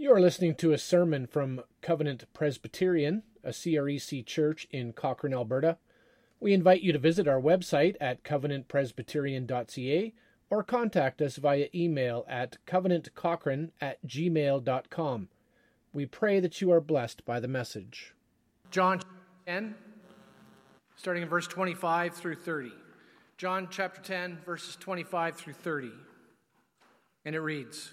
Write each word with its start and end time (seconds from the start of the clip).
You 0.00 0.14
are 0.14 0.20
listening 0.20 0.54
to 0.54 0.72
a 0.72 0.78
sermon 0.78 1.26
from 1.26 1.60
Covenant 1.82 2.24
Presbyterian, 2.32 3.22
a 3.44 3.50
CREC 3.50 4.24
church 4.24 4.66
in 4.70 4.94
Cochrane, 4.94 5.34
Alberta. 5.34 5.76
We 6.40 6.54
invite 6.54 6.80
you 6.80 6.90
to 6.94 6.98
visit 6.98 7.28
our 7.28 7.38
website 7.38 7.96
at 8.00 8.24
covenantpresbyterian.ca 8.24 10.14
or 10.48 10.62
contact 10.62 11.20
us 11.20 11.36
via 11.36 11.68
email 11.74 12.24
at 12.26 12.56
covenantcochrane 12.66 13.72
at 13.78 13.98
gmail.com. 14.06 15.28
We 15.92 16.06
pray 16.06 16.40
that 16.40 16.62
you 16.62 16.72
are 16.72 16.80
blessed 16.80 17.26
by 17.26 17.38
the 17.38 17.46
message. 17.46 18.14
John 18.70 19.02
10, 19.46 19.74
starting 20.96 21.24
in 21.24 21.28
verse 21.28 21.46
25 21.46 22.14
through 22.14 22.36
30. 22.36 22.72
John 23.36 23.68
chapter 23.70 24.00
10, 24.00 24.38
verses 24.46 24.76
25 24.76 25.36
through 25.36 25.52
30. 25.52 25.90
And 27.26 27.34
it 27.34 27.40
reads 27.40 27.92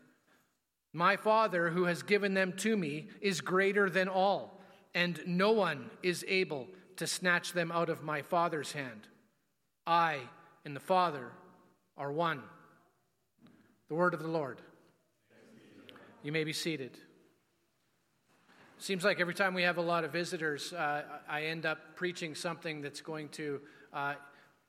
My 0.93 1.15
Father, 1.15 1.69
who 1.69 1.85
has 1.85 2.03
given 2.03 2.33
them 2.33 2.53
to 2.57 2.75
me, 2.75 3.07
is 3.21 3.39
greater 3.39 3.89
than 3.89 4.07
all, 4.07 4.61
and 4.93 5.21
no 5.25 5.51
one 5.51 5.89
is 6.03 6.25
able 6.27 6.67
to 6.97 7.07
snatch 7.07 7.53
them 7.53 7.71
out 7.71 7.89
of 7.89 8.03
my 8.03 8.21
Father's 8.21 8.73
hand. 8.73 9.07
I 9.87 10.19
and 10.65 10.75
the 10.75 10.81
Father 10.81 11.31
are 11.97 12.11
one. 12.11 12.43
The 13.87 13.95
word 13.95 14.13
of 14.13 14.21
the 14.21 14.27
Lord. 14.27 14.61
You 16.23 16.31
may 16.31 16.43
be 16.43 16.53
seated. 16.53 16.97
Seems 18.77 19.03
like 19.03 19.19
every 19.19 19.33
time 19.33 19.53
we 19.53 19.63
have 19.63 19.77
a 19.77 19.81
lot 19.81 20.03
of 20.03 20.11
visitors, 20.11 20.73
uh, 20.73 21.03
I 21.29 21.43
end 21.43 21.65
up 21.65 21.95
preaching 21.95 22.35
something 22.35 22.81
that's 22.81 23.01
going 23.01 23.29
to 23.29 23.61
uh, 23.93 24.15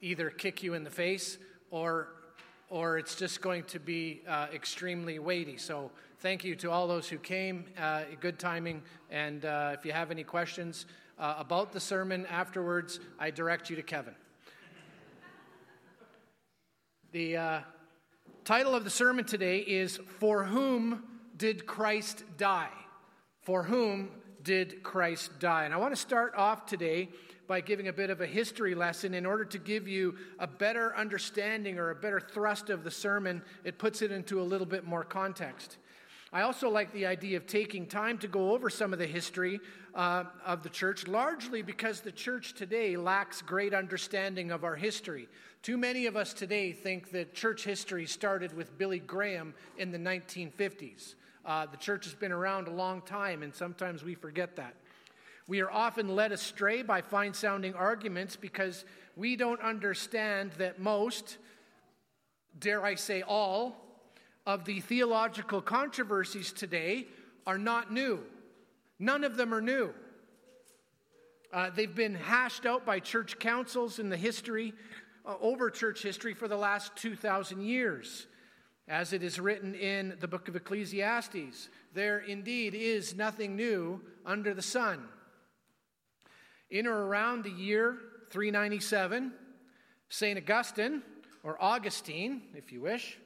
either 0.01 0.31
kick 0.31 0.63
you 0.63 0.75
in 0.75 0.85
the 0.85 0.91
face 0.91 1.39
or, 1.71 2.09
or 2.69 2.99
it's 2.99 3.15
just 3.15 3.41
going 3.41 3.65
to 3.65 3.79
be 3.79 4.23
uh, 4.29 4.49
extremely 4.53 5.19
weighty. 5.19 5.57
So 5.57 5.91
thank 6.23 6.45
you 6.45 6.55
to 6.55 6.71
all 6.71 6.87
those 6.87 7.09
who 7.09 7.19
came. 7.19 7.65
Uh, 7.77 8.03
good 8.21 8.39
timing. 8.39 8.81
And 9.11 9.45
uh, 9.45 9.73
if 9.75 9.85
you 9.85 9.91
have 9.91 10.13
any 10.13 10.23
questions 10.23 10.87
uh, 11.19 11.35
about 11.37 11.73
the 11.73 11.81
sermon 11.81 12.27
afterwards, 12.27 13.01
I 13.19 13.33
direct 13.33 13.69
you 13.69 13.75
to 13.75 13.83
Kevin. 13.83 14.15
The 17.11 17.37
uh, 17.37 17.61
title 18.45 18.77
of 18.77 18.85
the 18.85 18.91
sermon 18.91 19.25
today 19.25 19.59
is 19.59 19.99
For 20.21 20.45
Whom 20.45 21.03
Did 21.37 21.67
Christ 21.67 22.23
Die? 22.39 22.71
For 23.41 23.65
whom 23.65 24.11
did 24.45 24.85
Christ 24.85 25.41
die? 25.41 25.65
And 25.65 25.75
I 25.75 25.77
want 25.77 25.93
to 25.93 26.01
start 26.01 26.37
off 26.37 26.67
today 26.67 27.09
by 27.49 27.61
giving 27.61 27.89
a 27.89 27.93
bit 27.93 28.11
of 28.11 28.21
a 28.21 28.27
history 28.27 28.77
lesson 28.77 29.15
in 29.15 29.27
order 29.27 29.45
to 29.47 29.59
give 29.59 29.89
you 29.89 30.15
a 30.39 30.47
better 30.47 30.97
understanding 30.97 31.81
or 31.81 31.91
a 31.91 31.97
better 31.97 32.21
thrust 32.21 32.71
of 32.71 32.85
the 32.85 32.91
sermon. 32.93 33.43
It 33.65 33.79
puts 33.79 34.03
it 34.03 34.13
into 34.13 34.41
a 34.41 34.45
little 34.45 34.69
bit 34.69 34.85
more 34.85 35.03
context. 35.03 35.79
I 36.35 36.43
also 36.43 36.71
like 36.71 36.93
the 36.95 37.05
idea 37.05 37.37
of 37.37 37.47
taking 37.47 37.87
time 37.87 38.17
to 38.19 38.27
go 38.27 38.53
over 38.53 38.71
some 38.71 38.95
of 38.95 38.99
the 38.99 39.07
history 39.07 39.61
uh, 39.95 40.25
of 40.47 40.63
the 40.63 40.71
church, 40.71 41.07
largely 41.07 41.61
because 41.61 42.01
the 42.01 42.11
church 42.11 42.55
today 42.55 42.97
lacks 42.97 43.43
great 43.43 43.75
understanding 43.75 44.51
of 44.51 44.65
our 44.65 44.75
history. 44.75 45.29
Too 45.63 45.77
many 45.77 46.07
of 46.07 46.17
us 46.17 46.33
today 46.33 46.73
think 46.73 47.11
that 47.11 47.35
church 47.35 47.65
history 47.65 48.07
started 48.07 48.57
with 48.57 48.79
Billy 48.79 48.99
Graham 48.99 49.53
in 49.77 49.93
the 49.93 49.99
1950s. 49.99 51.17
Uh, 51.45 51.67
the 51.67 51.77
church 51.77 52.07
has 52.07 52.15
been 52.15 52.33
around 52.33 52.67
a 52.67 52.73
long 52.73 53.03
time, 53.03 53.43
and 53.43 53.55
sometimes 53.55 54.03
we 54.03 54.15
forget 54.15 54.57
that. 54.57 54.75
We 55.47 55.61
are 55.61 55.71
often 55.71 56.09
led 56.17 56.33
astray 56.33 56.81
by 56.81 57.03
fine 57.03 57.35
sounding 57.35 57.75
arguments 57.75 58.37
because 58.37 58.87
we 59.17 59.37
don't 59.37 59.61
understand 59.61 60.53
that 60.53 60.81
most, 60.81 61.37
dare 62.59 62.83
I 62.83 62.95
say 62.95 63.21
all, 63.21 63.82
of 64.47 64.65
the 64.65 64.81
theological 64.81 65.61
controversies 65.61 66.53
today 66.53 67.07
are 67.47 67.59
not 67.59 67.93
new. 67.93 68.21
None 68.99 69.25
of 69.25 69.37
them 69.37 69.55
are 69.55 69.61
new. 69.61 69.93
Uh, 71.53 71.71
they've 71.71 71.95
been 71.95 72.15
hashed 72.15 72.65
out 72.65 72.87
by 72.87 72.99
church 72.99 73.39
councils 73.39 73.99
in 73.99 74.09
the 74.09 74.17
history, 74.17 74.73
uh, 75.27 75.35
over 75.41 75.71
church 75.71 76.03
history 76.03 76.35
for 76.35 76.49
the 76.49 76.57
last 76.57 76.97
2,000 76.97 77.61
years. 77.61 78.27
As 78.89 79.13
it 79.13 79.23
is 79.23 79.39
written 79.39 79.75
in 79.75 80.17
the 80.21 80.27
book 80.27 80.49
of 80.49 80.57
Ecclesiastes, 80.57 81.69
there 81.95 82.19
indeed 82.19 82.75
is 82.75 83.15
nothing 83.15 83.55
new 83.55 84.01
under 84.27 84.55
the 84.55 84.63
sun. 84.63 85.05
In 86.71 86.87
or 86.87 87.07
around 87.07 87.45
the 87.45 87.51
year 87.51 87.99
397, 88.31 89.33
St. 90.09 90.39
Augustine, 90.39 91.03
or 91.43 91.63
Augustine, 91.63 92.43
if 92.55 92.73
you 92.73 92.81
wish, 92.81 93.19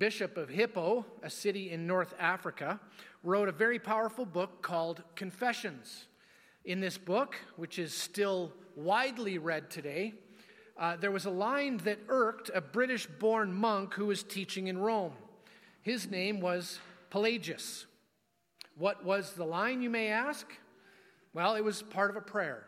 bishop 0.00 0.38
of 0.38 0.48
Hippo, 0.48 1.04
a 1.22 1.28
city 1.28 1.70
in 1.70 1.86
North 1.86 2.14
Africa, 2.18 2.80
wrote 3.22 3.50
a 3.50 3.52
very 3.52 3.78
powerful 3.78 4.24
book 4.24 4.62
called 4.62 5.02
Confessions. 5.14 6.06
In 6.64 6.80
this 6.80 6.96
book, 6.96 7.36
which 7.56 7.78
is 7.78 7.92
still 7.92 8.50
widely 8.74 9.36
read 9.36 9.68
today, 9.68 10.14
uh, 10.78 10.96
there 10.96 11.10
was 11.10 11.26
a 11.26 11.30
line 11.30 11.76
that 11.84 11.98
irked 12.08 12.50
a 12.54 12.62
British 12.62 13.06
born 13.06 13.52
monk 13.52 13.92
who 13.92 14.06
was 14.06 14.22
teaching 14.22 14.68
in 14.68 14.78
Rome. 14.78 15.12
His 15.82 16.10
name 16.10 16.40
was 16.40 16.78
Pelagius. 17.10 17.84
What 18.78 19.04
was 19.04 19.34
the 19.34 19.44
line, 19.44 19.82
you 19.82 19.90
may 19.90 20.08
ask? 20.08 20.46
Well, 21.34 21.56
it 21.56 21.62
was 21.62 21.82
part 21.82 22.08
of 22.08 22.16
a 22.16 22.22
prayer. 22.22 22.64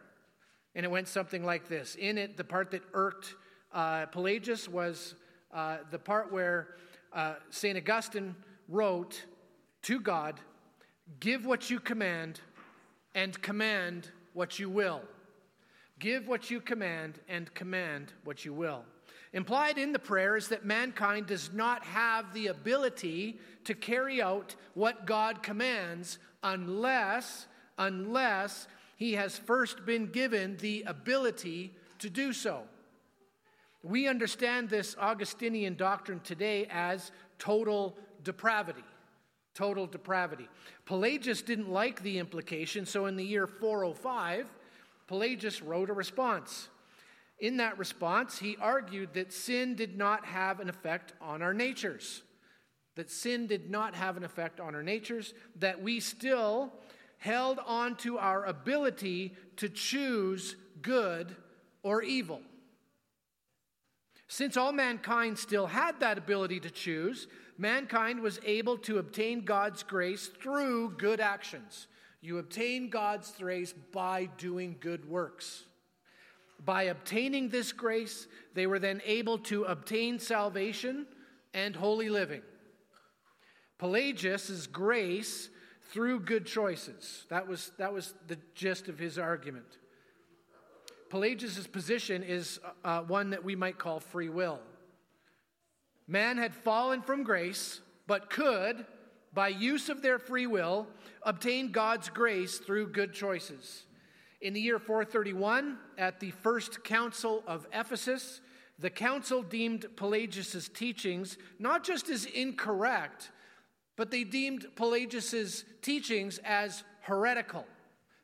And 0.74 0.84
it 0.84 0.90
went 0.90 1.08
something 1.08 1.46
like 1.46 1.66
this. 1.66 1.94
In 1.94 2.18
it, 2.18 2.36
the 2.36 2.44
part 2.44 2.70
that 2.72 2.82
irked 2.92 3.36
uh, 3.72 4.04
Pelagius 4.06 4.68
was 4.68 5.14
uh, 5.50 5.78
the 5.90 5.98
part 5.98 6.30
where 6.30 6.76
uh, 7.14 7.34
St. 7.50 7.76
Augustine 7.76 8.34
wrote 8.68 9.24
to 9.82 10.00
God, 10.00 10.40
Give 11.20 11.44
what 11.44 11.70
you 11.70 11.80
command 11.80 12.40
and 13.14 13.40
command 13.42 14.10
what 14.32 14.58
you 14.58 14.70
will. 14.70 15.02
Give 15.98 16.26
what 16.26 16.50
you 16.50 16.60
command 16.60 17.20
and 17.28 17.52
command 17.54 18.12
what 18.24 18.44
you 18.44 18.52
will. 18.52 18.84
Implied 19.32 19.78
in 19.78 19.92
the 19.92 19.98
prayer 19.98 20.36
is 20.36 20.48
that 20.48 20.64
mankind 20.64 21.26
does 21.26 21.50
not 21.52 21.84
have 21.84 22.32
the 22.34 22.48
ability 22.48 23.38
to 23.64 23.74
carry 23.74 24.20
out 24.20 24.54
what 24.74 25.06
God 25.06 25.42
commands 25.42 26.18
unless, 26.42 27.46
unless 27.78 28.66
he 28.96 29.14
has 29.14 29.38
first 29.38 29.86
been 29.86 30.06
given 30.06 30.56
the 30.58 30.84
ability 30.86 31.72
to 31.98 32.10
do 32.10 32.32
so. 32.32 32.62
We 33.82 34.06
understand 34.06 34.68
this 34.68 34.94
Augustinian 34.98 35.74
doctrine 35.74 36.20
today 36.20 36.66
as 36.70 37.10
total 37.38 37.96
depravity. 38.22 38.84
Total 39.54 39.86
depravity. 39.86 40.48
Pelagius 40.86 41.42
didn't 41.42 41.70
like 41.70 42.02
the 42.02 42.18
implication, 42.18 42.86
so 42.86 43.06
in 43.06 43.16
the 43.16 43.24
year 43.24 43.46
405, 43.46 44.48
Pelagius 45.08 45.60
wrote 45.60 45.90
a 45.90 45.92
response. 45.92 46.68
In 47.38 47.56
that 47.56 47.76
response, 47.76 48.38
he 48.38 48.56
argued 48.60 49.14
that 49.14 49.32
sin 49.32 49.74
did 49.74 49.98
not 49.98 50.24
have 50.24 50.60
an 50.60 50.68
effect 50.68 51.12
on 51.20 51.42
our 51.42 51.52
natures. 51.52 52.22
That 52.94 53.10
sin 53.10 53.46
did 53.46 53.68
not 53.68 53.94
have 53.94 54.16
an 54.16 54.24
effect 54.24 54.60
on 54.60 54.74
our 54.74 54.82
natures, 54.82 55.34
that 55.56 55.82
we 55.82 55.98
still 55.98 56.72
held 57.18 57.58
on 57.66 57.96
to 57.96 58.18
our 58.18 58.44
ability 58.44 59.34
to 59.56 59.68
choose 59.68 60.56
good 60.82 61.34
or 61.82 62.02
evil. 62.02 62.40
Since 64.32 64.56
all 64.56 64.72
mankind 64.72 65.38
still 65.38 65.66
had 65.66 66.00
that 66.00 66.16
ability 66.16 66.58
to 66.60 66.70
choose, 66.70 67.26
mankind 67.58 68.18
was 68.18 68.40
able 68.46 68.78
to 68.78 68.96
obtain 68.96 69.44
God's 69.44 69.82
grace 69.82 70.28
through 70.28 70.92
good 70.96 71.20
actions. 71.20 71.86
You 72.22 72.38
obtain 72.38 72.88
God's 72.88 73.30
grace 73.32 73.74
by 73.92 74.30
doing 74.38 74.76
good 74.80 75.06
works. 75.06 75.64
By 76.64 76.84
obtaining 76.84 77.50
this 77.50 77.72
grace, 77.72 78.26
they 78.54 78.66
were 78.66 78.78
then 78.78 79.02
able 79.04 79.36
to 79.40 79.64
obtain 79.64 80.18
salvation 80.18 81.04
and 81.52 81.76
holy 81.76 82.08
living. 82.08 82.40
Pelagius' 83.76 84.48
is 84.48 84.66
grace 84.66 85.50
through 85.90 86.20
good 86.20 86.46
choices. 86.46 87.26
That 87.28 87.46
was, 87.46 87.72
that 87.76 87.92
was 87.92 88.14
the 88.28 88.38
gist 88.54 88.88
of 88.88 88.98
his 88.98 89.18
argument. 89.18 89.76
Pelagius' 91.12 91.66
position 91.66 92.22
is 92.22 92.58
uh, 92.86 93.02
one 93.02 93.28
that 93.28 93.44
we 93.44 93.54
might 93.54 93.76
call 93.76 94.00
free 94.00 94.30
will. 94.30 94.60
Man 96.08 96.38
had 96.38 96.54
fallen 96.54 97.02
from 97.02 97.22
grace, 97.22 97.82
but 98.06 98.30
could, 98.30 98.86
by 99.34 99.48
use 99.48 99.90
of 99.90 100.00
their 100.00 100.18
free 100.18 100.46
will, 100.46 100.86
obtain 101.22 101.70
God's 101.70 102.08
grace 102.08 102.56
through 102.56 102.92
good 102.92 103.12
choices. 103.12 103.84
In 104.40 104.54
the 104.54 104.60
year 104.62 104.78
431, 104.78 105.76
at 105.98 106.18
the 106.18 106.30
First 106.30 106.82
Council 106.82 107.44
of 107.46 107.66
Ephesus, 107.74 108.40
the 108.78 108.88
council 108.88 109.42
deemed 109.42 109.84
Pelagius' 109.96 110.70
teachings 110.70 111.36
not 111.58 111.84
just 111.84 112.08
as 112.08 112.24
incorrect, 112.24 113.30
but 113.96 114.10
they 114.10 114.24
deemed 114.24 114.64
Pelagius' 114.76 115.62
teachings 115.82 116.38
as 116.42 116.84
heretical, 117.02 117.66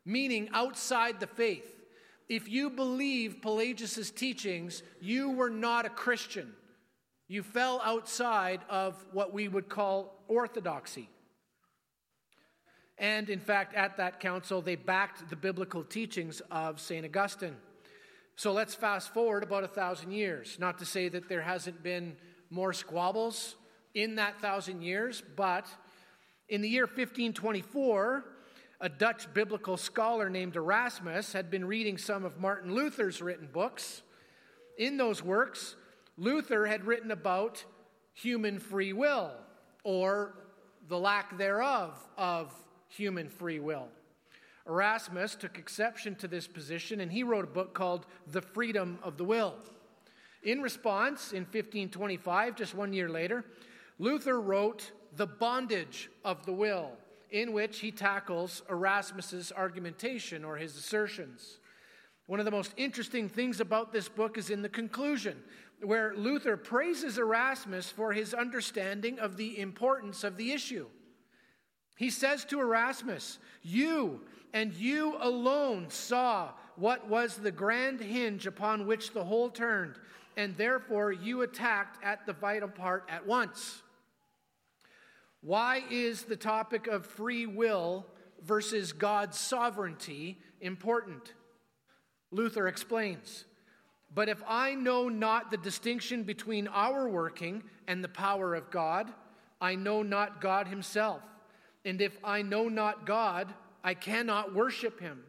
meaning 0.07 0.49
outside 0.55 1.21
the 1.21 1.27
faith. 1.27 1.75
If 2.29 2.49
you 2.49 2.69
believe 2.69 3.41
Pelagius' 3.41 4.11
teachings, 4.11 4.83
you 5.01 5.31
were 5.31 5.51
not 5.51 5.87
a 5.87 5.91
Christian. 5.91 6.53
You 7.27 7.43
fell 7.43 7.81
outside 7.85 8.61
of 8.69 9.03
what 9.13 9.33
we 9.33 9.49
would 9.49 9.69
call 9.69 10.25
orthodoxy. 10.29 11.09
And 12.99 13.31
in 13.31 13.39
fact, 13.39 13.75
at 13.75 13.97
that 13.97 14.21
council, 14.21 14.61
they 14.61 14.77
backed 14.77 15.31
the 15.31 15.37
biblical 15.37 15.85
teachings 15.85 16.43
of 16.51 16.81
St. 16.81 17.05
Augustine. 17.05 17.57
So 18.37 18.53
let's 18.53 18.75
fast 18.75 19.15
forward 19.15 19.43
about 19.43 19.65
a 19.65 19.69
thousand 19.69 20.13
years. 20.13 20.59
Not 20.59 20.79
to 20.79 20.85
say 20.85 21.09
that 21.09 21.29
there 21.29 21.43
hasn't 21.43 21.83
been 21.83 22.17
more 22.51 22.73
squabbles 22.73 23.57
in 23.95 24.17
that 24.17 24.41
thousand 24.41 24.83
years, 24.83 25.23
but 25.37 25.67
in 26.49 26.61
the 26.61 26.69
year 26.69 26.85
1524, 26.85 28.25
a 28.81 28.89
Dutch 28.89 29.33
biblical 29.35 29.77
scholar 29.77 30.31
named 30.31 30.55
Erasmus 30.55 31.33
had 31.33 31.51
been 31.51 31.65
reading 31.65 31.99
some 31.99 32.25
of 32.25 32.39
Martin 32.39 32.75
Luther's 32.75 33.21
written 33.21 33.49
books. 33.53 34.03
In 34.79 34.97
those 34.97 35.23
works, 35.23 35.75
Luther 36.17 36.67
had 36.67 36.85
written 36.85 37.11
about 37.11 37.65
human 38.15 38.61
free 38.61 38.93
will, 38.93 39.33
or 39.83 40.35
the 40.89 40.99
lack 40.99 41.37
thereof 41.37 41.99
of 42.17 42.53
human 42.89 43.29
free 43.29 43.59
will. 43.59 43.89
Erasmus 44.67 45.35
took 45.35 45.59
exception 45.59 46.15
to 46.17 46.29
this 46.29 46.47
position 46.47 47.01
and 47.01 47.11
he 47.11 47.23
wrote 47.23 47.45
a 47.45 47.49
book 47.49 47.75
called 47.75 48.07
The 48.31 48.43
Freedom 48.43 48.99
of 49.03 49.17
the 49.17 49.25
Will. 49.25 49.55
In 50.43 50.61
response, 50.61 51.33
in 51.33 51.43
1525, 51.45 52.55
just 52.55 52.75
one 52.75 52.93
year 52.93 53.09
later, 53.09 53.45
Luther 53.99 54.41
wrote 54.41 54.93
The 55.17 55.27
Bondage 55.27 56.11
of 56.25 56.45
the 56.45 56.53
Will, 56.53 56.93
in 57.31 57.53
which 57.53 57.81
he 57.81 57.91
tackles 57.91 58.63
Erasmus's 58.71 59.53
argumentation 59.53 60.45
or 60.45 60.57
his 60.57 60.77
assertions. 60.77 61.59
One 62.27 62.41
of 62.41 62.45
the 62.45 62.51
most 62.51 62.75
interesting 62.77 63.29
things 63.29 63.61
about 63.61 63.93
this 63.93 64.09
book 64.09 64.37
is 64.37 64.51
in 64.51 64.63
the 64.63 64.69
conclusion, 64.69 65.37
where 65.83 66.15
Luther 66.15 66.57
praises 66.57 67.19
Erasmus 67.19 67.91
for 67.91 68.13
his 68.13 68.35
understanding 68.35 69.19
of 69.19 69.37
the 69.37 69.59
importance 69.59 70.25
of 70.25 70.37
the 70.37 70.53
issue. 70.53 70.87
He 71.97 72.11
says 72.11 72.45
to 72.47 72.61
Erasmus, 72.61 73.39
You 73.63 74.21
and 74.53 74.73
you 74.75 75.17
alone 75.21 75.91
saw 75.91 76.51
what 76.77 77.09
was 77.09 77.37
the 77.37 77.51
grand 77.51 78.01
hinge 78.01 78.47
upon 78.47 78.87
which 78.87 79.13
the 79.13 79.25
whole 79.25 79.51
turned, 79.51 79.97
and 80.37 80.57
therefore 80.57 81.13
you 81.13 81.43
attacked 81.43 82.03
at 82.05 82.25
the 82.25 82.33
vital 82.33 82.69
part 82.69 83.05
at 83.09 83.27
once. 83.27 83.83
Why 85.41 85.83
is 85.91 86.23
the 86.23 86.37
topic 86.37 86.87
of 86.87 87.07
free 87.07 87.47
will 87.47 88.07
versus 88.45 88.93
God's 88.93 89.39
sovereignty 89.39 90.39
important? 90.61 91.35
Luther 92.31 92.69
explains. 92.69 93.45
But 94.15 94.29
if 94.29 94.43
I 94.49 94.75
know 94.75 95.09
not 95.09 95.51
the 95.51 95.57
distinction 95.57 96.23
between 96.23 96.67
our 96.69 97.09
working 97.09 97.63
and 97.87 98.03
the 98.03 98.09
power 98.09 98.55
of 98.55 98.71
God, 98.71 99.13
I 99.61 99.75
know 99.75 100.03
not 100.03 100.41
God 100.41 100.67
Himself. 100.67 101.23
And 101.85 102.01
if 102.01 102.19
I 102.25 102.43
know 102.43 102.69
not 102.69 103.07
God, 103.07 103.53
I 103.85 103.95
cannot 103.95 104.55
worship 104.55 105.01
Him. 105.01 105.23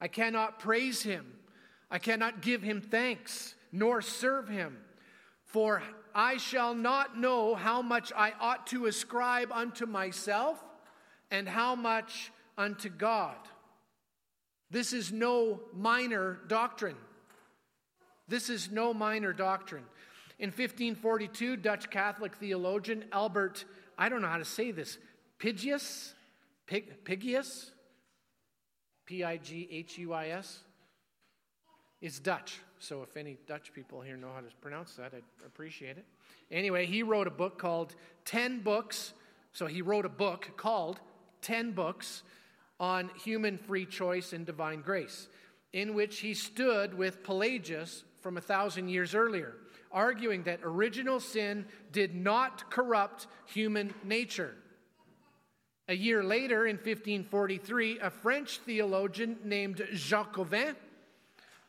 I 0.00 0.08
cannot 0.08 0.58
praise 0.58 1.02
Him. 1.02 1.26
I 1.90 1.98
cannot 1.98 2.42
give 2.42 2.62
Him 2.62 2.80
thanks, 2.80 3.54
nor 3.72 4.02
serve 4.02 4.48
Him. 4.48 4.76
For 5.44 5.82
I 6.14 6.36
shall 6.36 6.74
not 6.74 7.18
know 7.18 7.54
how 7.54 7.82
much 7.82 8.12
I 8.14 8.32
ought 8.40 8.66
to 8.68 8.86
ascribe 8.86 9.50
unto 9.52 9.86
myself 9.86 10.62
and 11.30 11.48
how 11.48 11.74
much 11.74 12.30
unto 12.56 12.88
God. 12.88 13.36
This 14.70 14.92
is 14.92 15.12
no 15.12 15.60
minor 15.72 16.40
doctrine. 16.46 16.96
This 18.28 18.50
is 18.50 18.70
no 18.70 18.92
minor 18.92 19.32
doctrine. 19.32 19.84
In 20.38 20.48
1542, 20.50 21.56
Dutch 21.56 21.90
Catholic 21.90 22.36
theologian 22.36 23.04
Albert, 23.12 23.64
I 23.96 24.08
don't 24.08 24.22
know 24.22 24.28
how 24.28 24.38
to 24.38 24.44
say 24.44 24.70
this, 24.70 24.98
Pigius, 25.38 26.12
Pig, 26.66 27.04
Pigius, 27.04 27.70
P 29.06 29.24
I 29.24 29.38
G 29.38 29.68
H 29.70 29.98
U 29.98 30.12
I 30.12 30.28
S, 30.28 30.60
is 32.00 32.20
Dutch. 32.20 32.60
So 32.80 33.02
if 33.02 33.16
any 33.16 33.38
Dutch 33.46 33.72
people 33.72 34.00
here 34.00 34.16
know 34.16 34.30
how 34.34 34.40
to 34.40 34.46
pronounce 34.60 34.94
that, 34.94 35.12
I'd 35.14 35.22
appreciate 35.44 35.98
it. 35.98 36.04
Anyway, 36.50 36.86
he 36.86 37.02
wrote 37.02 37.26
a 37.26 37.30
book 37.30 37.58
called 37.58 37.94
10 38.24 38.60
Books. 38.60 39.12
So 39.52 39.66
he 39.66 39.82
wrote 39.82 40.04
a 40.04 40.10
book 40.10 40.50
called 40.56 41.00
10 41.42 41.72
Books 41.72 42.22
on 42.78 43.10
Human 43.24 43.58
Free 43.58 43.86
Choice 43.86 44.32
and 44.32 44.46
Divine 44.46 44.82
Grace, 44.82 45.28
in 45.72 45.94
which 45.94 46.20
he 46.20 46.34
stood 46.34 46.94
with 46.94 47.24
Pelagius 47.24 48.04
from 48.20 48.36
a 48.36 48.40
thousand 48.40 48.88
years 48.88 49.14
earlier, 49.14 49.54
arguing 49.90 50.44
that 50.44 50.60
original 50.62 51.18
sin 51.18 51.66
did 51.92 52.14
not 52.14 52.70
corrupt 52.70 53.26
human 53.46 53.92
nature. 54.04 54.54
A 55.88 55.94
year 55.94 56.22
later, 56.22 56.66
in 56.66 56.76
1543, 56.76 58.00
a 58.00 58.10
French 58.10 58.58
theologian 58.58 59.38
named 59.42 59.82
Jacobin, 59.94 60.76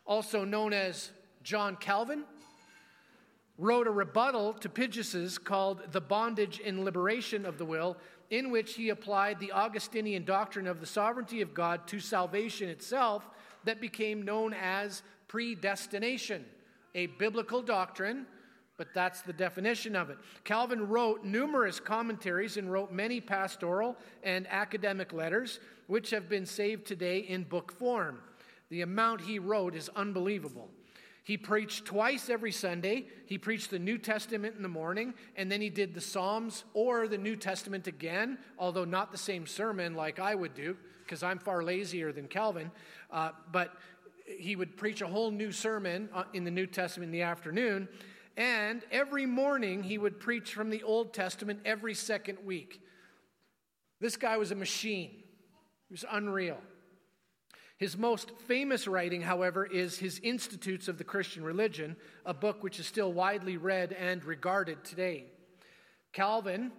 also 0.10 0.44
known 0.44 0.74
as 0.74 1.12
John 1.44 1.76
Calvin, 1.76 2.24
wrote 3.60 3.86
a 3.86 3.92
rebuttal 3.92 4.54
to 4.54 4.68
Pigius's 4.68 5.38
called 5.38 5.84
The 5.92 6.02
Bondage 6.02 6.60
and 6.66 6.84
Liberation 6.84 7.46
of 7.46 7.60
the 7.60 7.66
Will, 7.66 7.96
in 8.32 8.50
which 8.50 8.74
he 8.74 8.90
applied 8.90 9.40
the 9.40 9.52
Augustinian 9.52 10.26
doctrine 10.26 10.66
of 10.66 10.80
the 10.80 10.86
sovereignty 10.88 11.42
of 11.42 11.54
God 11.54 11.88
to 11.88 12.00
salvation 12.00 12.70
itself 12.70 13.30
that 13.66 13.80
became 13.80 14.24
known 14.24 14.54
as 14.54 15.04
predestination, 15.28 16.44
a 16.96 17.06
biblical 17.06 17.62
doctrine, 17.62 18.26
but 18.78 18.88
that's 18.96 19.22
the 19.22 19.34
definition 19.34 19.96
of 19.96 20.10
it. 20.10 20.18
Calvin 20.44 20.88
wrote 20.88 21.24
numerous 21.24 21.80
commentaries 21.80 22.58
and 22.58 22.72
wrote 22.72 22.92
many 22.92 23.22
pastoral 23.22 23.96
and 24.24 24.48
academic 24.50 25.14
letters, 25.14 25.60
which 25.88 26.10
have 26.10 26.30
been 26.30 26.46
saved 26.46 26.88
today 26.88 27.20
in 27.20 27.44
book 27.44 27.72
form. 27.72 28.20
The 28.70 28.82
amount 28.82 29.22
he 29.22 29.40
wrote 29.40 29.76
is 29.76 29.90
unbelievable. 29.96 30.70
He 31.24 31.38
preached 31.38 31.86
twice 31.86 32.30
every 32.30 32.52
Sunday. 32.52 33.08
He 33.28 33.38
preached 33.38 33.70
the 33.70 33.80
New 33.80 33.98
Testament 33.98 34.56
in 34.56 34.64
the 34.64 34.68
morning, 34.70 35.14
and 35.36 35.52
then 35.52 35.62
he 35.62 35.70
did 35.70 35.94
the 35.94 36.02
Psalms 36.02 36.64
or 36.74 37.08
the 37.08 37.18
New 37.18 37.36
Testament 37.36 37.88
again, 37.88 38.38
although 38.58 38.86
not 38.86 39.12
the 39.12 39.18
same 39.18 39.46
sermon 39.46 39.94
like 39.94 40.20
I 40.20 40.34
would 40.34 40.56
do, 40.56 40.76
because 41.04 41.22
I'm 41.22 41.38
far 41.38 41.64
lazier 41.64 42.12
than 42.12 42.28
Calvin. 42.28 42.72
Uh, 43.12 43.32
but 43.52 43.76
he 44.26 44.56
would 44.56 44.78
preach 44.78 45.02
a 45.02 45.08
whole 45.08 45.32
new 45.32 45.52
sermon 45.52 46.10
uh, 46.14 46.24
in 46.34 46.44
the 46.44 46.52
New 46.52 46.68
Testament 46.68 47.10
in 47.10 47.12
the 47.12 47.24
afternoon. 47.24 47.88
And 48.38 48.84
every 48.92 49.26
morning 49.26 49.84
he 49.84 49.98
would 49.98 50.20
preach 50.20 50.54
from 50.54 50.70
the 50.70 50.82
Old 50.84 51.14
Testament 51.14 51.60
every 51.66 51.94
second 51.94 52.38
week. 52.46 52.82
This 54.00 54.16
guy 54.16 54.38
was 54.38 54.52
a 54.52 54.56
machine, 54.56 55.12
he 55.88 55.94
was 55.94 56.06
unreal. 56.10 56.58
His 57.80 57.98
most 57.98 58.32
famous 58.46 58.90
writing, 58.90 59.22
however, 59.22 59.66
is 59.66 59.98
his 59.98 60.20
Institutes 60.20 60.90
of 60.90 60.98
the 60.98 61.06
Christian 61.06 61.46
Religion, 61.46 61.96
a 62.26 62.34
book 62.34 62.62
which 62.62 62.78
is 62.78 62.86
still 62.86 63.14
widely 63.14 63.56
read 63.56 63.94
and 63.94 64.22
regarded 64.26 64.84
today. 64.84 65.24
Calvin 66.12 66.74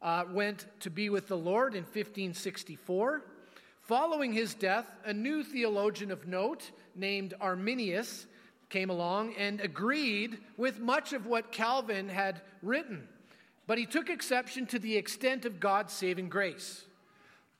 uh, 0.00 0.24
went 0.30 0.66
to 0.78 0.90
be 0.90 1.10
with 1.10 1.26
the 1.26 1.36
Lord 1.36 1.74
in 1.74 1.82
1564. 1.82 3.22
Following 3.82 4.32
his 4.32 4.54
death, 4.54 4.86
a 5.04 5.12
new 5.12 5.42
theologian 5.42 6.12
of 6.12 6.28
note 6.28 6.70
named 6.94 7.34
Arminius 7.40 8.26
came 8.70 8.90
along 8.90 9.34
and 9.34 9.60
agreed 9.60 10.38
with 10.56 10.78
much 10.78 11.12
of 11.12 11.26
what 11.26 11.50
Calvin 11.50 12.08
had 12.08 12.40
written, 12.62 13.08
but 13.66 13.76
he 13.76 13.86
took 13.86 14.08
exception 14.08 14.66
to 14.66 14.78
the 14.78 14.96
extent 14.96 15.46
of 15.46 15.58
God's 15.58 15.92
saving 15.92 16.28
grace. 16.28 16.84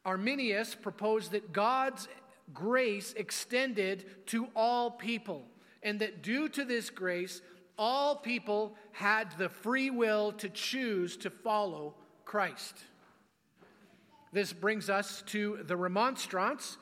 Arminius 0.04 0.76
proposed 0.76 1.32
that 1.32 1.52
God's 1.52 2.06
grace 2.52 3.14
extended 3.16 4.26
to 4.26 4.48
all 4.54 4.90
people, 4.90 5.46
and 5.82 6.00
that 6.00 6.22
due 6.22 6.48
to 6.50 6.64
this 6.64 6.90
grace, 6.90 7.40
all 7.78 8.16
people 8.16 8.76
had 8.92 9.30
the 9.38 9.48
free 9.48 9.90
will 9.90 10.32
to 10.32 10.48
choose 10.48 11.16
to 11.18 11.30
follow 11.30 11.94
Christ. 12.24 12.76
This 14.32 14.52
brings 14.52 14.90
us 14.90 15.22
to 15.26 15.60
the 15.64 15.76
Remonstrants. 15.76 16.76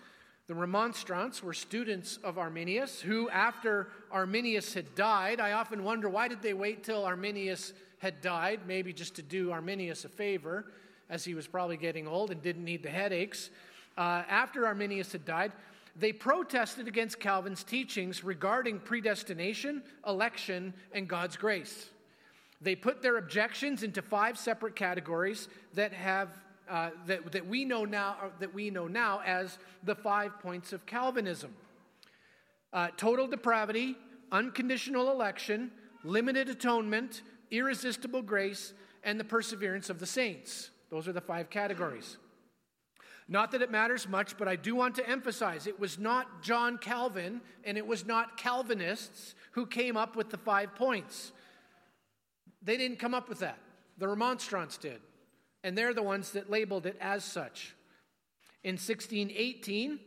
The 0.47 0.55
Remonstrants 0.55 1.43
were 1.43 1.53
students 1.53 2.19
of 2.25 2.39
Arminius, 2.39 3.01
who, 3.01 3.29
after 3.31 3.89
Arminius 4.11 4.75
had 4.75 4.95
died, 4.95 5.41
I 5.41 5.53
often 5.53 5.85
wonder 5.85 6.09
why 6.09 6.29
did 6.29 6.43
they 6.43 6.55
wait 6.55 6.83
till 6.83 7.05
Arminius 7.05 7.73
had 7.99 8.21
died, 8.21 8.61
maybe 8.67 8.93
just 8.93 9.15
to 9.17 9.23
do 9.23 9.53
Arminius 9.53 10.05
a 10.05 10.09
favor 10.09 10.73
as 11.09 11.25
he 11.25 11.35
was 11.35 11.47
probably 11.47 11.77
getting 11.77 12.09
old 12.09 12.31
and 12.31 12.43
didn't 12.43 12.65
need 12.65 12.83
the 12.83 12.91
headaches, 12.91 13.51
uh, 13.97 14.23
after 14.29 14.67
Arminius 14.67 15.13
had 15.13 15.25
died, 15.25 15.53
they 15.97 16.13
protested 16.13 16.89
against 16.89 17.21
Calvin's 17.21 17.65
teachings 17.65 18.25
regarding 18.25 18.81
predestination, 18.81 19.83
election, 20.07 20.73
and 20.93 21.09
God's 21.09 21.37
grace. 21.37 21.91
They 22.63 22.75
put 22.75 23.03
their 23.03 23.19
objections 23.19 23.83
into 23.83 24.01
five 24.01 24.39
separate 24.39 24.77
categories 24.77 25.49
that 25.75 25.93
have 25.93 26.29
uh, 26.71 26.91
that, 27.07 27.33
that 27.33 27.47
we 27.47 27.65
know 27.65 27.85
now 27.85 28.17
that 28.39 28.55
we 28.55 28.71
know 28.71 28.87
now 28.87 29.21
as 29.27 29.59
the 29.83 29.95
five 29.95 30.39
points 30.41 30.73
of 30.73 30.87
Calvinism: 30.87 31.53
uh, 32.73 32.89
total 32.97 33.27
depravity, 33.27 33.97
unconditional 34.31 35.11
election, 35.11 35.73
limited 36.05 36.49
atonement, 36.49 37.23
irresistible 37.51 38.23
grace, 38.23 38.73
and 39.03 39.19
the 39.19 39.25
perseverance 39.25 39.91
of 39.91 39.99
the 39.99 40.07
saints. 40.07 40.71
Those 40.89 41.09
are 41.09 41.13
the 41.13 41.21
five 41.21 41.51
categories. 41.51 42.17
Not 43.33 43.53
that 43.53 43.63
it 43.63 43.71
matters 43.71 44.07
much, 44.07 44.37
but 44.37 44.47
I 44.47 44.57
do 44.57 44.75
want 44.75 44.95
to 44.97 45.09
emphasize 45.09 45.67
it 45.67 45.81
was 45.81 45.99
not 45.99 46.43
John 46.43 46.77
Calvin 46.77 47.41
and 47.65 47.79
it 47.79 47.87
was 47.87 48.05
not 48.05 48.37
Calvinists 48.37 49.35
who 49.53 49.65
came 49.65 49.97
up 49.97 50.17
with 50.17 50.29
the 50.29 50.37
five 50.37 50.75
points. 50.75 51.33
They 52.61 52.77
didn't 52.77 52.99
come 52.99 53.15
up 53.15 53.31
with 53.31 53.39
that. 53.39 53.57
The 53.97 54.07
Remonstrants 54.07 54.77
did. 54.77 55.01
And 55.65 55.79
they're 55.79 55.95
the 55.95 56.03
ones 56.03 56.33
that 56.33 56.51
labeled 56.51 56.85
it 56.85 56.99
as 57.01 57.25
such. 57.25 57.75
In 58.65 58.75
1618, 58.75 59.99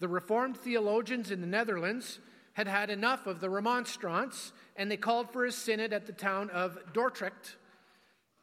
the 0.00 0.08
Reformed 0.08 0.58
theologians 0.58 1.30
in 1.30 1.40
the 1.40 1.46
Netherlands 1.46 2.18
had 2.52 2.68
had 2.68 2.90
enough 2.90 3.26
of 3.26 3.40
the 3.40 3.48
Remonstrants 3.48 4.52
and 4.76 4.90
they 4.90 4.98
called 4.98 5.32
for 5.32 5.46
a 5.46 5.52
synod 5.52 5.94
at 5.94 6.04
the 6.04 6.12
town 6.12 6.50
of 6.50 6.76
Dordrecht, 6.92 7.56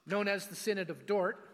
known 0.08 0.28
as 0.28 0.48
the 0.48 0.56
Synod 0.56 0.90
of 0.90 1.06
Dort. 1.06 1.51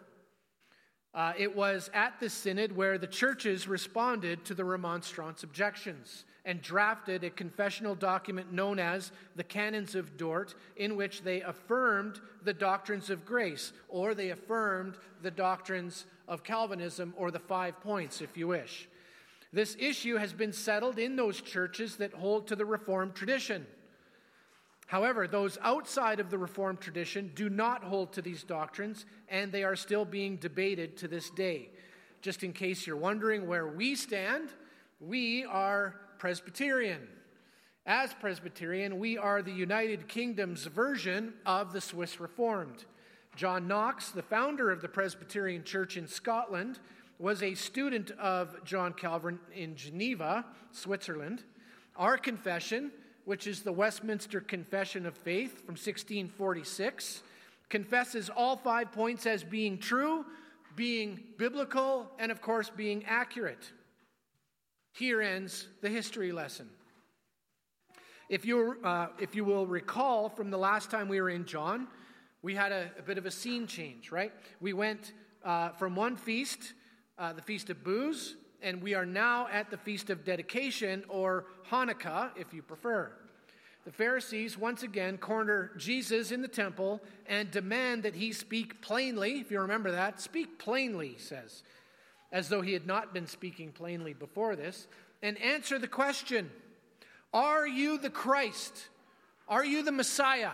Uh, 1.13 1.33
it 1.37 1.55
was 1.55 1.89
at 1.93 2.19
the 2.19 2.29
synod 2.29 2.75
where 2.75 2.97
the 2.97 3.07
churches 3.07 3.67
responded 3.67 4.45
to 4.45 4.53
the 4.53 4.63
Remonstrants' 4.63 5.43
objections 5.43 6.25
and 6.45 6.61
drafted 6.61 7.23
a 7.23 7.29
confessional 7.29 7.95
document 7.95 8.53
known 8.53 8.79
as 8.79 9.11
the 9.35 9.43
Canons 9.43 9.95
of 9.95 10.15
Dort, 10.15 10.55
in 10.77 10.95
which 10.95 11.23
they 11.23 11.41
affirmed 11.41 12.21
the 12.43 12.53
doctrines 12.53 13.09
of 13.09 13.25
grace, 13.25 13.73
or 13.89 14.13
they 14.13 14.29
affirmed 14.29 14.95
the 15.21 15.31
doctrines 15.31 16.05
of 16.27 16.43
Calvinism, 16.43 17.13
or 17.17 17.31
the 17.31 17.39
five 17.39 17.79
points, 17.81 18.21
if 18.21 18.37
you 18.37 18.47
wish. 18.47 18.87
This 19.51 19.75
issue 19.79 20.15
has 20.17 20.33
been 20.33 20.53
settled 20.53 20.99
in 20.99 21.15
those 21.15 21.41
churches 21.41 21.97
that 21.97 22.13
hold 22.13 22.47
to 22.47 22.55
the 22.55 22.65
Reformed 22.65 23.15
tradition. 23.15 23.65
However, 24.87 25.27
those 25.27 25.57
outside 25.61 26.19
of 26.19 26.29
the 26.29 26.37
Reformed 26.37 26.79
tradition 26.79 27.31
do 27.35 27.49
not 27.49 27.83
hold 27.83 28.13
to 28.13 28.21
these 28.21 28.43
doctrines, 28.43 29.05
and 29.27 29.51
they 29.51 29.63
are 29.63 29.75
still 29.75 30.05
being 30.05 30.37
debated 30.37 30.97
to 30.97 31.07
this 31.07 31.29
day. 31.29 31.69
Just 32.21 32.43
in 32.43 32.53
case 32.53 32.87
you're 32.87 32.95
wondering 32.95 33.47
where 33.47 33.67
we 33.67 33.95
stand, 33.95 34.49
we 34.99 35.43
are 35.45 35.95
Presbyterian. 36.19 37.05
As 37.85 38.13
Presbyterian, 38.13 38.97
we 38.97 39.17
are 39.17 39.41
the 39.41 39.51
United 39.51 40.07
Kingdom's 40.07 40.65
version 40.65 41.33
of 41.45 41.73
the 41.73 41.81
Swiss 41.81 42.19
Reformed. 42.19 42.85
John 43.35 43.67
Knox, 43.67 44.09
the 44.09 44.23
founder 44.23 44.71
of 44.71 44.81
the 44.81 44.89
Presbyterian 44.89 45.63
Church 45.63 45.97
in 45.97 46.07
Scotland, 46.07 46.79
was 47.19 47.43
a 47.43 47.55
student 47.55 48.11
of 48.11 48.63
John 48.63 48.93
Calvin 48.93 49.39
in 49.53 49.75
Geneva, 49.75 50.45
Switzerland. 50.71 51.43
Our 51.95 52.17
confession, 52.17 52.91
which 53.27 53.45
is 53.45 53.61
the 53.61 53.73
Westminster 53.73 54.39
Confession 54.39 55.05
of 55.05 55.13
Faith 55.13 55.65
from 55.65 55.73
1646, 55.73 57.23
confesses 57.67 58.29
all 58.29 58.55
five 58.55 58.93
points 58.93 59.25
as 59.25 59.43
being 59.43 59.77
true, 59.77 60.25
being 60.77 61.19
biblical, 61.37 62.09
and 62.19 62.31
of 62.31 62.39
course, 62.39 62.69
being 62.69 63.03
accurate. 63.05 63.73
Here 64.93 65.21
ends 65.21 65.67
the 65.81 65.89
history 65.89 66.31
lesson. 66.31 66.69
If 68.29 68.45
you, 68.45 68.77
uh, 68.81 69.07
if 69.19 69.35
you 69.35 69.43
will 69.43 69.67
recall 69.67 70.29
from 70.29 70.49
the 70.49 70.57
last 70.57 70.89
time 70.89 71.09
we 71.09 71.19
were 71.19 71.29
in 71.29 71.43
John, 71.43 71.89
we 72.41 72.55
had 72.55 72.71
a, 72.71 72.89
a 72.97 73.01
bit 73.01 73.17
of 73.17 73.25
a 73.25 73.31
scene 73.31 73.67
change, 73.67 74.09
right? 74.09 74.31
We 74.61 74.71
went 74.71 75.11
uh, 75.43 75.71
from 75.71 75.97
one 75.97 76.15
feast, 76.15 76.71
uh, 77.19 77.33
the 77.33 77.41
Feast 77.41 77.69
of 77.69 77.83
Booths, 77.83 78.35
and 78.61 78.81
we 78.81 78.93
are 78.93 79.05
now 79.05 79.47
at 79.51 79.69
the 79.69 79.77
Feast 79.77 80.09
of 80.09 80.25
Dedication, 80.25 81.03
or 81.07 81.45
Hanukkah, 81.69 82.31
if 82.35 82.53
you 82.53 82.61
prefer. 82.61 83.11
The 83.85 83.91
Pharisees 83.91 84.57
once 84.57 84.83
again 84.83 85.17
corner 85.17 85.71
Jesus 85.77 86.31
in 86.31 86.41
the 86.41 86.47
temple 86.47 87.01
and 87.27 87.49
demand 87.49 88.03
that 88.03 88.15
he 88.15 88.33
speak 88.33 88.81
plainly. 88.81 89.39
If 89.39 89.51
you 89.51 89.61
remember 89.61 89.91
that, 89.91 90.19
speak 90.19 90.59
plainly, 90.59 91.09
he 91.09 91.19
says 91.19 91.63
as 92.31 92.49
though 92.49 92.61
he 92.61 92.73
had 92.73 92.85
not 92.85 93.13
been 93.13 93.27
speaking 93.27 93.71
plainly 93.71 94.13
before 94.13 94.55
this, 94.55 94.87
and 95.21 95.37
answer 95.41 95.79
the 95.79 95.87
question 95.87 96.49
Are 97.33 97.67
you 97.67 97.97
the 97.97 98.09
Christ? 98.09 98.89
Are 99.47 99.63
you 99.63 99.83
the 99.83 99.91
Messiah? 99.91 100.51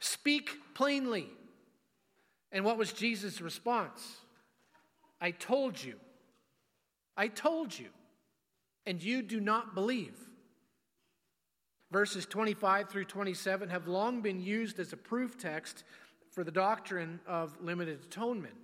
Speak 0.00 0.50
plainly. 0.74 1.28
And 2.52 2.64
what 2.64 2.78
was 2.78 2.92
Jesus' 2.92 3.40
response? 3.40 4.16
I 5.20 5.30
told 5.30 5.82
you. 5.82 5.94
I 7.16 7.28
told 7.28 7.76
you. 7.78 7.88
And 8.84 9.02
you 9.02 9.22
do 9.22 9.40
not 9.40 9.74
believe. 9.74 10.16
Verses 11.90 12.24
25 12.26 12.88
through 12.88 13.06
27 13.06 13.68
have 13.68 13.88
long 13.88 14.20
been 14.20 14.40
used 14.40 14.78
as 14.78 14.92
a 14.92 14.96
proof 14.96 15.36
text 15.36 15.82
for 16.30 16.44
the 16.44 16.52
doctrine 16.52 17.18
of 17.26 17.56
limited 17.60 18.00
atonement 18.04 18.54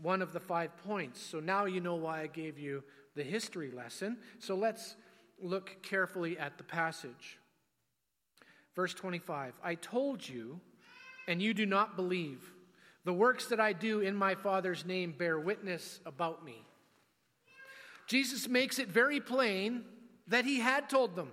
one 0.00 0.22
of 0.22 0.32
the 0.32 0.40
five 0.40 0.76
points. 0.78 1.20
So 1.20 1.40
now 1.40 1.64
you 1.64 1.80
know 1.80 1.94
why 1.94 2.22
I 2.22 2.26
gave 2.26 2.58
you 2.58 2.82
the 3.14 3.22
history 3.22 3.70
lesson. 3.70 4.18
So 4.38 4.54
let's 4.54 4.96
look 5.40 5.82
carefully 5.82 6.38
at 6.38 6.58
the 6.58 6.64
passage. 6.64 7.38
Verse 8.74 8.94
25 8.94 9.54
I 9.62 9.74
told 9.74 10.26
you, 10.26 10.60
and 11.28 11.40
you 11.40 11.54
do 11.54 11.66
not 11.66 11.96
believe. 11.96 12.52
The 13.04 13.12
works 13.12 13.46
that 13.46 13.60
I 13.60 13.72
do 13.72 14.00
in 14.00 14.16
my 14.16 14.34
Father's 14.34 14.84
name 14.84 15.14
bear 15.16 15.38
witness 15.38 16.00
about 16.04 16.44
me. 16.44 16.64
Jesus 18.06 18.48
makes 18.48 18.78
it 18.78 18.88
very 18.88 19.20
plain 19.20 19.84
that 20.28 20.44
he 20.44 20.60
had 20.60 20.88
told 20.88 21.16
them. 21.16 21.30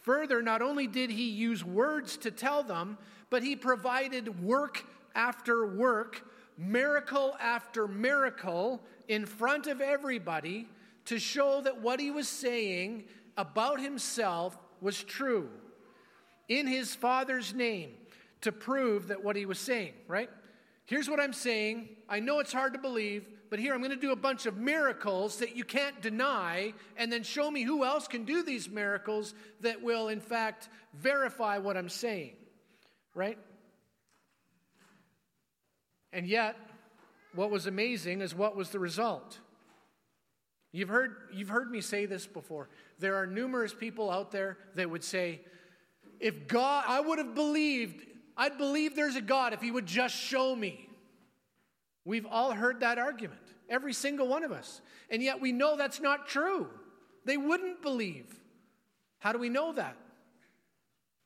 Further, 0.00 0.42
not 0.42 0.62
only 0.62 0.86
did 0.86 1.10
he 1.10 1.28
use 1.28 1.64
words 1.64 2.16
to 2.18 2.30
tell 2.30 2.62
them, 2.62 2.96
but 3.28 3.42
he 3.42 3.54
provided 3.56 4.42
work 4.42 4.84
after 5.14 5.66
work 5.66 6.22
miracle 6.60 7.34
after 7.40 7.88
miracle 7.88 8.82
in 9.08 9.24
front 9.24 9.66
of 9.66 9.80
everybody 9.80 10.68
to 11.06 11.18
show 11.18 11.60
that 11.62 11.80
what 11.80 11.98
he 11.98 12.10
was 12.10 12.28
saying 12.28 13.04
about 13.36 13.80
himself 13.80 14.58
was 14.80 15.02
true 15.02 15.48
in 16.48 16.66
his 16.66 16.94
father's 16.94 17.54
name 17.54 17.90
to 18.42 18.52
prove 18.52 19.08
that 19.08 19.24
what 19.24 19.36
he 19.36 19.46
was 19.46 19.58
saying, 19.58 19.92
right? 20.06 20.30
Here's 20.90 21.08
what 21.08 21.20
I'm 21.20 21.32
saying. 21.32 21.88
I 22.08 22.18
know 22.18 22.40
it's 22.40 22.52
hard 22.52 22.72
to 22.72 22.78
believe, 22.80 23.24
but 23.48 23.60
here 23.60 23.72
I'm 23.72 23.78
going 23.78 23.92
to 23.92 23.96
do 23.96 24.10
a 24.10 24.16
bunch 24.16 24.46
of 24.46 24.56
miracles 24.56 25.36
that 25.36 25.54
you 25.54 25.62
can't 25.62 26.02
deny, 26.02 26.74
and 26.96 27.12
then 27.12 27.22
show 27.22 27.48
me 27.48 27.62
who 27.62 27.84
else 27.84 28.08
can 28.08 28.24
do 28.24 28.42
these 28.42 28.68
miracles 28.68 29.32
that 29.60 29.80
will, 29.80 30.08
in 30.08 30.18
fact, 30.18 30.68
verify 30.94 31.58
what 31.58 31.76
I'm 31.76 31.88
saying, 31.88 32.32
right? 33.14 33.38
And 36.12 36.26
yet, 36.26 36.56
what 37.36 37.52
was 37.52 37.68
amazing 37.68 38.20
is 38.20 38.34
what 38.34 38.56
was 38.56 38.70
the 38.70 38.80
result. 38.80 39.38
You've 40.72 40.88
heard, 40.88 41.14
you've 41.32 41.50
heard 41.50 41.70
me 41.70 41.82
say 41.82 42.06
this 42.06 42.26
before. 42.26 42.68
There 42.98 43.14
are 43.14 43.28
numerous 43.28 43.72
people 43.72 44.10
out 44.10 44.32
there 44.32 44.58
that 44.74 44.90
would 44.90 45.04
say, 45.04 45.42
if 46.18 46.48
God, 46.48 46.84
I 46.88 47.00
would 47.00 47.18
have 47.18 47.36
believed, 47.36 48.04
I'd 48.36 48.58
believe 48.58 48.96
there's 48.96 49.16
a 49.16 49.20
God 49.20 49.52
if 49.52 49.60
He 49.60 49.70
would 49.70 49.86
just 49.86 50.14
show 50.14 50.54
me. 50.54 50.88
We've 52.04 52.26
all 52.26 52.52
heard 52.52 52.80
that 52.80 52.98
argument, 52.98 53.40
every 53.68 53.92
single 53.92 54.26
one 54.26 54.44
of 54.44 54.52
us. 54.52 54.80
And 55.10 55.22
yet 55.22 55.40
we 55.40 55.52
know 55.52 55.76
that's 55.76 56.00
not 56.00 56.26
true. 56.26 56.68
They 57.24 57.36
wouldn't 57.36 57.82
believe. 57.82 58.34
How 59.18 59.32
do 59.32 59.38
we 59.38 59.48
know 59.48 59.72
that? 59.72 59.96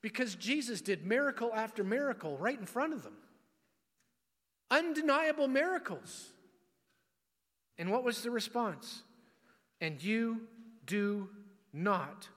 Because 0.02 0.34
Jesus 0.34 0.80
did 0.80 1.06
miracle 1.06 1.52
after 1.54 1.84
miracle 1.84 2.36
right 2.36 2.58
in 2.58 2.66
front 2.66 2.92
of 2.92 3.02
them 3.02 3.14
undeniable 4.74 5.48
miracles. 5.48 6.30
And 7.78 7.90
what 7.90 8.04
was 8.04 8.22
the 8.22 8.30
response? 8.30 9.02
And 9.80 10.02
you 10.02 10.42
do 10.86 11.28
not 11.72 12.28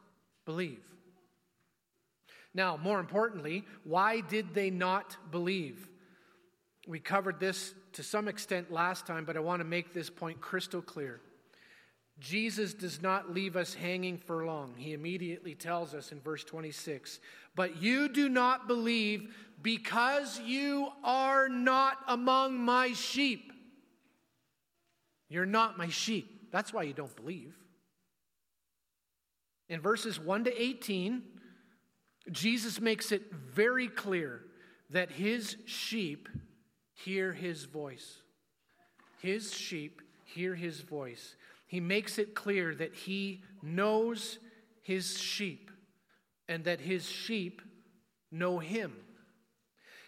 believe. 0.45 0.83
Now, 2.57 2.75
more 2.75 2.99
importantly, 2.99 3.65
why 3.83 4.21
did 4.21 4.55
they 4.55 4.71
not 4.71 5.15
believe? 5.29 5.87
We 6.87 6.99
covered 6.99 7.39
this 7.39 7.75
to 7.93 8.01
some 8.01 8.27
extent 8.27 8.71
last 8.71 9.05
time, 9.05 9.25
but 9.25 9.37
I 9.37 9.41
want 9.41 9.59
to 9.59 9.63
make 9.63 9.93
this 9.93 10.09
point 10.09 10.41
crystal 10.41 10.81
clear. 10.81 11.21
Jesus 12.19 12.73
does 12.73 12.99
not 12.99 13.31
leave 13.31 13.55
us 13.55 13.75
hanging 13.75 14.17
for 14.17 14.43
long. 14.43 14.73
He 14.75 14.93
immediately 14.93 15.53
tells 15.53 15.93
us 15.93 16.11
in 16.11 16.19
verse 16.19 16.43
26 16.43 17.19
But 17.53 17.79
you 17.79 18.09
do 18.09 18.27
not 18.27 18.67
believe 18.67 19.35
because 19.61 20.39
you 20.39 20.89
are 21.03 21.47
not 21.49 21.99
among 22.07 22.57
my 22.57 22.93
sheep. 22.93 23.53
You're 25.29 25.45
not 25.45 25.77
my 25.77 25.89
sheep. 25.89 26.49
That's 26.51 26.73
why 26.73 26.83
you 26.83 26.93
don't 26.93 27.15
believe. 27.15 27.55
In 29.69 29.79
verses 29.79 30.19
1 30.19 30.45
to 30.45 30.59
18, 30.59 31.21
Jesus 32.31 32.79
makes 32.81 33.11
it 33.11 33.31
very 33.31 33.87
clear 33.87 34.41
that 34.89 35.11
his 35.11 35.57
sheep 35.65 36.29
hear 36.93 37.33
his 37.33 37.65
voice. 37.65 38.21
His 39.21 39.53
sheep 39.53 40.01
hear 40.25 40.55
his 40.55 40.81
voice. 40.81 41.35
He 41.67 41.79
makes 41.79 42.17
it 42.17 42.35
clear 42.35 42.75
that 42.75 42.93
he 42.93 43.43
knows 43.61 44.39
his 44.81 45.19
sheep 45.19 45.69
and 46.47 46.63
that 46.63 46.79
his 46.79 47.09
sheep 47.09 47.61
know 48.31 48.59
him. 48.59 48.93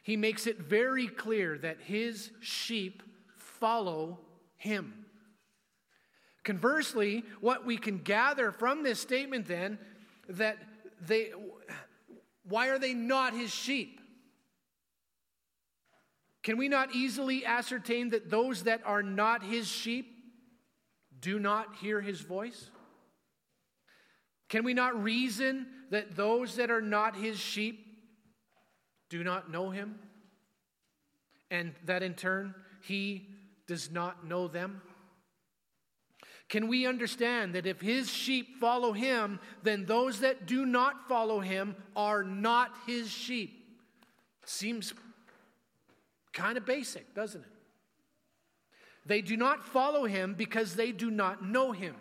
He 0.04 0.18
makes 0.18 0.48
it 0.48 0.60
very 0.60 1.08
clear 1.08 1.58
that 1.60 1.78
his 1.82 2.32
sheep 2.40 3.04
follow 3.36 4.20
him. 4.56 5.06
Conversely, 6.44 7.24
what 7.42 7.66
we 7.66 7.78
can 7.78 8.00
gather 8.00 8.52
from 8.52 8.84
this 8.84 9.00
statement 9.00 9.48
then 9.48 9.78
that 10.30 10.58
they 11.02 11.32
why 12.50 12.68
are 12.70 12.80
they 12.80 12.94
not 12.94 13.34
his 13.34 13.52
sheep? 13.52 14.00
Can 16.44 16.58
we 16.58 16.68
not 16.68 16.96
easily 16.96 17.46
ascertain 17.46 18.10
that 18.10 18.30
those 18.30 18.64
that 18.64 18.82
are 18.86 19.04
not 19.04 19.44
his 19.44 19.68
sheep 19.68 20.08
do 21.20 21.38
not 21.38 21.76
hear 21.80 22.02
his 22.02 22.22
voice? 22.22 22.70
Can 24.48 24.64
we 24.64 24.74
not 24.74 25.02
reason 25.02 25.68
that 25.92 26.16
those 26.16 26.56
that 26.56 26.72
are 26.72 26.82
not 26.82 27.16
his 27.16 27.40
sheep 27.40 27.86
do 29.10 29.24
not 29.24 29.52
know 29.52 29.70
him? 29.70 30.00
And 31.52 31.74
that 31.86 32.04
in 32.04 32.14
turn, 32.14 32.56
he 32.82 33.28
does 33.68 33.92
not 33.92 34.26
know 34.26 34.48
them? 34.48 34.82
Can 36.50 36.68
we 36.68 36.88
understand 36.88 37.54
that 37.54 37.68
if 37.68 37.80
his 37.80 38.12
sheep 38.12 38.58
follow 38.60 38.92
him, 38.92 39.40
then 39.62 39.86
those 39.86 40.22
that 40.22 40.48
do 40.48 40.66
not 40.66 41.08
follow 41.08 41.40
him 41.40 41.76
are 41.96 42.24
not 42.24 42.72
his 42.88 43.10
sheep? 43.10 43.64
Seems 44.46 44.94
kind 46.34 46.58
of 46.58 46.66
basic, 46.66 47.14
doesn't 47.14 47.42
it? 47.42 47.48
They 49.06 49.22
do 49.22 49.38
not 49.38 49.64
follow 49.64 50.06
him 50.06 50.34
because 50.34 50.76
they 50.76 50.92
do 50.92 51.12
not 51.12 51.44
know 51.44 51.72
him. 51.72 51.96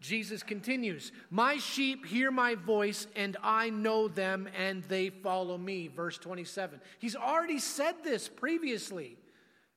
Jesus 0.00 0.42
continues, 0.42 1.12
My 1.30 1.58
sheep 1.58 2.04
hear 2.04 2.32
my 2.32 2.56
voice, 2.56 3.06
and 3.14 3.36
I 3.42 3.70
know 3.70 4.08
them, 4.08 4.48
and 4.58 4.82
they 4.84 5.10
follow 5.10 5.56
me. 5.56 5.86
Verse 5.86 6.18
27. 6.18 6.80
He's 6.98 7.14
already 7.14 7.60
said 7.60 7.94
this 8.02 8.28
previously 8.28 9.16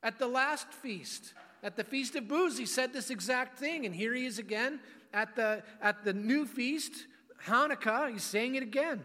at 0.02 0.18
the 0.18 0.26
last 0.26 0.72
feast. 0.72 1.32
At 1.66 1.74
the 1.74 1.82
Feast 1.82 2.14
of 2.14 2.28
Booths, 2.28 2.56
he 2.56 2.64
said 2.64 2.92
this 2.92 3.10
exact 3.10 3.58
thing, 3.58 3.86
and 3.86 3.92
here 3.92 4.14
he 4.14 4.24
is 4.24 4.38
again 4.38 4.78
at 5.12 5.34
the, 5.34 5.64
at 5.82 6.04
the 6.04 6.12
new 6.12 6.46
feast, 6.46 6.92
Hanukkah, 7.44 8.12
he's 8.12 8.22
saying 8.22 8.54
it 8.54 8.62
again. 8.62 9.04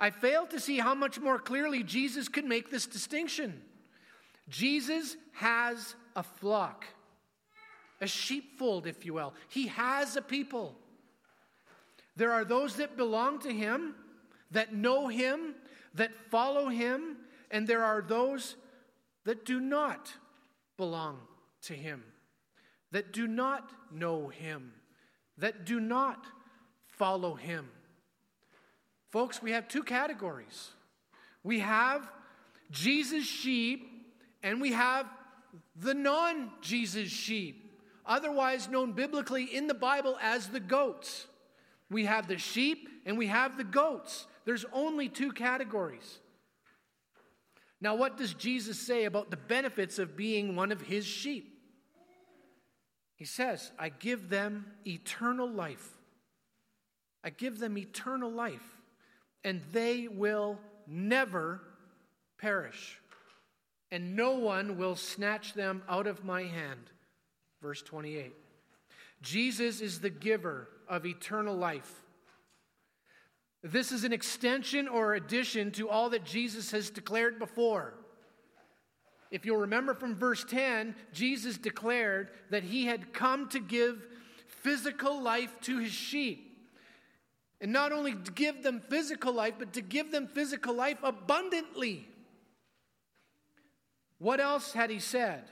I 0.00 0.10
fail 0.10 0.44
to 0.48 0.58
see 0.58 0.80
how 0.80 0.92
much 0.92 1.20
more 1.20 1.38
clearly 1.38 1.84
Jesus 1.84 2.26
could 2.26 2.44
make 2.44 2.68
this 2.68 2.84
distinction. 2.84 3.62
Jesus 4.48 5.16
has 5.34 5.94
a 6.16 6.24
flock 6.24 6.84
a 8.00 8.08
sheepfold, 8.08 8.88
if 8.88 9.06
you 9.06 9.14
will. 9.14 9.32
He 9.48 9.68
has 9.68 10.16
a 10.16 10.22
people. 10.22 10.74
There 12.16 12.32
are 12.32 12.44
those 12.44 12.74
that 12.76 12.96
belong 12.96 13.38
to 13.40 13.52
him, 13.52 13.94
that 14.50 14.74
know 14.74 15.06
him, 15.06 15.54
that 15.94 16.10
follow 16.30 16.68
him, 16.68 17.18
and 17.52 17.68
there 17.68 17.84
are 17.84 18.02
those 18.02 18.56
that 19.24 19.44
do 19.44 19.60
not 19.60 20.12
belong 20.80 21.18
to 21.62 21.74
him, 21.74 22.02
that 22.90 23.12
do 23.12 23.26
not 23.26 23.70
know 23.92 24.28
him, 24.28 24.72
that 25.36 25.66
do 25.66 25.78
not 25.78 26.24
follow 26.86 27.34
him. 27.34 27.68
Folks, 29.10 29.42
we 29.42 29.50
have 29.50 29.68
two 29.68 29.82
categories. 29.82 30.70
We 31.44 31.58
have 31.58 32.10
Jesus' 32.70 33.26
sheep, 33.26 33.86
and 34.42 34.58
we 34.58 34.72
have 34.72 35.06
the 35.76 35.92
non 35.92 36.50
Jesus 36.62 37.10
sheep 37.10 37.70
otherwise 38.06 38.68
known 38.68 38.92
biblically 38.92 39.44
in 39.44 39.66
the 39.66 39.74
Bible 39.74 40.16
as 40.22 40.48
the 40.48 40.60
goats. 40.60 41.26
We 41.90 42.06
have 42.06 42.26
the 42.26 42.38
sheep 42.38 42.88
and 43.04 43.18
we 43.18 43.26
have 43.26 43.58
the 43.58 43.64
goats. 43.64 44.26
There's 44.46 44.64
only 44.72 45.08
two 45.08 45.32
categories. 45.32 46.20
Now, 47.80 47.94
what 47.94 48.16
does 48.16 48.34
Jesus 48.34 48.78
say 48.78 49.04
about 49.04 49.30
the 49.30 49.36
benefits 49.36 49.98
of 49.98 50.16
being 50.16 50.54
one 50.54 50.70
of 50.70 50.82
his 50.82 51.06
sheep? 51.06 51.58
He 53.16 53.24
says, 53.24 53.72
I 53.78 53.88
give 53.88 54.28
them 54.28 54.66
eternal 54.86 55.48
life. 55.48 55.86
I 57.22 57.30
give 57.30 57.58
them 57.58 57.76
eternal 57.76 58.30
life, 58.30 58.64
and 59.44 59.62
they 59.72 60.08
will 60.08 60.58
never 60.86 61.60
perish, 62.38 62.98
and 63.90 64.16
no 64.16 64.32
one 64.38 64.78
will 64.78 64.96
snatch 64.96 65.52
them 65.52 65.82
out 65.88 66.06
of 66.06 66.24
my 66.24 66.44
hand. 66.44 66.90
Verse 67.60 67.82
28. 67.82 68.32
Jesus 69.20 69.82
is 69.82 70.00
the 70.00 70.08
giver 70.08 70.68
of 70.88 71.04
eternal 71.04 71.54
life. 71.54 71.92
This 73.62 73.92
is 73.92 74.04
an 74.04 74.12
extension 74.12 74.88
or 74.88 75.14
addition 75.14 75.70
to 75.72 75.88
all 75.88 76.10
that 76.10 76.24
Jesus 76.24 76.70
has 76.70 76.90
declared 76.90 77.38
before. 77.38 77.94
If 79.30 79.44
you'll 79.44 79.58
remember 79.58 79.94
from 79.94 80.16
verse 80.16 80.44
10, 80.44 80.94
Jesus 81.12 81.56
declared 81.56 82.30
that 82.50 82.64
he 82.64 82.86
had 82.86 83.12
come 83.12 83.48
to 83.50 83.60
give 83.60 84.06
physical 84.46 85.22
life 85.22 85.54
to 85.62 85.78
his 85.78 85.92
sheep. 85.92 86.46
And 87.60 87.72
not 87.72 87.92
only 87.92 88.14
to 88.14 88.32
give 88.32 88.62
them 88.62 88.80
physical 88.88 89.32
life, 89.32 89.54
but 89.58 89.74
to 89.74 89.82
give 89.82 90.10
them 90.10 90.26
physical 90.26 90.74
life 90.74 90.98
abundantly. 91.02 92.08
What 94.18 94.40
else 94.40 94.72
had 94.72 94.90
he 94.90 94.98
said? 94.98 95.44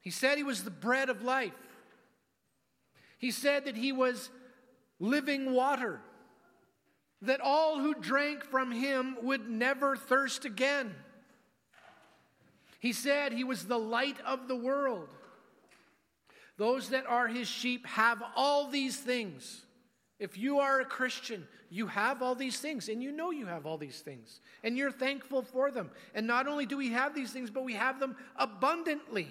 He 0.00 0.10
said 0.10 0.38
he 0.38 0.44
was 0.44 0.64
the 0.64 0.70
bread 0.70 1.08
of 1.08 1.22
life. 1.22 1.52
He 3.18 3.30
said 3.30 3.64
that 3.66 3.76
he 3.76 3.92
was 3.92 4.30
living 4.98 5.52
water, 5.52 6.00
that 7.22 7.40
all 7.40 7.80
who 7.80 7.94
drank 7.94 8.44
from 8.44 8.70
him 8.70 9.16
would 9.22 9.48
never 9.48 9.96
thirst 9.96 10.44
again. 10.44 10.94
He 12.78 12.92
said 12.92 13.32
he 13.32 13.44
was 13.44 13.64
the 13.64 13.78
light 13.78 14.16
of 14.26 14.48
the 14.48 14.56
world. 14.56 15.08
Those 16.58 16.90
that 16.90 17.06
are 17.06 17.28
his 17.28 17.48
sheep 17.48 17.86
have 17.86 18.22
all 18.34 18.68
these 18.68 18.96
things. 18.96 19.64
If 20.18 20.38
you 20.38 20.60
are 20.60 20.80
a 20.80 20.84
Christian, 20.84 21.46
you 21.70 21.88
have 21.88 22.22
all 22.22 22.34
these 22.34 22.58
things, 22.58 22.88
and 22.88 23.02
you 23.02 23.12
know 23.12 23.30
you 23.30 23.46
have 23.46 23.66
all 23.66 23.76
these 23.76 24.00
things, 24.00 24.40
and 24.62 24.76
you're 24.76 24.92
thankful 24.92 25.42
for 25.42 25.70
them. 25.70 25.90
And 26.14 26.26
not 26.26 26.46
only 26.46 26.64
do 26.64 26.76
we 26.76 26.90
have 26.90 27.14
these 27.14 27.32
things, 27.32 27.50
but 27.50 27.64
we 27.64 27.74
have 27.74 28.00
them 28.00 28.16
abundantly. 28.36 29.28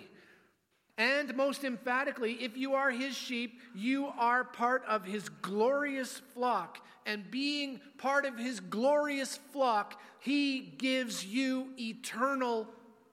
And 0.97 1.35
most 1.35 1.63
emphatically, 1.63 2.33
if 2.41 2.55
you 2.55 2.75
are 2.75 2.89
his 2.89 3.15
sheep, 3.15 3.59
you 3.73 4.07
are 4.17 4.45
part 4.45 4.83
of 4.87 5.03
his 5.03 5.27
glorious 5.27 6.21
flock. 6.33 6.79
And 7.05 7.29
being 7.29 7.81
part 7.97 8.25
of 8.25 8.37
his 8.37 8.61
glorious 8.61 9.37
flock, 9.51 9.99
he 10.19 10.61
gives 10.61 11.25
you 11.25 11.67
eternal 11.77 12.67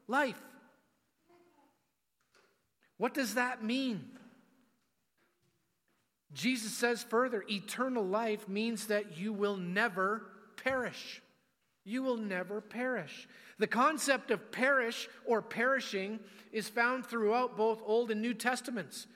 life. 0.07 0.40
What 2.99 3.14
does 3.14 3.35
that 3.35 3.64
mean? 3.64 4.05
Jesus 6.33 6.73
says 6.73 7.03
further 7.03 7.45
eternal 7.51 8.07
life 8.07 8.49
means 8.49 8.87
that 8.87 9.18
you 9.18 9.33
will 9.33 9.57
never 9.57 10.27
perish. 10.62 11.21
You 11.85 12.03
will 12.03 12.16
never 12.16 12.61
perish. 12.61 13.29
The 13.59 13.66
concept 13.66 14.31
of 14.31 14.53
perish 14.53 15.09
or 15.25 15.42
perishing 15.42 16.21
is 16.53 16.68
found 16.68 17.07
throughout 17.07 17.57
both 17.57 17.83
Old 17.85 18.11
and 18.11 18.23
New 18.23 18.35
Testaments. 18.35 19.07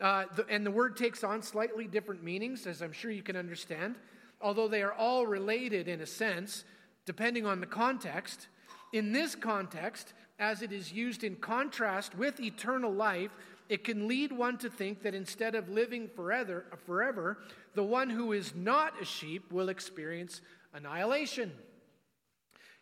Uh, 0.00 0.24
the, 0.34 0.46
and 0.48 0.66
the 0.66 0.70
word 0.70 0.96
takes 0.96 1.24
on 1.24 1.42
slightly 1.42 1.86
different 1.86 2.22
meanings, 2.22 2.66
as 2.66 2.82
I'm 2.82 2.92
sure 2.92 3.10
you 3.10 3.22
can 3.22 3.36
understand, 3.36 3.96
although 4.40 4.68
they 4.68 4.82
are 4.82 4.92
all 4.92 5.26
related 5.26 5.88
in 5.88 6.00
a 6.00 6.06
sense, 6.06 6.64
depending 7.06 7.46
on 7.46 7.60
the 7.60 7.66
context. 7.66 8.48
In 8.92 9.12
this 9.12 9.34
context, 9.34 10.12
as 10.38 10.62
it 10.62 10.72
is 10.72 10.92
used 10.92 11.24
in 11.24 11.36
contrast 11.36 12.16
with 12.16 12.40
eternal 12.40 12.92
life, 12.92 13.30
it 13.68 13.84
can 13.84 14.06
lead 14.06 14.32
one 14.32 14.58
to 14.58 14.70
think 14.70 15.02
that 15.02 15.14
instead 15.14 15.54
of 15.54 15.68
living 15.68 16.08
forever, 16.14 16.66
forever 16.86 17.38
the 17.74 17.82
one 17.82 18.10
who 18.10 18.32
is 18.32 18.54
not 18.54 19.00
a 19.00 19.04
sheep 19.04 19.50
will 19.50 19.68
experience 19.68 20.40
annihilation. 20.74 21.52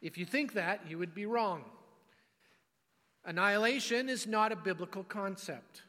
If 0.05 0.19
you 0.19 0.27
think 0.27 0.53
that, 0.53 0.83
you 0.89 0.99
would 0.99 1.15
be 1.15 1.27
wrong. 1.27 1.65
Annihilation 3.25 4.11
is 4.11 4.27
not 4.27 4.53
a 4.53 4.57
biblical 4.57 5.03
concept. 5.03 5.83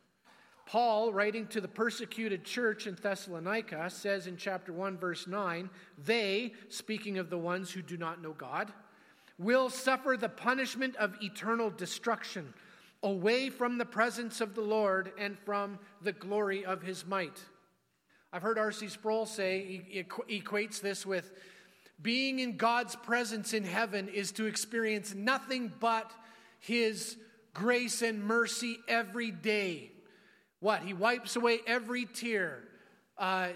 Paul, 0.65 1.11
writing 1.11 1.47
to 1.47 1.59
the 1.59 1.67
persecuted 1.67 2.45
church 2.45 2.87
in 2.87 2.95
Thessalonica, 2.95 3.89
says 3.89 4.25
in 4.25 4.37
chapter 4.37 4.71
1, 4.71 4.97
verse 4.97 5.27
9, 5.27 5.69
they, 6.03 6.53
speaking 6.69 7.17
of 7.17 7.29
the 7.29 7.37
ones 7.37 7.71
who 7.71 7.81
do 7.81 7.97
not 7.97 8.21
know 8.21 8.31
God, 8.31 8.71
will 9.37 9.69
suffer 9.69 10.15
the 10.17 10.29
punishment 10.29 10.95
of 10.95 11.13
eternal 11.21 11.69
destruction. 11.69 12.53
away 13.05 13.49
from 13.51 13.77
the 13.77 13.85
presence 13.85 14.41
of 14.41 14.55
the 14.55 14.61
Lord 14.61 15.11
and 15.17 15.37
from 15.37 15.77
the 16.01 16.11
glory 16.11 16.65
of 16.65 16.81
his 16.81 17.05
might. 17.05 17.39
I've 18.33 18.41
heard 18.41 18.57
R.C. 18.57 18.89
Sproul 18.89 19.27
say, 19.27 19.83
he 19.87 20.03
equates 20.03 20.81
this 20.81 21.05
with 21.05 21.31
being 22.01 22.39
in 22.39 22.57
God's 22.57 22.95
presence 22.95 23.53
in 23.53 23.63
heaven 23.63 24.09
is 24.09 24.31
to 24.33 24.45
experience 24.45 25.13
nothing 25.15 25.71
but 25.79 26.11
his 26.59 27.17
grace 27.53 28.01
and 28.01 28.23
mercy 28.23 28.77
every 28.87 29.31
day. 29.31 29.91
What? 30.59 30.81
He 30.81 30.93
wipes 30.93 31.35
away 31.35 31.59
every 31.65 32.05
tear. 32.05 32.63
Uh, 33.17 33.49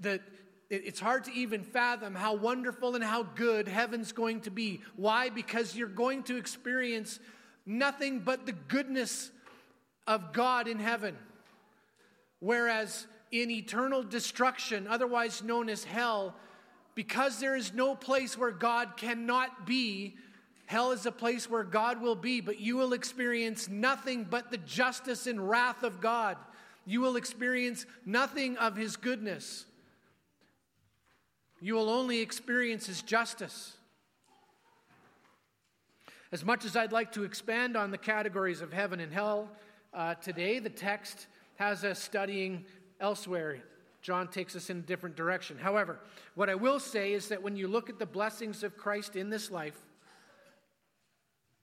the, 0.00 0.20
it's 0.68 1.00
hard 1.00 1.24
to 1.24 1.32
even 1.32 1.62
fathom 1.62 2.14
how 2.14 2.34
wonderful 2.34 2.94
and 2.94 3.04
how 3.04 3.22
good 3.22 3.68
heaven's 3.68 4.12
going 4.12 4.40
to 4.42 4.50
be. 4.50 4.80
Why? 4.96 5.28
Because 5.28 5.76
you're 5.76 5.88
going 5.88 6.22
to 6.24 6.36
experience 6.36 7.18
nothing 7.66 8.20
but 8.20 8.46
the 8.46 8.52
goodness 8.52 9.30
of 10.06 10.32
God 10.32 10.68
in 10.68 10.78
heaven. 10.78 11.16
Whereas 12.40 13.06
in 13.30 13.50
eternal 13.50 14.02
destruction, 14.02 14.86
otherwise 14.88 15.42
known 15.42 15.68
as 15.68 15.84
hell, 15.84 16.34
because 16.94 17.40
there 17.40 17.56
is 17.56 17.72
no 17.72 17.94
place 17.94 18.36
where 18.36 18.50
God 18.50 18.96
cannot 18.96 19.66
be, 19.66 20.16
hell 20.66 20.92
is 20.92 21.06
a 21.06 21.12
place 21.12 21.48
where 21.48 21.64
God 21.64 22.00
will 22.00 22.14
be, 22.14 22.40
but 22.40 22.60
you 22.60 22.76
will 22.76 22.92
experience 22.92 23.68
nothing 23.68 24.24
but 24.24 24.50
the 24.50 24.58
justice 24.58 25.26
and 25.26 25.48
wrath 25.48 25.82
of 25.82 26.00
God. 26.00 26.36
You 26.84 27.00
will 27.00 27.16
experience 27.16 27.86
nothing 28.04 28.56
of 28.56 28.76
his 28.76 28.96
goodness 28.96 29.66
you 31.62 31.74
will 31.74 31.88
only 31.88 32.18
experience 32.18 32.86
His 32.86 33.02
justice. 33.02 33.76
As 36.32 36.44
much 36.44 36.64
as 36.64 36.76
I'd 36.76 36.90
like 36.90 37.12
to 37.12 37.22
expand 37.22 37.76
on 37.76 37.92
the 37.92 37.98
categories 37.98 38.60
of 38.60 38.72
heaven 38.72 38.98
and 38.98 39.12
hell 39.12 39.48
uh, 39.94 40.14
today, 40.14 40.58
the 40.58 40.70
text 40.70 41.28
has 41.56 41.84
us 41.84 42.00
studying 42.00 42.64
elsewhere. 43.00 43.62
John 44.02 44.26
takes 44.26 44.56
us 44.56 44.68
in 44.68 44.78
a 44.78 44.82
different 44.82 45.16
direction. 45.16 45.56
However, 45.58 45.98
what 46.34 46.50
I 46.50 46.56
will 46.56 46.80
say 46.80 47.12
is 47.12 47.28
that 47.28 47.42
when 47.42 47.56
you 47.56 47.68
look 47.68 47.88
at 47.88 48.00
the 48.00 48.06
blessings 48.06 48.64
of 48.64 48.76
Christ 48.76 49.14
in 49.14 49.30
this 49.30 49.50
life 49.50 49.78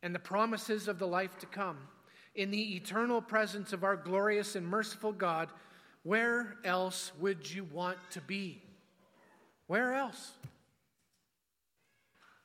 and 0.02 0.16
the 0.16 0.20
promises 0.20 0.88
of 0.88 1.00
the 1.00 1.08
life 1.08 1.38
to 1.40 1.46
come, 1.46 1.78
in 2.36 2.52
the 2.52 2.76
eternal 2.76 3.22
presence 3.22 3.74
of 3.74 3.84
our 3.84 3.98
glorious 3.98 4.56
and 4.56 4.66
merciful 4.66 5.12
God, 5.12 5.50
where 6.04 6.56
else 6.64 7.12
would 7.20 7.52
you 7.52 7.66
want 7.66 7.98
to 8.12 8.22
be? 8.22 8.62
Where 9.68 9.94
else? 9.94 10.32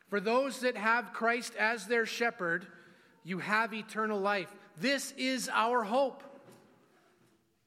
For 0.08 0.18
those 0.18 0.60
that 0.60 0.76
have 0.76 1.12
Christ 1.12 1.54
as 1.56 1.86
their 1.86 2.06
shepherd, 2.06 2.66
you 3.22 3.38
have 3.38 3.72
eternal 3.72 4.18
life. 4.18 4.52
This 4.76 5.12
is 5.16 5.48
our 5.52 5.84
hope. 5.84 6.24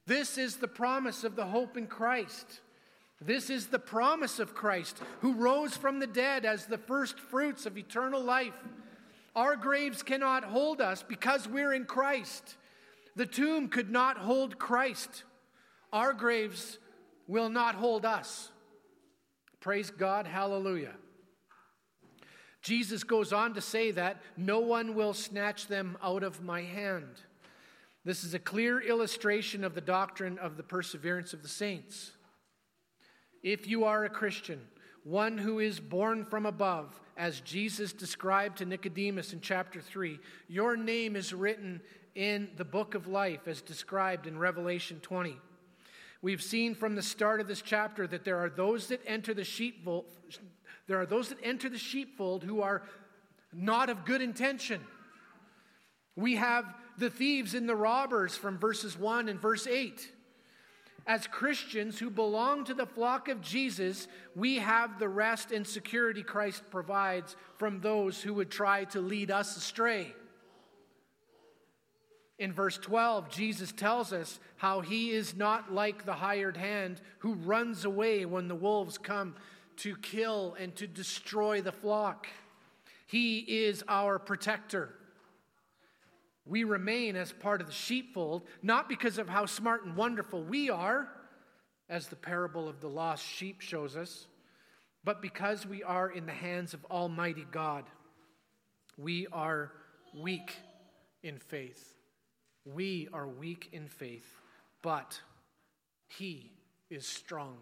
This 0.08 0.38
is 0.38 0.56
the 0.56 0.68
promise 0.68 1.22
of 1.22 1.36
the 1.36 1.44
hope 1.44 1.76
in 1.76 1.86
Christ. 1.86 2.60
This 3.20 3.50
is 3.50 3.66
the 3.66 3.78
promise 3.78 4.38
of 4.38 4.54
Christ, 4.54 4.96
who 5.20 5.34
rose 5.34 5.76
from 5.76 5.98
the 5.98 6.06
dead 6.06 6.46
as 6.46 6.64
the 6.64 6.78
first 6.78 7.20
fruits 7.20 7.66
of 7.66 7.76
eternal 7.76 8.22
life. 8.22 8.54
Our 9.36 9.54
graves 9.54 10.02
cannot 10.02 10.44
hold 10.44 10.80
us 10.80 11.04
because 11.06 11.46
we're 11.46 11.74
in 11.74 11.84
Christ. 11.84 12.56
The 13.16 13.26
tomb 13.26 13.68
could 13.68 13.90
not 13.90 14.16
hold 14.16 14.58
Christ. 14.58 15.24
Our 15.92 16.14
graves 16.14 16.78
will 17.26 17.50
not 17.50 17.74
hold 17.74 18.06
us. 18.06 18.50
Praise 19.60 19.90
God, 19.90 20.26
hallelujah. 20.26 20.94
Jesus 22.62 23.04
goes 23.04 23.34
on 23.34 23.52
to 23.52 23.60
say 23.60 23.90
that 23.90 24.22
no 24.38 24.60
one 24.60 24.94
will 24.94 25.12
snatch 25.12 25.66
them 25.66 25.98
out 26.02 26.22
of 26.22 26.42
my 26.42 26.62
hand. 26.62 27.20
This 28.04 28.24
is 28.24 28.34
a 28.34 28.38
clear 28.38 28.80
illustration 28.80 29.64
of 29.64 29.74
the 29.74 29.80
doctrine 29.80 30.38
of 30.38 30.56
the 30.56 30.62
perseverance 30.62 31.32
of 31.32 31.42
the 31.42 31.48
saints. 31.48 32.12
If 33.42 33.66
you 33.66 33.84
are 33.84 34.04
a 34.04 34.10
Christian, 34.10 34.60
one 35.04 35.38
who 35.38 35.58
is 35.58 35.80
born 35.80 36.24
from 36.24 36.46
above, 36.46 36.98
as 37.16 37.40
Jesus 37.40 37.92
described 37.92 38.58
to 38.58 38.64
Nicodemus 38.64 39.32
in 39.32 39.40
chapter 39.40 39.80
3, 39.80 40.18
your 40.48 40.76
name 40.76 41.16
is 41.16 41.34
written 41.34 41.80
in 42.14 42.48
the 42.56 42.64
book 42.64 42.94
of 42.94 43.06
life 43.06 43.46
as 43.46 43.60
described 43.60 44.26
in 44.26 44.38
Revelation 44.38 45.00
20. 45.00 45.36
We've 46.20 46.42
seen 46.42 46.74
from 46.74 46.94
the 46.94 47.02
start 47.02 47.40
of 47.40 47.46
this 47.46 47.62
chapter 47.62 48.06
that 48.08 48.24
there 48.24 48.38
are 48.38 48.50
those 48.50 48.88
that 48.88 49.00
enter 49.06 49.34
the 49.34 49.44
sheepfold, 49.44 50.06
there 50.86 51.00
are 51.00 51.06
those 51.06 51.28
that 51.28 51.38
enter 51.42 51.68
the 51.68 51.78
sheepfold 51.78 52.42
who 52.42 52.60
are 52.60 52.82
not 53.52 53.88
of 53.88 54.04
good 54.04 54.20
intention. 54.20 54.80
We 56.16 56.36
have 56.36 56.64
the 56.98 57.10
thieves 57.10 57.54
and 57.54 57.68
the 57.68 57.76
robbers 57.76 58.36
from 58.36 58.58
verses 58.58 58.98
1 58.98 59.28
and 59.28 59.40
verse 59.40 59.66
8. 59.66 60.12
As 61.06 61.26
Christians 61.26 61.98
who 61.98 62.10
belong 62.10 62.64
to 62.64 62.74
the 62.74 62.84
flock 62.84 63.28
of 63.28 63.40
Jesus, 63.40 64.08
we 64.36 64.56
have 64.56 64.98
the 64.98 65.08
rest 65.08 65.52
and 65.52 65.66
security 65.66 66.22
Christ 66.22 66.62
provides 66.70 67.34
from 67.56 67.80
those 67.80 68.20
who 68.20 68.34
would 68.34 68.50
try 68.50 68.84
to 68.86 69.00
lead 69.00 69.30
us 69.30 69.56
astray. 69.56 70.14
In 72.38 72.52
verse 72.52 72.76
12, 72.78 73.30
Jesus 73.30 73.72
tells 73.72 74.12
us 74.12 74.38
how 74.56 74.80
he 74.80 75.10
is 75.10 75.34
not 75.34 75.72
like 75.72 76.04
the 76.04 76.12
hired 76.12 76.56
hand 76.56 77.00
who 77.20 77.34
runs 77.34 77.84
away 77.84 78.26
when 78.26 78.46
the 78.46 78.54
wolves 78.54 78.98
come 78.98 79.34
to 79.78 79.96
kill 79.96 80.56
and 80.60 80.74
to 80.76 80.86
destroy 80.86 81.60
the 81.62 81.72
flock. 81.72 82.26
He 83.06 83.38
is 83.38 83.82
our 83.88 84.18
protector. 84.18 84.94
We 86.48 86.64
remain 86.64 87.14
as 87.14 87.30
part 87.30 87.60
of 87.60 87.66
the 87.66 87.72
sheepfold, 87.72 88.42
not 88.62 88.88
because 88.88 89.18
of 89.18 89.28
how 89.28 89.44
smart 89.44 89.84
and 89.84 89.94
wonderful 89.94 90.42
we 90.42 90.70
are, 90.70 91.08
as 91.90 92.08
the 92.08 92.16
parable 92.16 92.68
of 92.68 92.80
the 92.80 92.88
lost 92.88 93.24
sheep 93.24 93.60
shows 93.60 93.96
us, 93.96 94.26
but 95.04 95.20
because 95.20 95.66
we 95.66 95.82
are 95.82 96.10
in 96.10 96.26
the 96.26 96.32
hands 96.32 96.72
of 96.72 96.84
Almighty 96.86 97.46
God. 97.50 97.84
We 98.96 99.26
are 99.32 99.72
weak 100.14 100.56
in 101.22 101.38
faith. 101.38 101.94
We 102.64 103.08
are 103.12 103.28
weak 103.28 103.68
in 103.72 103.88
faith, 103.88 104.26
but 104.82 105.20
He 106.08 106.50
is 106.90 107.06
strong. 107.06 107.58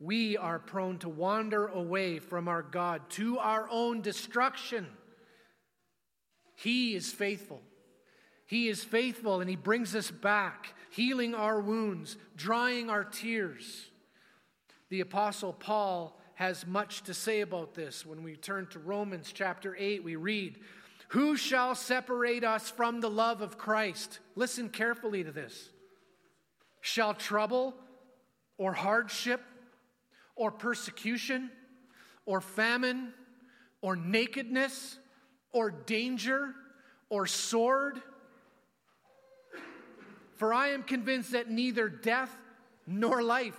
We 0.00 0.36
are 0.36 0.58
prone 0.58 0.98
to 0.98 1.08
wander 1.08 1.66
away 1.66 2.18
from 2.18 2.46
our 2.48 2.62
God 2.62 3.08
to 3.10 3.38
our 3.38 3.68
own 3.70 4.02
destruction. 4.02 4.86
He 6.54 6.94
is 6.94 7.12
faithful. 7.12 7.60
He 8.46 8.68
is 8.68 8.84
faithful 8.84 9.40
and 9.40 9.48
He 9.48 9.56
brings 9.56 9.94
us 9.94 10.10
back, 10.10 10.74
healing 10.90 11.34
our 11.34 11.60
wounds, 11.60 12.16
drying 12.36 12.90
our 12.90 13.04
tears. 13.04 13.90
The 14.90 15.00
Apostle 15.00 15.52
Paul 15.52 16.18
has 16.34 16.66
much 16.66 17.02
to 17.04 17.14
say 17.14 17.40
about 17.40 17.74
this. 17.74 18.04
When 18.04 18.22
we 18.22 18.36
turn 18.36 18.66
to 18.68 18.78
Romans 18.78 19.32
chapter 19.32 19.76
8, 19.78 20.04
we 20.04 20.16
read, 20.16 20.58
who 21.08 21.36
shall 21.36 21.74
separate 21.74 22.44
us 22.44 22.70
from 22.70 23.00
the 23.00 23.10
love 23.10 23.40
of 23.40 23.56
Christ? 23.56 24.18
Listen 24.34 24.68
carefully 24.68 25.22
to 25.22 25.30
this. 25.30 25.70
Shall 26.80 27.14
trouble 27.14 27.74
or 28.58 28.72
hardship 28.72 29.40
or 30.34 30.50
persecution 30.50 31.50
or 32.26 32.40
famine 32.40 33.12
or 33.80 33.94
nakedness 33.96 34.98
or 35.54 35.70
danger 35.70 36.54
or 37.08 37.26
sword? 37.26 38.02
For 40.34 40.52
I 40.52 40.68
am 40.68 40.82
convinced 40.82 41.32
that 41.32 41.48
neither 41.48 41.88
death 41.88 42.36
nor 42.86 43.22
life, 43.22 43.58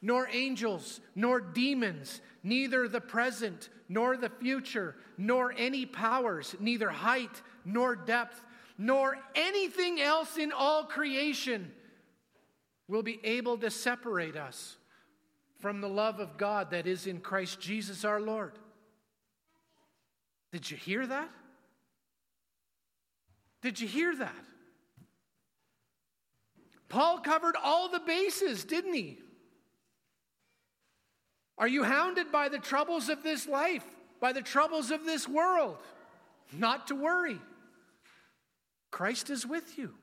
nor 0.00 0.28
angels, 0.30 1.00
nor 1.16 1.40
demons, 1.40 2.20
neither 2.44 2.86
the 2.86 3.00
present 3.00 3.70
nor 3.88 4.16
the 4.16 4.28
future, 4.28 4.94
nor 5.16 5.54
any 5.56 5.86
powers, 5.86 6.54
neither 6.60 6.90
height 6.90 7.42
nor 7.64 7.96
depth, 7.96 8.42
nor 8.78 9.16
anything 9.34 10.00
else 10.00 10.36
in 10.36 10.52
all 10.52 10.84
creation 10.84 11.72
will 12.88 13.02
be 13.02 13.18
able 13.24 13.56
to 13.58 13.70
separate 13.70 14.36
us 14.36 14.76
from 15.58 15.80
the 15.80 15.88
love 15.88 16.20
of 16.20 16.36
God 16.36 16.70
that 16.70 16.86
is 16.86 17.06
in 17.06 17.20
Christ 17.20 17.60
Jesus 17.60 18.04
our 18.04 18.20
Lord. 18.20 18.52
Did 20.52 20.70
you 20.70 20.76
hear 20.76 21.06
that? 21.06 21.28
Did 23.62 23.80
you 23.80 23.88
hear 23.88 24.14
that? 24.16 24.44
Paul 26.88 27.18
covered 27.18 27.56
all 27.62 27.88
the 27.88 28.00
bases, 28.00 28.64
didn't 28.64 28.94
he? 28.94 29.18
Are 31.58 31.68
you 31.68 31.82
hounded 31.82 32.30
by 32.30 32.48
the 32.48 32.58
troubles 32.58 33.08
of 33.08 33.22
this 33.22 33.48
life, 33.48 33.84
by 34.20 34.32
the 34.32 34.42
troubles 34.42 34.90
of 34.90 35.04
this 35.04 35.26
world? 35.28 35.78
Not 36.52 36.88
to 36.88 36.94
worry. 36.94 37.40
Christ 38.90 39.30
is 39.30 39.46
with 39.46 39.76
you. 39.78 39.94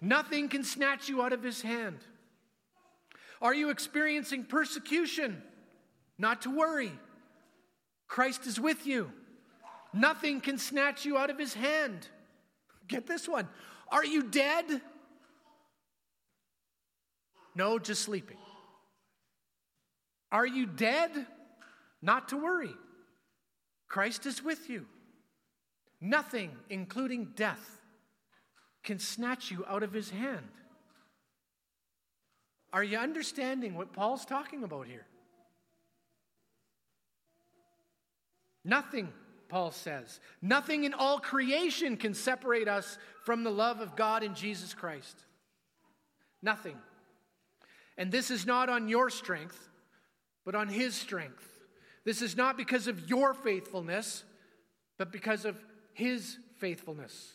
Nothing 0.00 0.48
can 0.48 0.62
snatch 0.62 1.08
you 1.08 1.22
out 1.22 1.32
of 1.32 1.42
his 1.42 1.62
hand. 1.62 1.98
Are 3.40 3.54
you 3.54 3.70
experiencing 3.70 4.44
persecution? 4.44 5.42
Not 6.18 6.42
to 6.42 6.50
worry. 6.50 6.92
Christ 8.08 8.46
is 8.46 8.58
with 8.58 8.86
you. 8.86 9.12
Nothing 9.92 10.40
can 10.40 10.58
snatch 10.58 11.04
you 11.04 11.16
out 11.16 11.30
of 11.30 11.38
his 11.38 11.54
hand. 11.54 12.08
Get 12.86 13.06
this 13.06 13.28
one. 13.28 13.48
Are 13.90 14.04
you 14.04 14.22
dead? 14.22 14.82
No, 17.54 17.78
just 17.78 18.02
sleeping. 18.02 18.36
Are 20.30 20.46
you 20.46 20.66
dead? 20.66 21.10
Not 22.02 22.28
to 22.30 22.36
worry. 22.36 22.74
Christ 23.88 24.26
is 24.26 24.42
with 24.42 24.68
you. 24.68 24.86
Nothing, 26.00 26.50
including 26.70 27.32
death, 27.34 27.80
can 28.84 28.98
snatch 28.98 29.50
you 29.50 29.64
out 29.68 29.82
of 29.82 29.92
his 29.92 30.10
hand. 30.10 30.46
Are 32.72 32.84
you 32.84 32.98
understanding 32.98 33.74
what 33.74 33.92
Paul's 33.92 34.24
talking 34.24 34.62
about 34.62 34.86
here? 34.86 35.06
Nothing, 38.64 39.12
Paul 39.48 39.70
says. 39.70 40.20
Nothing 40.42 40.84
in 40.84 40.94
all 40.94 41.18
creation 41.18 41.96
can 41.96 42.14
separate 42.14 42.68
us 42.68 42.98
from 43.24 43.44
the 43.44 43.50
love 43.50 43.80
of 43.80 43.96
God 43.96 44.22
in 44.22 44.34
Jesus 44.34 44.74
Christ. 44.74 45.16
Nothing. 46.42 46.76
And 47.96 48.12
this 48.12 48.30
is 48.30 48.46
not 48.46 48.68
on 48.68 48.88
your 48.88 49.10
strength, 49.10 49.68
but 50.44 50.54
on 50.54 50.68
His 50.68 50.94
strength. 50.94 51.46
This 52.04 52.22
is 52.22 52.36
not 52.36 52.56
because 52.56 52.86
of 52.86 53.10
your 53.10 53.34
faithfulness, 53.34 54.24
but 54.98 55.12
because 55.12 55.44
of 55.44 55.56
His 55.92 56.38
faithfulness. 56.58 57.32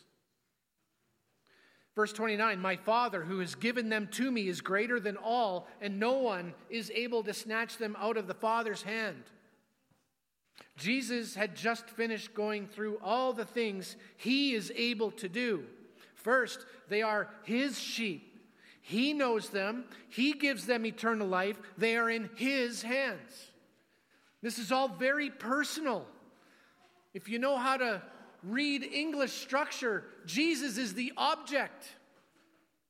Verse 1.95 2.13
29 2.13 2.59
My 2.59 2.75
Father, 2.75 3.21
who 3.23 3.39
has 3.39 3.55
given 3.55 3.89
them 3.89 4.07
to 4.13 4.31
me, 4.31 4.47
is 4.47 4.61
greater 4.61 4.99
than 4.99 5.17
all, 5.17 5.67
and 5.81 5.99
no 5.99 6.13
one 6.13 6.53
is 6.69 6.91
able 6.95 7.23
to 7.23 7.33
snatch 7.33 7.77
them 7.77 7.95
out 7.99 8.17
of 8.17 8.27
the 8.27 8.33
Father's 8.33 8.83
hand. 8.83 9.23
Jesus 10.77 11.35
had 11.35 11.55
just 11.55 11.89
finished 11.89 12.33
going 12.33 12.67
through 12.67 12.99
all 13.03 13.33
the 13.33 13.45
things 13.45 13.95
he 14.17 14.53
is 14.53 14.71
able 14.75 15.11
to 15.11 15.29
do. 15.29 15.65
First, 16.15 16.65
they 16.89 17.01
are 17.01 17.29
his 17.43 17.79
sheep. 17.79 18.29
He 18.81 19.13
knows 19.13 19.49
them, 19.49 19.85
he 20.09 20.33
gives 20.33 20.65
them 20.65 20.85
eternal 20.85 21.27
life. 21.27 21.57
They 21.77 21.95
are 21.95 22.09
in 22.09 22.29
his 22.35 22.81
hands. 22.81 23.51
This 24.41 24.59
is 24.59 24.73
all 24.73 24.89
very 24.89 25.29
personal. 25.29 26.05
If 27.13 27.29
you 27.29 27.39
know 27.39 27.55
how 27.55 27.77
to 27.77 28.01
read 28.43 28.83
English 28.83 29.31
structure, 29.31 30.03
Jesus 30.25 30.77
is 30.77 30.95
the 30.95 31.13
object. 31.15 31.87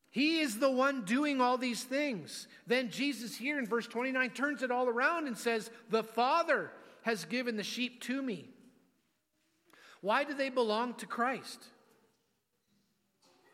He 0.10 0.40
is 0.40 0.58
the 0.58 0.72
one 0.72 1.06
doing 1.06 1.42
all 1.42 1.58
these 1.58 1.84
things. 1.84 2.48
Then 2.66 2.90
Jesus, 2.90 3.36
here 3.36 3.60
in 3.60 3.68
verse 3.68 3.88
29, 3.88 4.32
turns 4.32 4.64
it 4.64 4.72
all 4.72 4.88
around 4.88 5.28
and 5.28 5.38
says, 5.38 5.70
The 5.90 6.04
Father 6.04 6.72
has 7.04 7.26
given 7.26 7.56
the 7.56 7.64
sheep 7.64 8.02
to 8.02 8.22
me. 8.22 8.50
Why 10.02 10.24
do 10.24 10.34
they 10.34 10.50
belong 10.50 10.96
to 10.96 11.06
Christ? 11.06 11.64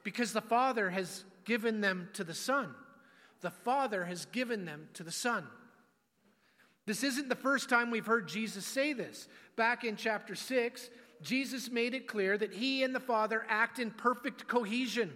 Because 0.04 0.34
the 0.34 0.42
Father 0.42 0.90
has 0.90 1.24
given 1.46 1.82
them 1.82 2.10
to 2.14 2.24
the 2.24 2.34
Son. 2.34 2.74
The 3.42 3.52
Father 3.52 4.06
has 4.06 4.26
given 4.26 4.66
them 4.66 4.90
to 4.94 5.04
the 5.04 5.12
Son. 5.12 5.46
This 6.86 7.04
isn't 7.04 7.30
the 7.30 7.36
first 7.36 7.70
time 7.70 7.92
we've 7.92 8.06
heard 8.06 8.28
Jesus 8.28 8.66
say 8.66 8.94
this. 8.94 9.28
Back 9.56 9.84
in 9.84 9.96
chapter 9.96 10.34
6, 10.34 10.90
Jesus 11.22 11.70
made 11.70 11.94
it 11.94 12.08
clear 12.08 12.38
that 12.38 12.54
he 12.54 12.84
and 12.84 12.96
the 12.96 13.00
Father 13.00 13.46
act 13.48 13.78
in 13.78 13.92
perfect 13.92 14.48
cohesion, 14.48 15.14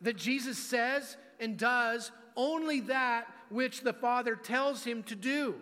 that 0.00 0.16
Jesus 0.16 0.58
says 0.58 1.16
and 1.40 1.56
does 1.56 2.12
only 2.36 2.80
that 2.80 3.26
which 3.48 3.80
the 3.80 3.92
Father 3.92 4.36
tells 4.36 4.84
him 4.84 5.02
to 5.04 5.16
do. 5.16 5.56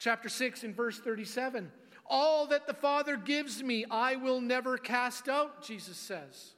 Chapter 0.00 0.30
6 0.30 0.64
and 0.64 0.74
verse 0.74 0.98
37 0.98 1.70
All 2.06 2.46
that 2.46 2.66
the 2.66 2.74
Father 2.74 3.16
gives 3.16 3.62
me, 3.62 3.84
I 3.90 4.16
will 4.16 4.40
never 4.40 4.78
cast 4.78 5.28
out, 5.28 5.62
Jesus 5.62 5.98
says. 5.98 6.54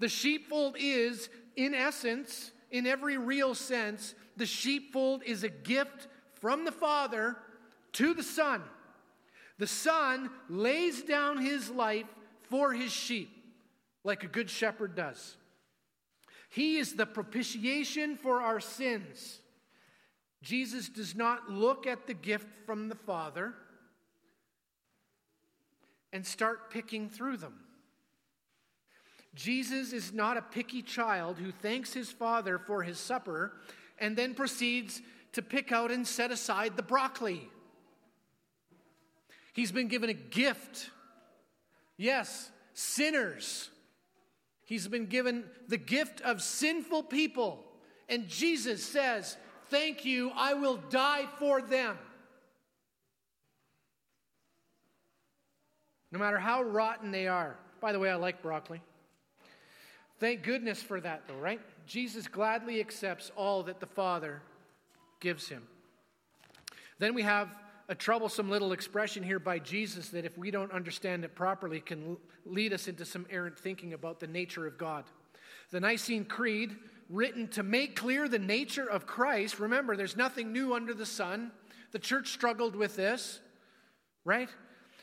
The 0.00 0.08
sheepfold 0.08 0.76
is, 0.78 1.28
in 1.54 1.74
essence, 1.74 2.50
in 2.70 2.86
every 2.86 3.18
real 3.18 3.54
sense, 3.54 4.14
the 4.36 4.46
sheepfold 4.46 5.22
is 5.24 5.44
a 5.44 5.48
gift 5.48 6.08
from 6.40 6.64
the 6.64 6.72
Father 6.72 7.36
to 7.92 8.14
the 8.14 8.22
Son. 8.22 8.62
The 9.58 9.66
Son 9.66 10.30
lays 10.48 11.02
down 11.02 11.38
his 11.38 11.68
life 11.68 12.06
for 12.42 12.72
his 12.72 12.92
sheep, 12.92 13.30
like 14.02 14.24
a 14.24 14.28
good 14.28 14.48
shepherd 14.48 14.94
does. 14.94 15.36
He 16.48 16.78
is 16.78 16.94
the 16.94 17.06
propitiation 17.06 18.16
for 18.16 18.40
our 18.40 18.60
sins. 18.60 19.40
Jesus 20.42 20.88
does 20.88 21.14
not 21.14 21.50
look 21.50 21.86
at 21.86 22.06
the 22.06 22.14
gift 22.14 22.46
from 22.64 22.88
the 22.88 22.94
Father 22.94 23.54
and 26.12 26.26
start 26.26 26.70
picking 26.70 27.08
through 27.08 27.36
them. 27.36 27.54
Jesus 29.34 29.92
is 29.92 30.12
not 30.12 30.36
a 30.36 30.42
picky 30.42 30.82
child 30.82 31.38
who 31.38 31.52
thanks 31.52 31.92
his 31.92 32.10
father 32.10 32.58
for 32.58 32.82
his 32.82 32.98
supper 32.98 33.52
and 33.98 34.16
then 34.16 34.34
proceeds 34.34 35.00
to 35.32 35.42
pick 35.42 35.70
out 35.70 35.90
and 35.90 36.06
set 36.06 36.30
aside 36.30 36.76
the 36.76 36.82
broccoli. 36.82 37.48
He's 39.52 39.72
been 39.72 39.88
given 39.88 40.10
a 40.10 40.14
gift. 40.14 40.90
Yes, 41.96 42.50
sinners. 42.74 43.70
He's 44.64 44.88
been 44.88 45.06
given 45.06 45.44
the 45.68 45.78
gift 45.78 46.20
of 46.22 46.42
sinful 46.42 47.04
people. 47.04 47.64
And 48.08 48.28
Jesus 48.28 48.84
says, 48.84 49.36
Thank 49.70 50.04
you, 50.04 50.32
I 50.34 50.54
will 50.54 50.78
die 50.88 51.26
for 51.38 51.60
them. 51.60 51.98
No 56.10 56.18
matter 56.18 56.38
how 56.38 56.62
rotten 56.62 57.10
they 57.10 57.26
are. 57.26 57.56
By 57.80 57.92
the 57.92 57.98
way, 57.98 58.10
I 58.10 58.14
like 58.14 58.42
broccoli. 58.42 58.80
Thank 60.18 60.42
goodness 60.42 60.82
for 60.82 61.00
that, 61.00 61.28
though, 61.28 61.36
right? 61.36 61.60
Jesus 61.86 62.26
gladly 62.26 62.80
accepts 62.80 63.30
all 63.36 63.62
that 63.64 63.78
the 63.78 63.86
Father 63.86 64.42
gives 65.20 65.48
him. 65.48 65.62
Then 66.98 67.14
we 67.14 67.22
have 67.22 67.48
a 67.88 67.94
troublesome 67.94 68.50
little 68.50 68.72
expression 68.72 69.22
here 69.22 69.38
by 69.38 69.58
Jesus 69.58 70.08
that, 70.08 70.24
if 70.24 70.36
we 70.36 70.50
don't 70.50 70.72
understand 70.72 71.24
it 71.24 71.34
properly, 71.34 71.80
can 71.80 72.16
lead 72.44 72.72
us 72.72 72.88
into 72.88 73.04
some 73.04 73.26
errant 73.30 73.58
thinking 73.58 73.92
about 73.92 74.18
the 74.18 74.26
nature 74.26 74.66
of 74.66 74.76
God. 74.76 75.04
The 75.70 75.80
Nicene 75.80 76.24
Creed 76.24 76.74
written 77.08 77.48
to 77.48 77.62
make 77.62 77.96
clear 77.96 78.28
the 78.28 78.38
nature 78.38 78.88
of 78.88 79.06
Christ. 79.06 79.58
Remember, 79.58 79.96
there's 79.96 80.16
nothing 80.16 80.52
new 80.52 80.74
under 80.74 80.92
the 80.92 81.06
sun. 81.06 81.52
The 81.92 81.98
church 81.98 82.28
struggled 82.28 82.76
with 82.76 82.96
this, 82.96 83.40
right? 84.24 84.48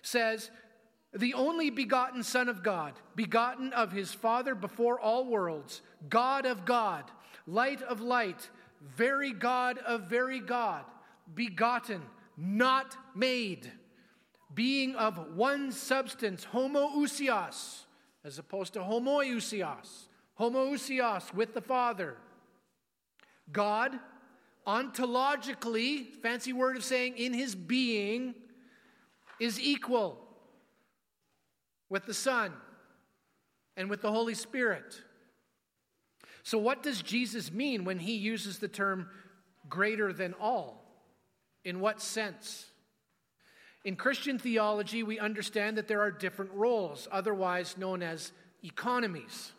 Says, 0.02 0.52
the 1.14 1.34
only 1.34 1.70
begotten 1.70 2.24
Son 2.24 2.50
of 2.50 2.62
God, 2.62 2.94
begotten 3.16 3.74
of 3.74 3.92
his 3.92 4.14
Father 4.14 4.54
before 4.54 5.00
all 5.00 5.26
worlds, 5.26 5.82
God 6.10 6.46
of 6.46 6.66
God, 6.66 7.06
light 7.48 7.82
of 7.82 8.02
light, 8.02 8.50
very 8.82 9.32
God 9.32 9.78
of 9.80 10.04
very 10.04 10.40
God, 10.40 10.84
begotten, 11.34 12.02
not 12.38 12.98
made, 13.16 13.72
being 14.54 14.96
of 14.96 15.36
one 15.36 15.72
substance, 15.72 16.46
homoousios, 16.54 17.86
as 18.24 18.38
opposed 18.38 18.74
to 18.74 18.80
homoiousios 18.80 20.08
homoousios, 20.40 21.34
with 21.34 21.54
the 21.54 21.62
Father. 21.62 22.18
God, 23.52 23.98
ontologically, 24.68 26.12
fancy 26.22 26.54
word 26.54 26.76
of 26.76 26.84
saying 26.84 27.18
in 27.18 27.34
his 27.34 27.56
being, 27.56 28.36
is 29.40 29.60
equal 29.60 30.20
with 31.90 32.06
the 32.06 32.14
Son 32.14 32.52
and 33.78 33.90
with 33.90 34.02
the 34.02 34.12
Holy 34.12 34.34
Spirit. 34.34 35.02
So, 36.44 36.58
what 36.58 36.84
does 36.84 37.02
Jesus 37.02 37.52
mean 37.52 37.86
when 37.86 38.00
he 38.00 38.16
uses 38.16 38.60
the 38.60 38.68
term 38.68 39.10
greater 39.68 40.14
than 40.14 40.34
all? 40.40 40.84
In 41.64 41.80
what 41.80 42.02
sense? 42.02 42.68
In 43.84 43.96
Christian 43.96 44.40
theology, 44.40 45.04
we 45.04 45.20
understand 45.20 45.78
that 45.78 45.88
there 45.88 46.02
are 46.02 46.12
different 46.12 46.52
roles, 46.54 47.08
otherwise 47.12 47.78
known 47.78 48.02
as 48.02 48.32
economies 48.64 49.52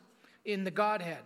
in 0.46 0.64
the 0.64 0.70
Godhead? 0.70 1.22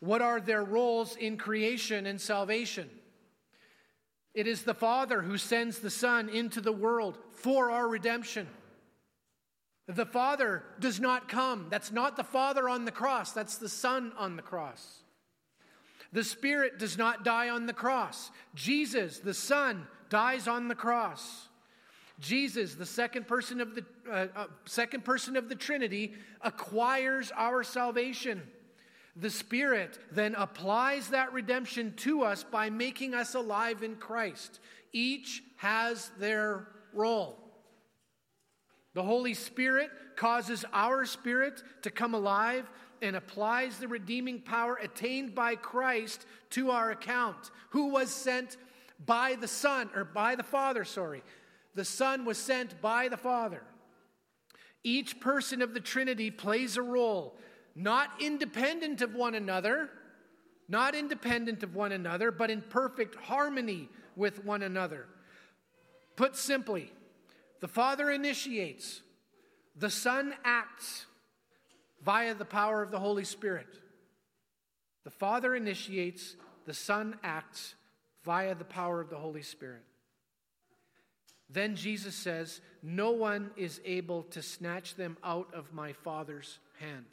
What 0.00 0.20
are 0.20 0.40
their 0.40 0.62
roles 0.62 1.16
in 1.16 1.38
creation 1.38 2.04
and 2.04 2.20
salvation? 2.20 2.90
It 4.34 4.46
is 4.46 4.62
the 4.62 4.74
Father 4.74 5.22
who 5.22 5.38
sends 5.38 5.78
the 5.78 5.90
Son 5.90 6.28
into 6.28 6.60
the 6.60 6.72
world 6.72 7.16
for 7.32 7.70
our 7.70 7.88
redemption. 7.88 8.48
The 9.86 10.06
Father 10.06 10.64
does 10.80 10.98
not 10.98 11.28
come. 11.28 11.68
That's 11.70 11.92
not 11.92 12.16
the 12.16 12.24
Father 12.24 12.68
on 12.68 12.84
the 12.84 12.90
cross, 12.90 13.32
that's 13.32 13.56
the 13.56 13.68
Son 13.68 14.12
on 14.18 14.36
the 14.36 14.42
cross. 14.42 15.04
The 16.12 16.24
Spirit 16.24 16.78
does 16.78 16.96
not 16.96 17.24
die 17.24 17.48
on 17.48 17.66
the 17.66 17.72
cross. 17.72 18.30
Jesus, 18.54 19.18
the 19.18 19.34
Son, 19.34 19.86
dies 20.10 20.46
on 20.46 20.68
the 20.68 20.74
cross. 20.74 21.48
Jesus, 22.20 22.74
the 22.74 22.86
second 22.86 23.26
person 23.26 23.60
of 23.60 23.74
the 23.74 23.84
uh, 24.08 24.26
uh, 24.36 24.46
second 24.66 25.04
person 25.04 25.36
of 25.36 25.48
the 25.48 25.54
Trinity, 25.54 26.14
acquires 26.42 27.32
our 27.36 27.62
salvation. 27.64 28.42
The 29.16 29.30
Spirit 29.30 29.98
then 30.10 30.34
applies 30.34 31.08
that 31.08 31.32
redemption 31.32 31.94
to 31.98 32.22
us 32.22 32.44
by 32.44 32.70
making 32.70 33.14
us 33.14 33.34
alive 33.34 33.82
in 33.82 33.96
Christ. 33.96 34.60
Each 34.92 35.42
has 35.56 36.10
their 36.18 36.68
role. 36.92 37.38
The 38.94 39.02
Holy 39.02 39.34
Spirit 39.34 39.90
causes 40.16 40.64
our 40.72 41.04
spirit 41.04 41.62
to 41.82 41.90
come 41.90 42.14
alive 42.14 42.70
and 43.02 43.16
applies 43.16 43.78
the 43.78 43.88
redeeming 43.88 44.40
power 44.40 44.78
attained 44.80 45.34
by 45.34 45.56
Christ 45.56 46.26
to 46.50 46.70
our 46.70 46.92
account, 46.92 47.50
who 47.70 47.88
was 47.88 48.10
sent 48.10 48.56
by 49.04 49.36
the 49.40 49.48
Son, 49.48 49.90
or 49.94 50.04
by 50.04 50.36
the 50.36 50.44
Father, 50.44 50.84
sorry. 50.84 51.22
The 51.74 51.84
Son 51.84 52.24
was 52.24 52.38
sent 52.38 52.80
by 52.80 53.08
the 53.08 53.16
Father. 53.16 53.62
Each 54.82 55.18
person 55.18 55.62
of 55.62 55.74
the 55.74 55.80
Trinity 55.80 56.30
plays 56.30 56.76
a 56.76 56.82
role, 56.82 57.36
not 57.74 58.10
independent 58.20 59.00
of 59.00 59.14
one 59.14 59.34
another, 59.34 59.90
not 60.68 60.94
independent 60.94 61.62
of 61.62 61.74
one 61.74 61.92
another, 61.92 62.30
but 62.30 62.50
in 62.50 62.62
perfect 62.62 63.14
harmony 63.16 63.88
with 64.16 64.44
one 64.44 64.62
another. 64.62 65.06
Put 66.16 66.36
simply, 66.36 66.92
the 67.60 67.68
Father 67.68 68.10
initiates, 68.10 69.00
the 69.76 69.90
Son 69.90 70.34
acts 70.44 71.06
via 72.04 72.34
the 72.34 72.44
power 72.44 72.82
of 72.82 72.90
the 72.90 73.00
Holy 73.00 73.24
Spirit. 73.24 73.66
The 75.04 75.10
Father 75.10 75.54
initiates, 75.54 76.36
the 76.66 76.74
Son 76.74 77.18
acts 77.22 77.74
via 78.24 78.54
the 78.54 78.64
power 78.64 79.00
of 79.00 79.10
the 79.10 79.18
Holy 79.18 79.42
Spirit. 79.42 79.82
Then 81.48 81.76
Jesus 81.76 82.14
says, 82.14 82.60
No 82.82 83.10
one 83.10 83.50
is 83.56 83.80
able 83.84 84.22
to 84.24 84.42
snatch 84.42 84.94
them 84.94 85.16
out 85.22 85.52
of 85.54 85.72
my 85.72 85.92
Father's 85.92 86.58
hand. 86.80 87.06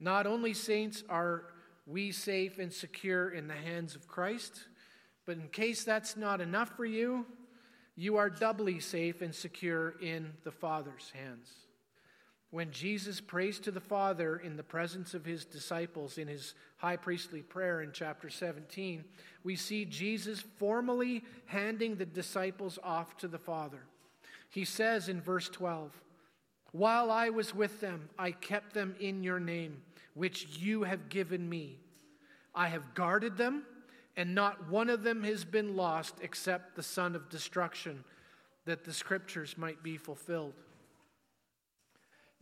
Not 0.00 0.26
only, 0.26 0.54
saints, 0.54 1.04
are 1.08 1.44
we 1.86 2.12
safe 2.12 2.58
and 2.58 2.72
secure 2.72 3.30
in 3.30 3.46
the 3.46 3.54
hands 3.54 3.94
of 3.94 4.08
Christ, 4.08 4.64
but 5.24 5.36
in 5.36 5.48
case 5.48 5.84
that's 5.84 6.16
not 6.16 6.40
enough 6.40 6.76
for 6.76 6.84
you, 6.84 7.26
you 7.96 8.16
are 8.16 8.28
doubly 8.28 8.78
safe 8.80 9.22
and 9.22 9.34
secure 9.34 9.94
in 10.00 10.32
the 10.44 10.50
Father's 10.50 11.10
hands. 11.14 11.50
When 12.56 12.70
Jesus 12.70 13.20
prays 13.20 13.58
to 13.60 13.70
the 13.70 13.82
Father 13.82 14.38
in 14.38 14.56
the 14.56 14.62
presence 14.62 15.12
of 15.12 15.26
his 15.26 15.44
disciples 15.44 16.16
in 16.16 16.26
his 16.26 16.54
high 16.78 16.96
priestly 16.96 17.42
prayer 17.42 17.82
in 17.82 17.90
chapter 17.92 18.30
17, 18.30 19.04
we 19.44 19.56
see 19.56 19.84
Jesus 19.84 20.40
formally 20.56 21.22
handing 21.44 21.96
the 21.96 22.06
disciples 22.06 22.78
off 22.82 23.18
to 23.18 23.28
the 23.28 23.36
Father. 23.36 23.80
He 24.48 24.64
says 24.64 25.10
in 25.10 25.20
verse 25.20 25.50
12, 25.50 25.92
While 26.72 27.10
I 27.10 27.28
was 27.28 27.54
with 27.54 27.82
them, 27.82 28.08
I 28.18 28.30
kept 28.30 28.72
them 28.72 28.96
in 28.98 29.22
your 29.22 29.38
name, 29.38 29.82
which 30.14 30.56
you 30.58 30.84
have 30.84 31.10
given 31.10 31.46
me. 31.46 31.76
I 32.54 32.68
have 32.68 32.94
guarded 32.94 33.36
them 33.36 33.64
and 34.16 34.34
not 34.34 34.70
one 34.70 34.88
of 34.88 35.02
them 35.02 35.24
has 35.24 35.44
been 35.44 35.76
lost 35.76 36.14
except 36.22 36.74
the 36.74 36.82
son 36.82 37.14
of 37.14 37.28
destruction, 37.28 38.02
that 38.64 38.82
the 38.82 38.94
scriptures 38.94 39.58
might 39.58 39.82
be 39.82 39.98
fulfilled. 39.98 40.54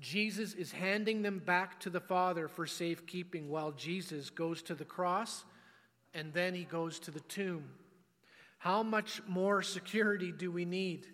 Jesus 0.01 0.55
is 0.55 0.73
handing 0.73 1.23
them 1.23 1.39
back 1.39 1.81
to 1.81 1.91
the 1.91 2.01
Father 2.01 2.49
for 2.49 2.67
safekeeping 2.67 3.49
while 3.49 3.73
Jesus 3.73 4.31
goes 4.31 4.63
to 4.63 4.75
the 4.75 4.85
cross 4.85 5.45
and 6.13 6.33
then 6.33 6.55
he 6.55 6.65
goes 6.65 6.99
to 7.01 7.11
the 7.11 7.21
tomb. 7.21 7.65
How 8.59 8.83
much 8.83 9.21
more 9.27 9.63
security 9.63 10.33
do 10.33 10.51
we 10.51 10.65
need? 10.65 11.07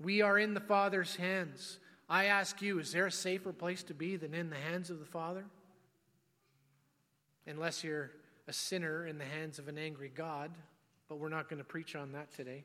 We 0.00 0.22
are 0.22 0.38
in 0.38 0.54
the 0.54 0.60
Father's 0.60 1.16
hands. 1.16 1.78
I 2.08 2.26
ask 2.26 2.60
you, 2.60 2.78
is 2.78 2.92
there 2.92 3.06
a 3.06 3.12
safer 3.12 3.52
place 3.52 3.82
to 3.84 3.94
be 3.94 4.16
than 4.16 4.34
in 4.34 4.50
the 4.50 4.56
hands 4.56 4.90
of 4.90 4.98
the 4.98 5.06
Father? 5.06 5.44
Unless 7.46 7.84
you're 7.84 8.10
a 8.46 8.52
sinner 8.52 9.06
in 9.06 9.18
the 9.18 9.24
hands 9.24 9.58
of 9.58 9.68
an 9.68 9.78
angry 9.78 10.12
God, 10.14 10.50
but 11.08 11.18
we're 11.18 11.28
not 11.28 11.48
going 11.48 11.58
to 11.58 11.64
preach 11.64 11.96
on 11.96 12.12
that 12.12 12.32
today. 12.34 12.64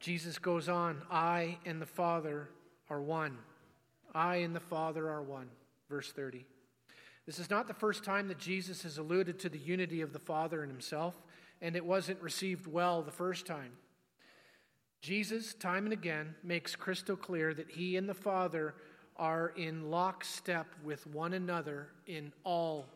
Jesus 0.00 0.38
goes 0.38 0.68
on, 0.68 1.02
I 1.10 1.58
and 1.64 1.82
the 1.82 1.86
Father 1.86 2.48
are 2.88 3.00
one. 3.00 3.38
I 4.14 4.36
and 4.36 4.54
the 4.54 4.60
Father 4.60 5.08
are 5.08 5.22
one. 5.22 5.48
Verse 5.88 6.12
30. 6.12 6.44
This 7.26 7.38
is 7.38 7.50
not 7.50 7.66
the 7.66 7.74
first 7.74 8.04
time 8.04 8.28
that 8.28 8.38
Jesus 8.38 8.82
has 8.84 8.98
alluded 8.98 9.38
to 9.40 9.48
the 9.48 9.58
unity 9.58 10.00
of 10.00 10.12
the 10.12 10.18
Father 10.18 10.62
and 10.62 10.72
himself, 10.72 11.14
and 11.60 11.76
it 11.76 11.84
wasn't 11.84 12.20
received 12.22 12.66
well 12.66 13.02
the 13.02 13.10
first 13.10 13.44
time. 13.44 13.72
Jesus, 15.00 15.54
time 15.54 15.84
and 15.84 15.92
again, 15.92 16.34
makes 16.42 16.74
crystal 16.74 17.16
clear 17.16 17.54
that 17.54 17.70
he 17.70 17.96
and 17.96 18.08
the 18.08 18.14
Father 18.14 18.74
are 19.16 19.52
in 19.56 19.90
lockstep 19.90 20.66
with 20.82 21.06
one 21.08 21.34
another 21.34 21.88
in 22.06 22.32
all 22.44 22.86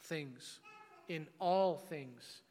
things. 0.00 0.60
In 1.08 1.26
all 1.38 1.76
things. 1.76 2.42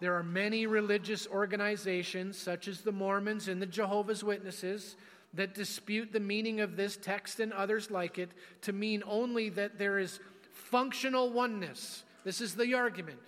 There 0.00 0.14
are 0.14 0.22
many 0.22 0.66
religious 0.66 1.26
organizations, 1.26 2.36
such 2.36 2.68
as 2.68 2.82
the 2.82 2.92
Mormons 2.92 3.48
and 3.48 3.60
the 3.62 3.66
Jehovah's 3.66 4.22
Witnesses, 4.22 4.96
that 5.34 5.54
dispute 5.54 6.12
the 6.12 6.20
meaning 6.20 6.60
of 6.60 6.76
this 6.76 6.96
text 6.96 7.40
and 7.40 7.52
others 7.52 7.90
like 7.90 8.18
it 8.18 8.30
to 8.62 8.72
mean 8.72 9.02
only 9.06 9.48
that 9.50 9.78
there 9.78 9.98
is 9.98 10.20
functional 10.52 11.30
oneness. 11.30 12.04
This 12.24 12.40
is 12.40 12.54
the 12.54 12.74
argument. 12.74 13.20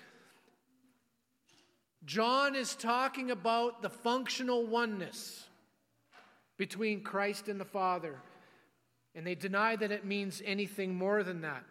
John 2.05 2.55
is 2.55 2.75
talking 2.75 3.31
about 3.31 3.83
the 3.83 3.91
functional 3.91 4.67
oneness 4.67 5.47
between 6.57 7.03
Christ 7.03 7.49
and 7.49 7.61
the 7.61 7.65
Father, 7.65 8.17
and 9.15 9.27
they 9.27 9.35
deny 9.35 9.77
that 9.77 9.93
it 9.93 10.05
means 10.05 10.43
anything 10.45 10.95
more 10.95 11.23
than 11.23 11.43
that 11.43 11.65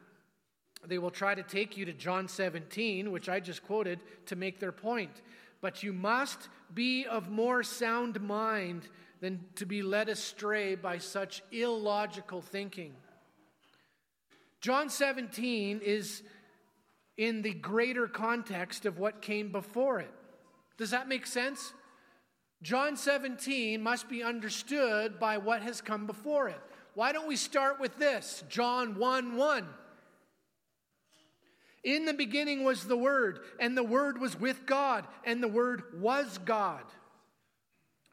they 0.85 0.97
will 0.97 1.11
try 1.11 1.33
to 1.33 1.43
take 1.43 1.77
you 1.77 1.85
to 1.85 1.93
John 1.93 2.27
17, 2.27 3.11
which 3.11 3.29
I 3.29 3.39
just 3.39 3.63
quoted, 3.63 3.99
to 4.27 4.35
make 4.35 4.59
their 4.59 4.71
point. 4.71 5.21
But 5.61 5.83
you 5.83 5.91
must 5.91 6.49
be 6.73 7.05
of 7.05 7.29
more 7.29 7.63
sound 7.63 8.21
mind 8.21 8.87
than 9.19 9.43
to 9.55 9.65
be 9.65 9.81
led 9.81 10.09
astray 10.09 10.75
by 10.75 10.99
such 10.99 11.41
illogical 11.51 12.41
thinking. 12.41 12.93
John 14.61 14.89
17 14.89 15.81
is 15.83 16.23
in 17.17 17.41
the 17.41 17.53
greater 17.53 18.07
context 18.07 18.85
of 18.85 18.99
what 18.99 19.21
came 19.21 19.51
before 19.51 19.99
it. 19.99 20.13
Does 20.77 20.91
that 20.91 21.07
make 21.07 21.25
sense? 21.25 21.73
John 22.61 22.95
17 22.95 23.81
must 23.81 24.09
be 24.09 24.23
understood 24.23 25.19
by 25.19 25.37
what 25.37 25.61
has 25.61 25.81
come 25.81 26.05
before 26.05 26.49
it. 26.49 26.59
Why 26.93 27.11
don't 27.11 27.27
we 27.27 27.35
start 27.35 27.79
with 27.79 27.97
this? 27.97 28.43
John 28.49 28.97
1 28.97 29.35
1. 29.35 29.67
In 31.87 32.03
the 32.03 32.13
beginning 32.13 32.65
was 32.65 32.83
the 32.83 32.97
Word, 32.97 33.39
and 33.61 33.77
the 33.77 33.81
Word 33.81 34.19
was 34.19 34.37
with 34.37 34.65
God, 34.65 35.07
and 35.23 35.41
the 35.41 35.47
Word 35.47 35.83
was 36.01 36.37
God. 36.39 36.83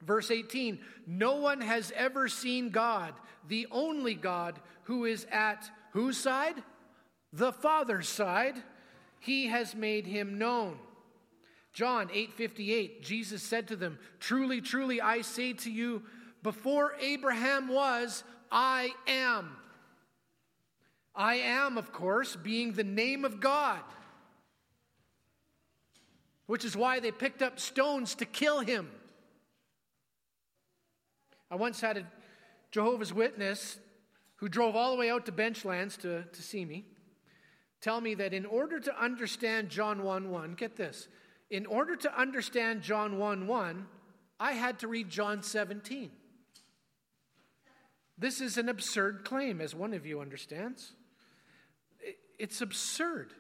Verse 0.01 0.31
18 0.31 0.79
No 1.09 1.35
one 1.39 1.61
has 1.61 1.93
ever 1.97 2.29
seen 2.29 2.71
God, 2.71 3.15
the 3.49 3.67
only 3.73 4.15
God 4.15 4.61
who 4.85 5.07
is 5.07 5.27
at 5.29 5.69
whose 5.91 6.17
side? 6.17 6.55
The 7.33 7.51
Father's 7.51 8.09
side. 8.09 8.55
He 9.19 9.49
has 9.49 9.75
made 9.75 10.07
him 10.07 10.39
known. 10.39 10.79
John 11.73 12.11
8:58 12.13 13.03
Jesus 13.03 13.43
said 13.43 13.67
to 13.67 13.75
them, 13.75 13.99
"Truly, 14.21 14.61
truly 14.61 15.01
I 15.01 15.23
say 15.23 15.53
to 15.53 15.71
you, 15.71 16.05
before 16.45 16.95
Abraham 17.01 17.67
was, 17.67 18.23
I 18.53 18.95
am." 19.09 19.57
I 21.17 21.37
am, 21.37 21.79
of 21.79 21.93
course, 21.93 22.35
being 22.35 22.73
the 22.73 22.85
name 22.85 23.25
of 23.25 23.41
God, 23.41 23.81
which 26.47 26.65
is 26.65 26.77
why 26.77 26.99
they 27.01 27.13
picked 27.13 27.41
up 27.41 27.61
stones 27.61 28.17
to 28.17 28.25
kill 28.25 28.61
him. 28.61 28.91
I 31.51 31.57
once 31.57 31.81
had 31.81 31.97
a 31.99 32.07
Jehovah's 32.73 33.15
Witness 33.15 33.79
who 34.37 34.49
drove 34.49 34.75
all 34.75 34.91
the 34.91 34.99
way 34.99 35.11
out 35.11 35.27
to 35.27 35.33
Benchlands 35.33 35.97
to, 35.99 36.25
to 36.25 36.43
see 36.43 36.65
me 36.65 36.85
tell 37.81 38.01
me 38.01 38.15
that 38.15 38.33
in 38.33 38.47
order 38.47 38.81
to 38.81 39.01
understand 39.01 39.69
John 39.69 40.03
1 40.03 40.31
1, 40.31 40.55
get 40.55 40.75
this, 40.75 41.07
in 41.51 41.67
order 41.67 41.95
to 41.95 42.19
understand 42.19 42.83
John 42.83 43.19
1 43.19 43.47
1, 43.47 43.87
I 44.41 44.53
had 44.53 44.81
to 44.81 44.89
read 44.89 45.11
John 45.11 45.43
17. 45.43 46.11
This 48.19 48.41
is 48.41 48.59
an 48.59 48.69
absurd 48.69 49.25
claim, 49.25 49.61
as 49.61 49.75
one 49.75 49.93
of 49.93 50.07
you 50.07 50.21
understands 50.21 50.93
it's 52.39 52.61
absurd. 52.61 53.33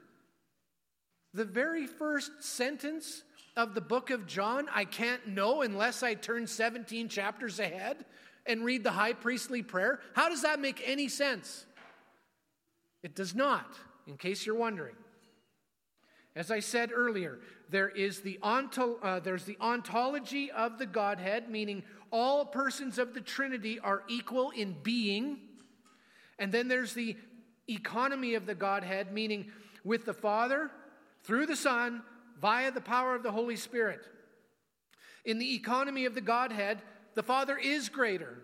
The 1.32 1.44
very 1.44 1.86
first 1.86 2.30
sentence 2.42 3.22
of 3.56 3.74
the 3.74 3.80
book 3.80 4.10
of 4.10 4.26
John, 4.26 4.68
I 4.72 4.84
can't 4.84 5.28
know 5.28 5.62
unless 5.62 6.02
I 6.02 6.14
turn 6.14 6.46
17 6.46 7.08
chapters 7.08 7.58
ahead 7.58 8.04
and 8.46 8.64
read 8.64 8.84
the 8.84 8.90
high 8.90 9.12
priestly 9.12 9.62
prayer. 9.62 10.00
How 10.14 10.28
does 10.28 10.42
that 10.42 10.60
make 10.60 10.82
any 10.84 11.08
sense? 11.08 11.66
It 13.02 13.14
does 13.14 13.34
not, 13.34 13.66
in 14.06 14.16
case 14.16 14.46
you're 14.46 14.54
wondering. 14.54 14.96
As 16.36 16.50
I 16.50 16.60
said 16.60 16.90
earlier, 16.92 17.38
there 17.70 17.88
is 17.88 18.20
the 18.20 18.38
uh, 18.42 19.20
there's 19.20 19.44
the 19.44 19.56
ontology 19.60 20.50
of 20.50 20.78
the 20.78 20.86
Godhead, 20.86 21.48
meaning 21.48 21.84
all 22.10 22.44
persons 22.44 22.98
of 22.98 23.14
the 23.14 23.20
Trinity 23.20 23.78
are 23.78 24.02
equal 24.08 24.50
in 24.50 24.76
being. 24.82 25.38
And 26.38 26.50
then 26.50 26.66
there's 26.66 26.94
the 26.94 27.16
economy 27.68 28.34
of 28.34 28.46
the 28.46 28.54
Godhead, 28.54 29.12
meaning 29.12 29.50
with 29.84 30.04
the 30.04 30.14
Father, 30.14 30.70
through 31.22 31.46
the 31.46 31.56
Son, 31.56 32.02
via 32.40 32.70
the 32.70 32.80
power 32.80 33.14
of 33.14 33.22
the 33.22 33.32
Holy 33.32 33.56
Spirit. 33.56 34.00
In 35.24 35.38
the 35.38 35.54
economy 35.54 36.04
of 36.04 36.14
the 36.14 36.20
Godhead, 36.20 36.82
the 37.14 37.22
Father 37.22 37.56
is 37.56 37.88
greater. 37.88 38.42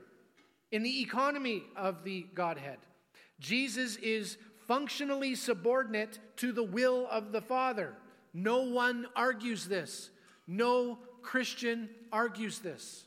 In 0.72 0.82
the 0.82 1.02
economy 1.02 1.64
of 1.76 2.04
the 2.04 2.26
Godhead, 2.34 2.78
Jesus 3.40 3.96
is 3.96 4.38
functionally 4.66 5.34
subordinate 5.34 6.18
to 6.36 6.52
the 6.52 6.62
will 6.62 7.08
of 7.10 7.32
the 7.32 7.40
Father. 7.40 7.94
No 8.32 8.62
one 8.62 9.06
argues 9.16 9.66
this. 9.66 10.10
No 10.46 10.98
Christian 11.22 11.90
argues 12.12 12.60
this. 12.60 13.04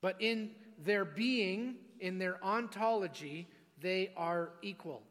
But 0.00 0.16
in 0.20 0.50
their 0.78 1.04
being, 1.04 1.76
in 2.00 2.18
their 2.18 2.42
ontology, 2.44 3.48
they 3.84 4.10
are 4.16 4.48
equal. 4.62 5.02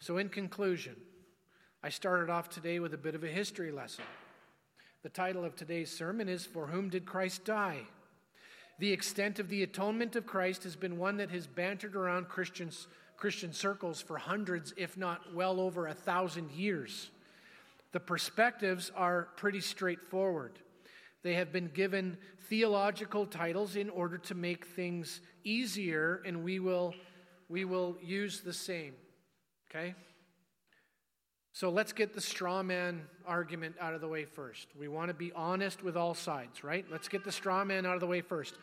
So, 0.00 0.16
in 0.16 0.30
conclusion, 0.30 0.96
I 1.82 1.90
started 1.90 2.30
off 2.30 2.48
today 2.48 2.80
with 2.80 2.94
a 2.94 2.98
bit 2.98 3.14
of 3.14 3.22
a 3.22 3.28
history 3.28 3.70
lesson. 3.70 4.04
The 5.02 5.10
title 5.10 5.44
of 5.44 5.54
today's 5.54 5.94
sermon 5.94 6.30
is 6.30 6.46
For 6.46 6.66
Whom 6.66 6.88
Did 6.88 7.04
Christ 7.04 7.44
Die? 7.44 7.80
The 8.78 8.90
extent 8.90 9.38
of 9.38 9.50
the 9.50 9.62
atonement 9.62 10.16
of 10.16 10.24
Christ 10.24 10.64
has 10.64 10.74
been 10.74 10.96
one 10.96 11.18
that 11.18 11.30
has 11.30 11.46
bantered 11.46 11.94
around 11.94 12.30
Christians, 12.30 12.86
Christian 13.18 13.52
circles 13.52 14.00
for 14.00 14.16
hundreds, 14.16 14.72
if 14.78 14.96
not 14.96 15.34
well 15.34 15.60
over 15.60 15.86
a 15.88 15.94
thousand 15.94 16.50
years. 16.52 17.10
The 17.92 18.00
perspectives 18.00 18.90
are 18.96 19.28
pretty 19.36 19.60
straightforward. 19.60 20.58
They 21.22 21.34
have 21.34 21.52
been 21.52 21.68
given 21.68 22.16
theological 22.48 23.26
titles 23.26 23.76
in 23.76 23.88
order 23.90 24.18
to 24.18 24.34
make 24.34 24.66
things 24.66 25.20
easier, 25.44 26.20
and 26.26 26.42
we 26.42 26.58
will, 26.58 26.94
we 27.48 27.64
will 27.64 27.96
use 28.02 28.40
the 28.40 28.52
same. 28.52 28.94
Okay? 29.70 29.94
So 31.52 31.70
let's 31.70 31.92
get 31.92 32.14
the 32.14 32.20
straw 32.20 32.62
man 32.62 33.02
argument 33.26 33.76
out 33.80 33.94
of 33.94 34.00
the 34.00 34.08
way 34.08 34.24
first. 34.24 34.68
We 34.78 34.88
want 34.88 35.08
to 35.08 35.14
be 35.14 35.32
honest 35.32 35.82
with 35.82 35.96
all 35.96 36.14
sides, 36.14 36.64
right? 36.64 36.84
Let's 36.90 37.08
get 37.08 37.24
the 37.24 37.32
straw 37.32 37.64
man 37.64 37.84
out 37.84 37.94
of 37.94 38.00
the 38.00 38.06
way 38.06 38.22
first. 38.22 38.54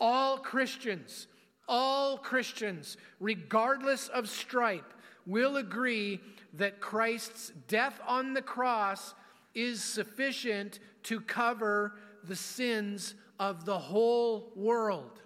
All 0.00 0.38
Christians, 0.38 1.26
all 1.68 2.16
Christians, 2.16 2.96
regardless 3.20 4.08
of 4.08 4.28
stripe, 4.28 4.94
will 5.26 5.58
agree 5.58 6.20
that 6.54 6.80
Christ's 6.80 7.52
death 7.68 8.00
on 8.06 8.32
the 8.32 8.42
cross 8.42 9.14
is 9.54 9.84
sufficient 9.84 10.78
to 11.02 11.20
cover 11.20 11.92
the 12.24 12.36
sins 12.36 13.14
of 13.38 13.64
the 13.64 13.78
whole 13.78 14.52
world. 14.56 15.20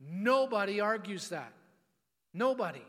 Nobody 0.00 0.80
argues 0.80 1.28
that. 1.28 1.52
Nobody. 2.34 2.82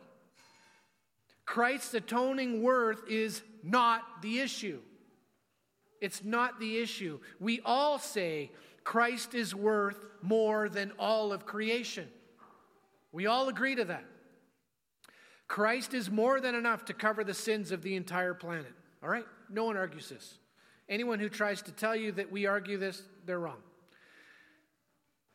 Christ's 1.45 1.93
atoning 1.93 2.61
worth 2.61 3.01
is 3.09 3.41
not 3.63 4.21
the 4.21 4.39
issue. 4.39 4.81
It's 6.01 6.23
not 6.23 6.59
the 6.59 6.77
issue. 6.77 7.19
We 7.39 7.61
all 7.63 7.97
say 7.97 8.51
Christ 8.83 9.33
is 9.33 9.55
worth 9.55 10.05
more 10.21 10.69
than 10.69 10.91
all 10.99 11.31
of 11.31 11.45
creation. 11.45 12.07
We 13.11 13.25
all 13.25 13.49
agree 13.49 13.75
to 13.75 13.85
that. 13.85 14.03
Christ 15.47 15.93
is 15.93 16.11
more 16.11 16.41
than 16.41 16.55
enough 16.55 16.85
to 16.85 16.93
cover 16.93 17.23
the 17.23 17.33
sins 17.33 17.71
of 17.71 17.81
the 17.81 17.95
entire 17.95 18.33
planet. 18.33 18.73
All 19.01 19.09
right? 19.09 19.25
No 19.49 19.63
one 19.63 19.77
argues 19.77 20.09
this. 20.09 20.37
Anyone 20.89 21.19
who 21.19 21.29
tries 21.29 21.61
to 21.63 21.71
tell 21.71 21.95
you 21.95 22.11
that 22.13 22.31
we 22.31 22.45
argue 22.45 22.77
this, 22.77 23.01
they're 23.25 23.39
wrong. 23.39 23.61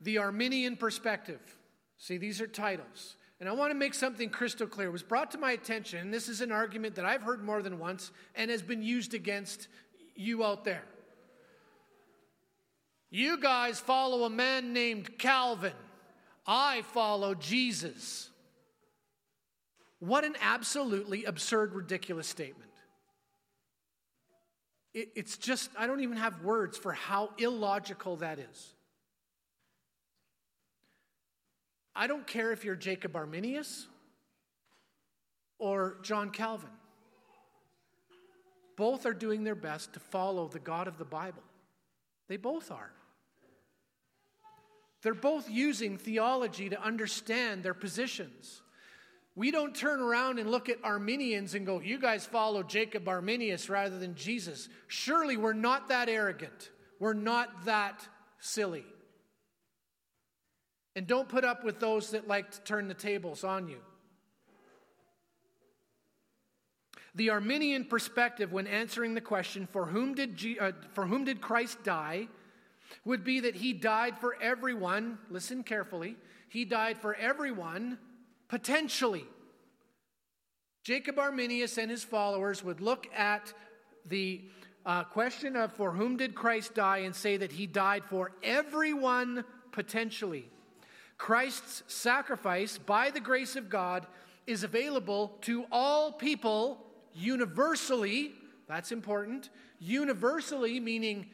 The 0.00 0.18
Arminian 0.18 0.76
perspective. 0.76 1.40
See, 1.98 2.16
these 2.16 2.40
are 2.40 2.46
titles. 2.46 3.16
And 3.38 3.48
I 3.48 3.52
want 3.52 3.70
to 3.70 3.74
make 3.74 3.94
something 3.94 4.30
crystal 4.30 4.66
clear. 4.66 4.88
It 4.88 4.92
was 4.92 5.02
brought 5.02 5.32
to 5.32 5.38
my 5.38 5.52
attention, 5.52 6.10
this 6.10 6.28
is 6.28 6.40
an 6.40 6.52
argument 6.52 6.94
that 6.94 7.04
I've 7.04 7.22
heard 7.22 7.44
more 7.44 7.62
than 7.62 7.78
once 7.78 8.10
and 8.34 8.50
has 8.50 8.62
been 8.62 8.82
used 8.82 9.14
against 9.14 9.68
you 10.14 10.44
out 10.44 10.64
there. 10.64 10.84
You 13.10 13.38
guys 13.38 13.78
follow 13.78 14.24
a 14.24 14.30
man 14.30 14.72
named 14.72 15.18
Calvin. 15.18 15.72
I 16.46 16.82
follow 16.82 17.34
Jesus. 17.34 18.30
What 19.98 20.24
an 20.24 20.34
absolutely 20.40 21.24
absurd, 21.24 21.74
ridiculous 21.74 22.26
statement. 22.26 22.70
It, 24.94 25.10
it's 25.14 25.36
just, 25.38 25.70
I 25.78 25.86
don't 25.86 26.00
even 26.00 26.16
have 26.16 26.42
words 26.42 26.76
for 26.76 26.92
how 26.92 27.30
illogical 27.38 28.16
that 28.16 28.38
is. 28.38 28.74
I 31.94 32.06
don't 32.06 32.26
care 32.26 32.52
if 32.52 32.64
you're 32.64 32.74
Jacob 32.74 33.16
Arminius 33.16 33.86
or 35.58 35.98
John 36.02 36.30
Calvin. 36.30 36.70
Both 38.76 39.04
are 39.04 39.12
doing 39.12 39.44
their 39.44 39.54
best 39.54 39.92
to 39.94 40.00
follow 40.00 40.48
the 40.48 40.58
God 40.58 40.88
of 40.88 40.96
the 40.98 41.04
Bible. 41.04 41.42
They 42.28 42.38
both 42.38 42.70
are. 42.70 42.90
They're 45.02 45.14
both 45.14 45.50
using 45.50 45.98
theology 45.98 46.70
to 46.70 46.80
understand 46.80 47.62
their 47.62 47.74
positions. 47.74 48.62
We 49.34 49.50
don't 49.50 49.74
turn 49.74 50.00
around 50.00 50.38
and 50.38 50.50
look 50.50 50.68
at 50.68 50.78
Arminians 50.84 51.54
and 51.54 51.64
go, 51.64 51.80
you 51.80 51.98
guys 51.98 52.26
follow 52.26 52.62
Jacob 52.62 53.08
Arminius 53.08 53.70
rather 53.70 53.98
than 53.98 54.14
Jesus. 54.14 54.68
Surely 54.88 55.38
we're 55.38 55.54
not 55.54 55.88
that 55.88 56.08
arrogant. 56.10 56.70
We're 56.98 57.14
not 57.14 57.64
that 57.64 58.06
silly. 58.38 58.84
And 60.94 61.06
don't 61.06 61.28
put 61.28 61.44
up 61.44 61.64
with 61.64 61.80
those 61.80 62.10
that 62.10 62.28
like 62.28 62.50
to 62.50 62.60
turn 62.60 62.88
the 62.88 62.94
tables 62.94 63.42
on 63.42 63.68
you. 63.68 63.78
The 67.14 67.30
Arminian 67.30 67.86
perspective, 67.86 68.52
when 68.52 68.66
answering 68.66 69.14
the 69.14 69.20
question, 69.20 69.66
for 69.66 69.86
whom 69.86 70.14
did, 70.14 70.36
G- 70.36 70.58
uh, 70.58 70.72
for 70.92 71.06
whom 71.06 71.24
did 71.24 71.40
Christ 71.40 71.82
die, 71.84 72.28
would 73.04 73.24
be 73.24 73.40
that 73.40 73.54
he 73.54 73.72
died 73.72 74.18
for 74.18 74.36
everyone. 74.40 75.18
Listen 75.30 75.62
carefully. 75.62 76.16
He 76.48 76.66
died 76.66 76.98
for 76.98 77.14
everyone 77.14 77.98
potentially. 78.52 79.24
Jacob 80.84 81.18
Arminius 81.18 81.78
and 81.78 81.90
his 81.90 82.04
followers 82.04 82.62
would 82.62 82.82
look 82.82 83.08
at 83.16 83.50
the 84.04 84.42
uh, 84.84 85.04
question 85.04 85.56
of 85.56 85.72
for 85.72 85.90
whom 85.90 86.18
did 86.18 86.34
Christ 86.34 86.74
die 86.74 86.98
and 86.98 87.16
say 87.16 87.38
that 87.38 87.50
he 87.50 87.66
died 87.66 88.04
for 88.04 88.32
everyone 88.42 89.46
potentially. 89.70 90.44
Christ's 91.16 91.82
sacrifice, 91.86 92.76
by 92.76 93.08
the 93.08 93.20
grace 93.20 93.56
of 93.56 93.70
God, 93.70 94.06
is 94.46 94.64
available 94.64 95.38
to 95.42 95.64
all 95.72 96.12
people 96.12 96.84
universally. 97.14 98.32
That's 98.68 98.92
important. 98.92 99.48
Universally, 99.78 100.78
meaning 100.78 101.24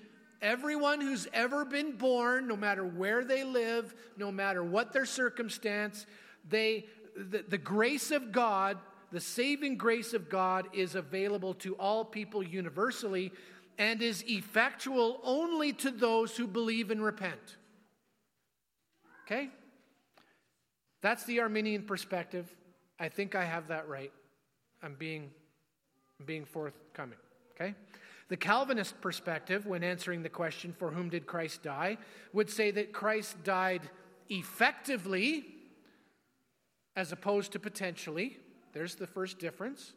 everyone 0.41 1.01
who's 1.01 1.27
ever 1.33 1.65
been 1.65 1.97
born, 1.97 2.47
no 2.47 2.57
matter 2.57 2.85
where 2.85 3.25
they 3.25 3.43
live, 3.43 3.93
no 4.17 4.31
matter 4.31 4.63
what 4.63 4.93
their 4.93 5.05
circumstance, 5.05 6.07
they 6.49 6.87
the, 7.19 7.45
the 7.47 7.59
grace 7.59 8.11
of 8.11 8.33
God, 8.33 8.79
the 9.11 9.21
saving 9.21 9.77
grace 9.77 10.15
of 10.15 10.29
God, 10.29 10.69
is 10.73 10.95
available 10.95 11.55
to 11.55 11.75
all 11.75 12.05
people 12.05 12.43
universally 12.43 13.33
and 13.79 14.03
is 14.03 14.25
effectual 14.27 15.21
only 15.25 15.73
to 15.73 15.91
those 15.91 16.37
who 16.37 16.47
believe 16.47 16.91
and 16.91 17.03
repent. 17.03 17.57
Okay? 19.27 19.51
That's 21.01 21.25
the 21.25 21.41
Arminian 21.41 21.83
perspective. 21.83 22.53
I 22.99 23.09
think 23.09 23.35
I 23.35 23.45
have 23.45 23.69
that 23.69 23.89
right. 23.89 24.13
I'm 24.83 24.95
being, 24.95 25.31
I'm 26.19 26.27
being 26.27 26.45
forthcoming. 26.45 27.19
Okay? 27.55 27.75
The 28.29 28.37
Calvinist 28.37 29.01
perspective, 29.01 29.67
when 29.67 29.83
answering 29.83 30.23
the 30.23 30.29
question, 30.29 30.75
for 30.77 30.91
whom 30.91 31.09
did 31.09 31.27
Christ 31.27 31.63
die, 31.63 31.99
would 32.33 32.51
say 32.51 32.71
that 32.73 32.93
Christ 32.93 33.43
died 33.43 33.89
effectively 34.29 35.47
as 36.99 37.13
opposed 37.13 37.53
to 37.53 37.61
potentially. 37.61 38.37
There's 38.73 38.97
the 38.97 39.07
first 39.07 39.39
difference. 39.39 39.93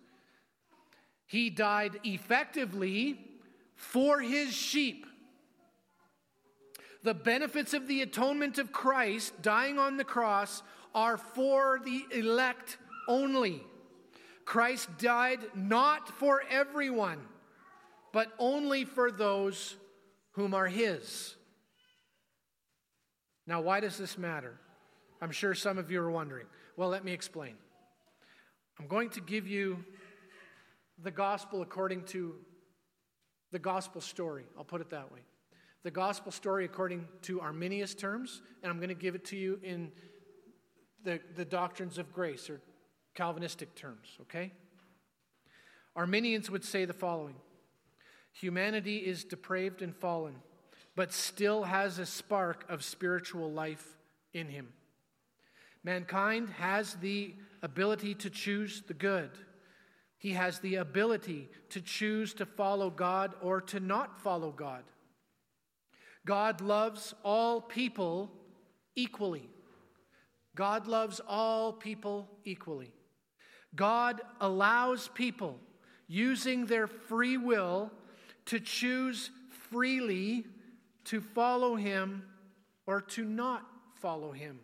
He 1.26 1.50
died 1.50 2.00
effectively 2.04 3.20
for 3.76 4.20
his 4.20 4.54
sheep. 4.54 5.08
The 7.02 7.16
benefits 7.16 7.74
of 7.74 7.88
the 7.88 8.04
atonement 8.04 8.60
of 8.60 8.72
Christ 8.72 9.42
dying 9.42 9.80
on 9.80 9.98
the 9.98 10.04
cross 10.04 10.62
are 10.94 11.18
for 11.18 11.82
the 11.84 12.06
elect 12.12 12.78
only. 13.08 13.64
Christ 14.46 14.88
died 15.00 15.40
not 15.56 16.08
for 16.08 16.44
everyone, 16.52 17.18
but 18.14 18.32
only 18.38 18.86
for 18.86 19.12
those 19.12 19.76
whom 20.34 20.54
are 20.54 20.68
his. 20.68 21.36
Now, 23.48 23.62
why 23.62 23.80
does 23.80 23.98
this 23.98 24.20
matter? 24.20 24.60
I'm 25.20 25.32
sure 25.32 25.56
some 25.56 25.80
of 25.80 25.90
you 25.90 26.00
are 26.00 26.12
wondering. 26.12 26.46
Well, 26.78 26.90
let 26.90 27.04
me 27.04 27.12
explain. 27.12 27.56
I'm 28.80 28.88
going 28.88 29.10
to 29.12 29.22
give 29.22 29.48
you 29.48 29.84
the 31.04 31.12
gospel 31.12 31.62
according 31.62 32.06
to 32.06 32.36
the 33.52 33.60
gospel 33.60 34.02
story. 34.02 34.46
I'll 34.58 34.64
put 34.64 34.82
it 34.82 34.90
that 34.92 35.12
way. 35.12 35.20
The 35.84 35.92
gospel 35.92 36.32
story 36.32 36.66
according 36.66 37.08
to 37.24 37.42
Arminius 37.42 37.96
terms, 37.96 38.42
and 38.64 38.72
I'm 38.72 38.78
going 38.78 38.90
to 38.90 38.96
give 38.96 39.16
it 39.16 39.26
to 39.26 39.38
you 39.38 39.60
in 39.64 39.92
the, 41.04 41.20
the 41.36 41.46
doctrines 41.46 41.98
of 41.98 42.14
grace 42.14 42.50
or 42.50 42.62
Calvinistic 43.14 43.76
terms, 43.76 44.08
okay? 44.22 44.54
Arminians 45.96 46.50
would 46.50 46.64
say 46.64 46.86
the 46.86 46.94
following 46.94 47.36
Humanity 48.34 48.98
is 48.98 49.26
depraved 49.26 49.82
and 49.82 49.94
fallen, 49.94 50.36
but 50.96 51.12
still 51.12 51.64
has 51.64 52.00
a 52.00 52.06
spark 52.06 52.64
of 52.70 52.82
spiritual 52.82 53.52
life 53.52 53.98
in 54.34 54.48
him. 54.48 54.70
Mankind 55.84 56.50
has 56.58 56.96
the 56.96 57.36
ability 57.62 58.16
to 58.16 58.30
choose 58.30 58.84
the 58.88 58.94
good. 58.94 59.32
He 60.18 60.34
has 60.34 60.60
the 60.60 60.76
ability 60.76 61.50
to 61.70 61.82
choose 61.82 62.34
to 62.36 62.46
follow 62.46 62.90
God 62.90 63.34
or 63.42 63.62
to 63.62 63.80
not 63.80 64.22
follow 64.22 64.52
God. 64.52 64.84
God 66.26 66.62
loves 66.62 67.16
all 67.24 67.60
people 67.60 68.32
equally. 68.96 69.50
God 70.56 70.86
loves 70.86 71.20
all 71.28 71.74
people 71.74 72.30
equally. 72.44 72.94
God 73.76 74.22
allows 74.40 75.08
people 75.08 75.60
using 76.08 76.66
their 76.66 76.88
free 76.88 77.38
will 77.38 77.92
to 78.46 78.60
choose 78.60 79.32
freely 79.70 80.46
to 81.06 81.22
follow 81.22 81.76
Him 81.76 82.24
or 82.86 83.02
to 83.02 83.24
not 83.24 83.66
follow 84.02 84.32
Him. 84.32 84.60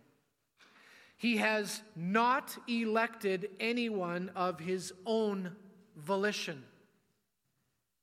He 1.17 1.37
has 1.37 1.81
not 1.95 2.57
elected 2.67 3.49
anyone 3.59 4.31
of 4.35 4.59
His 4.59 4.93
own 5.05 5.55
volition. 5.97 6.63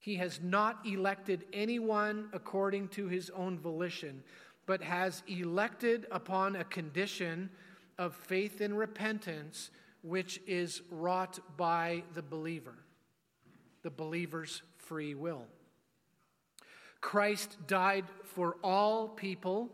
He 0.04 0.16
has 0.16 0.38
not 0.42 0.84
elected 0.84 1.46
anyone 1.54 2.28
according 2.34 2.88
to 2.88 3.08
his 3.08 3.30
own 3.30 3.58
volition, 3.58 4.22
but 4.66 4.82
has 4.82 5.22
elected 5.26 6.06
upon 6.10 6.56
a 6.56 6.64
condition 6.64 7.48
of 7.96 8.14
faith 8.14 8.60
and 8.60 8.76
repentance, 8.76 9.70
which 10.02 10.42
is 10.46 10.82
wrought 10.90 11.38
by 11.56 12.02
the 12.12 12.20
believer, 12.20 12.74
the 13.82 13.88
believer's 13.88 14.60
free 14.76 15.14
will. 15.14 15.46
Christ 17.00 17.56
died 17.66 18.04
for 18.24 18.56
all 18.62 19.08
people 19.08 19.70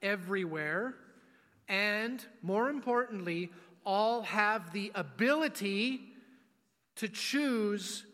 everywhere, 0.00 0.94
and 1.68 2.24
more 2.42 2.68
importantly, 2.68 3.50
all 3.84 4.22
have 4.22 4.72
the 4.72 4.92
ability 4.94 6.00
to 6.96 7.08
choose 7.08 8.04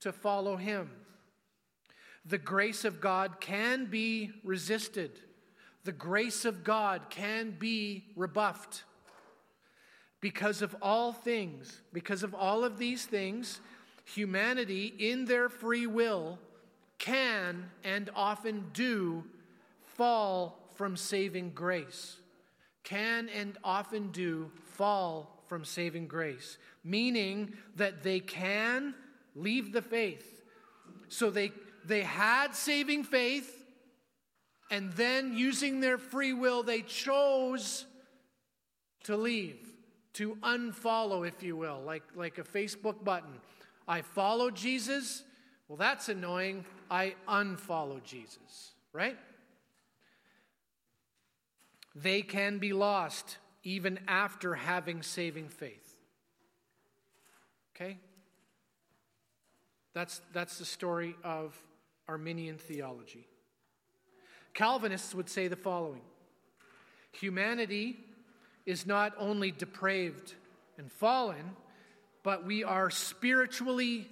to 0.00 0.12
follow 0.12 0.56
him. 0.56 0.90
The 2.24 2.38
grace 2.38 2.84
of 2.84 3.00
God 3.00 3.40
can 3.40 3.86
be 3.86 4.32
resisted. 4.42 5.12
The 5.84 5.92
grace 5.92 6.44
of 6.44 6.64
God 6.64 7.02
can 7.10 7.56
be 7.58 8.04
rebuffed. 8.16 8.84
Because 10.20 10.62
of 10.62 10.74
all 10.80 11.12
things, 11.12 11.82
because 11.92 12.22
of 12.22 12.34
all 12.34 12.64
of 12.64 12.78
these 12.78 13.04
things, 13.04 13.60
humanity, 14.04 14.94
in 14.98 15.26
their 15.26 15.50
free 15.50 15.86
will, 15.86 16.38
can 16.98 17.70
and 17.82 18.08
often 18.14 18.70
do 18.72 19.24
fall 19.96 20.58
from 20.76 20.96
saving 20.96 21.50
grace. 21.50 22.16
Can 22.84 23.28
and 23.30 23.58
often 23.64 24.10
do 24.12 24.50
fall 24.74 25.42
from 25.46 25.64
saving 25.64 26.06
grace, 26.06 26.58
meaning 26.84 27.54
that 27.76 28.02
they 28.02 28.20
can 28.20 28.94
leave 29.34 29.72
the 29.72 29.82
faith. 29.82 30.42
So 31.08 31.30
they, 31.30 31.52
they 31.84 32.02
had 32.02 32.54
saving 32.54 33.04
faith, 33.04 33.64
and 34.70 34.92
then 34.92 35.36
using 35.36 35.80
their 35.80 35.98
free 35.98 36.32
will, 36.32 36.62
they 36.62 36.82
chose 36.82 37.86
to 39.04 39.16
leave, 39.16 39.58
to 40.14 40.36
unfollow, 40.42 41.26
if 41.26 41.42
you 41.42 41.56
will, 41.56 41.80
like, 41.84 42.02
like 42.14 42.38
a 42.38 42.42
Facebook 42.42 43.04
button. 43.04 43.40
I 43.86 44.02
follow 44.02 44.50
Jesus. 44.50 45.22
Well, 45.68 45.76
that's 45.76 46.08
annoying. 46.08 46.64
I 46.90 47.14
unfollow 47.28 48.02
Jesus, 48.02 48.72
right? 48.92 49.16
They 51.94 52.22
can 52.22 52.58
be 52.58 52.72
lost 52.72 53.38
even 53.62 54.00
after 54.08 54.54
having 54.54 55.02
saving 55.02 55.48
faith. 55.48 55.96
Okay? 57.74 57.98
That's, 59.94 60.20
that's 60.32 60.58
the 60.58 60.64
story 60.64 61.16
of 61.22 61.56
Arminian 62.08 62.58
theology. 62.58 63.26
Calvinists 64.52 65.14
would 65.14 65.28
say 65.28 65.48
the 65.48 65.56
following 65.56 66.02
Humanity 67.12 67.96
is 68.66 68.86
not 68.86 69.12
only 69.18 69.52
depraved 69.52 70.34
and 70.78 70.90
fallen, 70.90 71.56
but 72.24 72.44
we 72.44 72.64
are 72.64 72.90
spiritually 72.90 74.08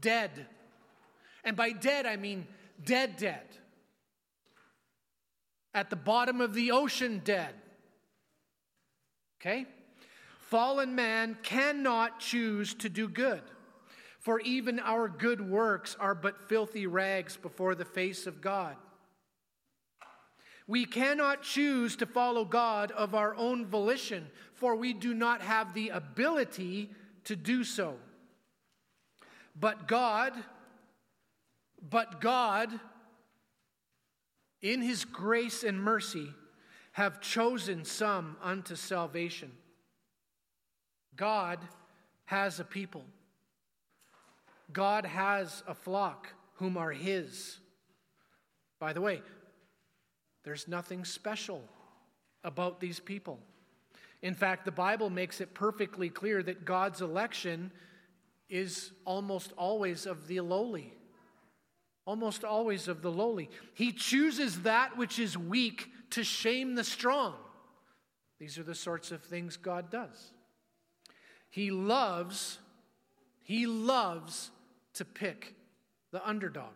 dead. 0.00 0.46
And 1.44 1.56
by 1.56 1.70
dead, 1.70 2.06
I 2.06 2.16
mean 2.16 2.46
dead, 2.84 3.16
dead. 3.16 3.44
At 5.74 5.90
the 5.90 5.96
bottom 5.96 6.40
of 6.40 6.54
the 6.54 6.72
ocean, 6.72 7.20
dead. 7.24 7.54
Okay? 9.40 9.66
Fallen 10.38 10.94
man 10.94 11.36
cannot 11.42 12.18
choose 12.18 12.74
to 12.74 12.88
do 12.88 13.08
good. 13.08 13.42
For 14.18 14.40
even 14.40 14.78
our 14.80 15.08
good 15.08 15.40
works 15.40 15.96
are 15.98 16.14
but 16.14 16.48
filthy 16.48 16.86
rags 16.86 17.36
before 17.36 17.74
the 17.74 17.84
face 17.84 18.26
of 18.26 18.40
God. 18.40 18.76
We 20.66 20.84
cannot 20.84 21.42
choose 21.42 21.96
to 21.96 22.06
follow 22.06 22.44
God 22.44 22.92
of 22.92 23.14
our 23.14 23.34
own 23.34 23.66
volition, 23.66 24.28
for 24.54 24.76
we 24.76 24.92
do 24.92 25.14
not 25.14 25.40
have 25.40 25.74
the 25.74 25.88
ability 25.88 26.90
to 27.24 27.34
do 27.34 27.64
so. 27.64 27.96
But 29.58 29.88
God, 29.88 30.32
but 31.88 32.20
God, 32.20 32.78
in 34.62 34.82
his 34.82 35.04
grace 35.04 35.64
and 35.64 35.82
mercy, 35.82 36.34
have 36.92 37.20
chosen 37.20 37.84
some 37.84 38.36
unto 38.42 38.74
salvation. 38.74 39.52
God 41.16 41.58
has 42.26 42.60
a 42.60 42.64
people. 42.64 43.04
God 44.72 45.04
has 45.04 45.62
a 45.66 45.74
flock 45.74 46.28
whom 46.54 46.76
are 46.76 46.92
His. 46.92 47.58
By 48.78 48.92
the 48.92 49.00
way, 49.00 49.22
there's 50.44 50.68
nothing 50.68 51.04
special 51.04 51.62
about 52.44 52.80
these 52.80 53.00
people. 53.00 53.40
In 54.22 54.34
fact, 54.34 54.64
the 54.64 54.72
Bible 54.72 55.10
makes 55.10 55.40
it 55.40 55.54
perfectly 55.54 56.08
clear 56.08 56.42
that 56.42 56.64
God's 56.64 57.00
election 57.00 57.72
is 58.48 58.92
almost 59.04 59.52
always 59.56 60.06
of 60.06 60.26
the 60.28 60.40
lowly. 60.40 60.92
Almost 62.10 62.42
always 62.42 62.88
of 62.88 63.02
the 63.02 63.10
lowly. 63.12 63.48
He 63.72 63.92
chooses 63.92 64.62
that 64.62 64.96
which 64.96 65.20
is 65.20 65.38
weak 65.38 65.88
to 66.10 66.24
shame 66.24 66.74
the 66.74 66.82
strong. 66.82 67.34
These 68.40 68.58
are 68.58 68.64
the 68.64 68.74
sorts 68.74 69.12
of 69.12 69.22
things 69.22 69.56
God 69.56 69.92
does. 69.92 70.32
He 71.50 71.70
loves, 71.70 72.58
he 73.44 73.64
loves 73.68 74.50
to 74.94 75.04
pick 75.04 75.54
the 76.10 76.28
underdog. 76.28 76.72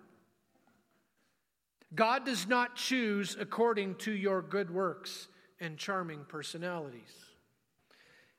God 1.97 2.25
does 2.25 2.47
not 2.47 2.77
choose 2.77 3.37
according 3.37 3.97
to 3.97 4.13
your 4.13 4.41
good 4.41 4.71
works 4.71 5.27
and 5.59 5.77
charming 5.77 6.27
personalities. 6.29 7.13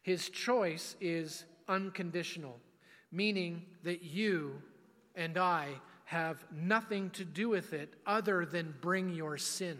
His 0.02 0.30
choice 0.30 0.96
is 1.02 1.44
unconditional, 1.68 2.58
meaning 3.12 3.66
that 3.84 4.02
you 4.02 4.62
and 5.14 5.38
I 5.38 5.82
have 6.06 6.44
nothing 6.52 7.10
to 7.12 7.26
do 7.26 7.50
with 7.50 7.74
it 7.74 7.94
other 8.06 8.46
than 8.46 8.74
bring 8.80 9.10
your 9.10 9.38
sin. 9.38 9.80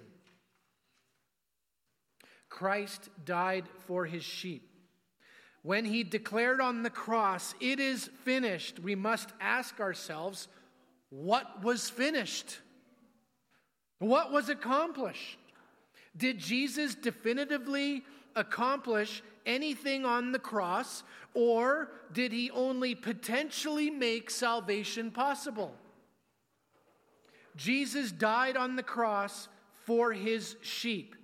Christ 2.50 3.10
died 3.24 3.66
for 3.86 4.06
his 4.06 4.24
sheep. 4.24 4.70
When 5.62 5.86
he 5.86 6.04
declared 6.04 6.62
on 6.62 6.84
the 6.84 6.90
cross, 6.90 7.54
It 7.60 7.80
is 7.80 8.10
finished, 8.24 8.80
we 8.80 8.96
must 8.96 9.30
ask 9.40 9.80
ourselves, 9.80 10.48
What 11.10 11.64
was 11.64 11.90
finished? 11.90 12.60
What 14.00 14.32
was 14.32 14.50
accomplished? 14.50 15.40
Did 16.18 16.40
Jesus 16.40 16.96
definitively 16.96 18.04
accomplish 18.36 19.22
anything 19.46 20.06
on 20.06 20.32
the 20.32 20.40
cross, 20.40 21.04
or 21.34 21.92
did 22.14 22.32
he 22.32 22.50
only 22.52 22.96
potentially 22.96 23.90
make 23.90 24.30
salvation 24.30 25.12
possible? 25.12 25.76
Jesus 27.56 28.12
died 28.12 28.58
on 28.58 28.76
the 28.76 28.84
cross 28.84 29.48
for 29.86 30.12
his 30.12 30.56
sheep. 30.62 31.16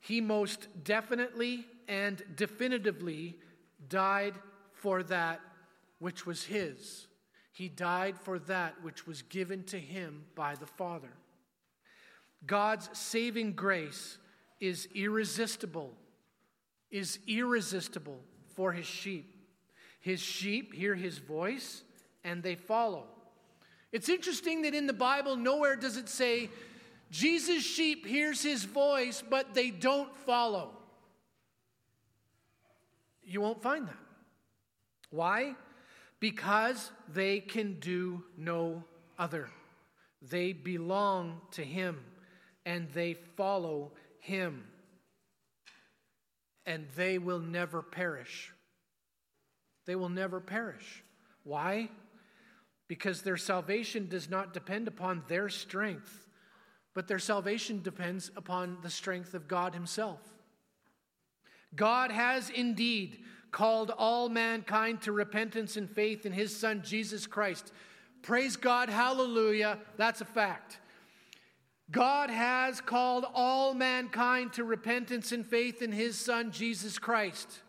He 0.00 0.20
most 0.20 0.68
definitely 0.84 1.66
and 1.88 2.22
definitively 2.36 3.36
died 3.88 4.34
for 4.72 5.02
that 5.04 5.40
which 5.98 6.26
was 6.26 6.44
his. 6.44 7.06
He 7.52 7.68
died 7.68 8.18
for 8.18 8.38
that 8.40 8.74
which 8.82 9.06
was 9.06 9.22
given 9.22 9.64
to 9.64 9.78
him 9.78 10.24
by 10.34 10.54
the 10.54 10.66
Father. 10.66 11.12
God's 12.46 12.90
saving 12.92 13.52
grace 13.52 14.18
is 14.60 14.88
irresistible, 14.94 15.92
is 16.90 17.18
irresistible 17.26 18.20
for 18.54 18.72
his 18.72 18.86
sheep. 18.86 19.34
His 20.00 20.20
sheep 20.20 20.74
hear 20.74 20.94
his 20.94 21.18
voice 21.18 21.82
and 22.24 22.42
they 22.42 22.54
follow. 22.56 23.06
It's 23.94 24.08
interesting 24.08 24.62
that 24.62 24.74
in 24.74 24.88
the 24.88 24.92
Bible, 24.92 25.36
nowhere 25.36 25.76
does 25.76 25.96
it 25.96 26.08
say, 26.08 26.50
Jesus' 27.12 27.62
sheep 27.62 28.04
hears 28.04 28.42
his 28.42 28.64
voice, 28.64 29.22
but 29.30 29.54
they 29.54 29.70
don't 29.70 30.14
follow. 30.26 30.72
You 33.24 33.40
won't 33.40 33.62
find 33.62 33.86
that. 33.86 33.94
Why? 35.10 35.54
Because 36.18 36.90
they 37.12 37.38
can 37.38 37.78
do 37.78 38.24
no 38.36 38.82
other. 39.16 39.48
They 40.20 40.52
belong 40.52 41.40
to 41.52 41.62
him 41.62 42.00
and 42.66 42.88
they 42.94 43.14
follow 43.36 43.92
him. 44.18 44.64
And 46.66 46.88
they 46.96 47.18
will 47.18 47.38
never 47.38 47.80
perish. 47.80 48.52
They 49.86 49.94
will 49.94 50.08
never 50.08 50.40
perish. 50.40 51.04
Why? 51.44 51.90
Because 52.88 53.22
their 53.22 53.36
salvation 53.36 54.08
does 54.08 54.28
not 54.28 54.52
depend 54.52 54.88
upon 54.88 55.22
their 55.28 55.48
strength, 55.48 56.26
but 56.94 57.08
their 57.08 57.18
salvation 57.18 57.82
depends 57.82 58.30
upon 58.36 58.78
the 58.82 58.90
strength 58.90 59.34
of 59.34 59.48
God 59.48 59.74
Himself. 59.74 60.20
God 61.74 62.10
has 62.10 62.50
indeed 62.50 63.18
called 63.50 63.92
all 63.96 64.28
mankind 64.28 65.00
to 65.02 65.12
repentance 65.12 65.76
and 65.76 65.88
faith 65.88 66.26
in 66.26 66.32
His 66.32 66.54
Son, 66.56 66.82
Jesus 66.84 67.26
Christ. 67.26 67.72
Praise 68.22 68.56
God, 68.56 68.88
hallelujah, 68.88 69.78
that's 69.96 70.20
a 70.20 70.24
fact. 70.24 70.78
God 71.90 72.30
has 72.30 72.80
called 72.80 73.26
all 73.34 73.74
mankind 73.74 74.54
to 74.54 74.64
repentance 74.64 75.32
and 75.32 75.46
faith 75.46 75.82
in 75.82 75.92
His 75.92 76.18
Son, 76.18 76.50
Jesus 76.50 76.98
Christ. 76.98 77.60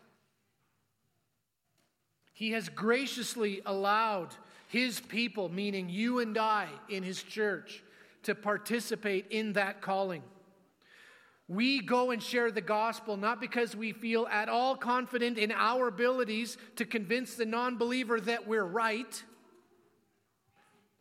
He 2.36 2.50
has 2.50 2.68
graciously 2.68 3.62
allowed 3.64 4.28
his 4.68 5.00
people, 5.00 5.48
meaning 5.48 5.88
you 5.88 6.18
and 6.18 6.36
I 6.36 6.68
in 6.90 7.02
his 7.02 7.22
church, 7.22 7.82
to 8.24 8.34
participate 8.34 9.28
in 9.30 9.54
that 9.54 9.80
calling. 9.80 10.22
We 11.48 11.80
go 11.80 12.10
and 12.10 12.22
share 12.22 12.50
the 12.50 12.60
gospel 12.60 13.16
not 13.16 13.40
because 13.40 13.74
we 13.74 13.92
feel 13.92 14.26
at 14.26 14.50
all 14.50 14.76
confident 14.76 15.38
in 15.38 15.50
our 15.50 15.88
abilities 15.88 16.58
to 16.76 16.84
convince 16.84 17.36
the 17.36 17.46
non 17.46 17.78
believer 17.78 18.20
that 18.20 18.46
we're 18.46 18.66
right, 18.66 19.22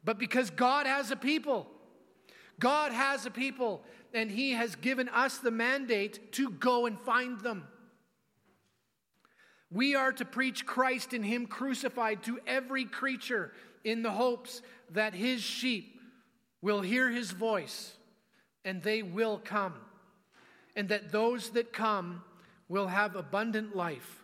but 0.06 0.18
because 0.18 0.50
God 0.50 0.88
has 0.88 1.12
a 1.12 1.18
people. 1.18 1.68
God 2.62 2.94
has 2.94 3.26
a 3.26 3.30
people, 3.30 3.84
and 4.14 4.32
He 4.32 4.52
has 4.52 4.78
given 4.78 5.10
us 5.10 5.40
the 5.40 5.52
mandate 5.52 6.32
to 6.32 6.50
go 6.52 6.86
and 6.86 6.98
find 7.02 7.42
them. 7.42 7.68
We 9.76 9.93
are 9.93 10.13
to 10.13 10.23
preach 10.23 10.65
Christ 10.65 11.11
and 11.11 11.26
Him 11.26 11.47
crucified 11.47 12.23
to 12.23 12.39
every 12.47 12.86
creature 12.86 13.51
in 13.84 14.03
the 14.03 14.11
hopes 14.11 14.61
that 14.91 15.13
His 15.13 15.41
sheep 15.41 15.99
will 16.61 16.80
hear 16.80 17.09
His 17.09 17.32
voice 17.32 17.93
and 18.63 18.82
they 18.82 19.03
will 19.03 19.38
come, 19.38 19.73
and 20.78 20.88
that 20.88 21.11
those 21.11 21.49
that 21.49 21.73
come 21.73 22.23
will 22.69 22.88
have 22.88 23.17
abundant 23.17 23.76
life 23.76 24.23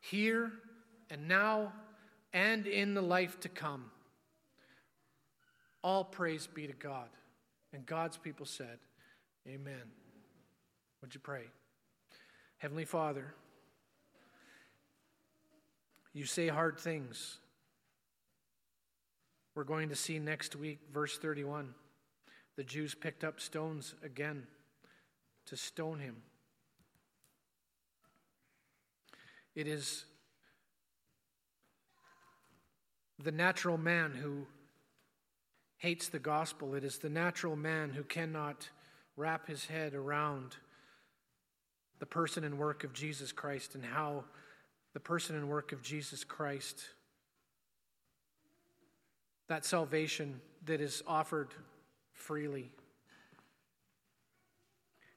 here 0.00 0.52
and 1.08 1.26
now 1.26 1.72
and 2.34 2.66
in 2.66 2.92
the 2.92 3.00
life 3.00 3.40
to 3.40 3.48
come. 3.48 3.86
All 5.82 6.04
praise 6.04 6.46
be 6.46 6.66
to 6.66 6.74
God. 6.74 7.08
And 7.72 7.86
God's 7.86 8.18
people 8.18 8.44
said, 8.44 8.78
Amen. 9.48 9.82
Would 11.00 11.14
you 11.14 11.20
pray? 11.20 11.44
Heavenly 12.58 12.84
Father, 12.84 13.34
you 16.12 16.24
say 16.24 16.48
hard 16.48 16.78
things. 16.78 17.38
We're 19.54 19.64
going 19.64 19.88
to 19.88 19.96
see 19.96 20.18
next 20.18 20.56
week, 20.56 20.78
verse 20.92 21.18
31. 21.18 21.74
The 22.56 22.64
Jews 22.64 22.94
picked 22.94 23.24
up 23.24 23.40
stones 23.40 23.94
again 24.02 24.46
to 25.46 25.56
stone 25.56 25.98
him. 25.98 26.16
It 29.54 29.66
is 29.66 30.04
the 33.22 33.32
natural 33.32 33.76
man 33.76 34.12
who 34.12 34.46
hates 35.78 36.08
the 36.08 36.18
gospel. 36.18 36.74
It 36.74 36.84
is 36.84 36.98
the 36.98 37.08
natural 37.08 37.56
man 37.56 37.90
who 37.90 38.02
cannot 38.02 38.68
wrap 39.16 39.46
his 39.46 39.66
head 39.66 39.94
around 39.94 40.56
the 41.98 42.06
person 42.06 42.44
and 42.44 42.58
work 42.58 42.84
of 42.84 42.92
Jesus 42.92 43.32
Christ 43.32 43.74
and 43.74 43.84
how 43.84 44.24
the 44.92 45.00
person 45.00 45.36
and 45.36 45.48
work 45.48 45.72
of 45.72 45.82
Jesus 45.82 46.24
Christ, 46.24 46.82
that 49.48 49.64
salvation 49.64 50.40
that 50.66 50.80
is 50.80 51.02
offered 51.06 51.54
freely, 52.12 52.70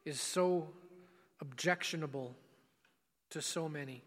is 0.05 0.19
so 0.19 0.67
objectionable 1.41 2.36
to 3.30 3.41
so 3.41 3.67
many. 3.67 4.03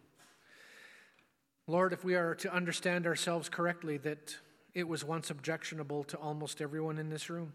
Lord, 1.66 1.92
if 1.92 2.04
we 2.04 2.14
are 2.14 2.34
to 2.36 2.52
understand 2.52 3.06
ourselves 3.06 3.48
correctly, 3.48 3.96
that 3.98 4.36
it 4.72 4.86
was 4.86 5.04
once 5.04 5.30
objectionable 5.30 6.04
to 6.04 6.16
almost 6.16 6.60
everyone 6.60 6.98
in 6.98 7.10
this 7.10 7.28
room. 7.28 7.52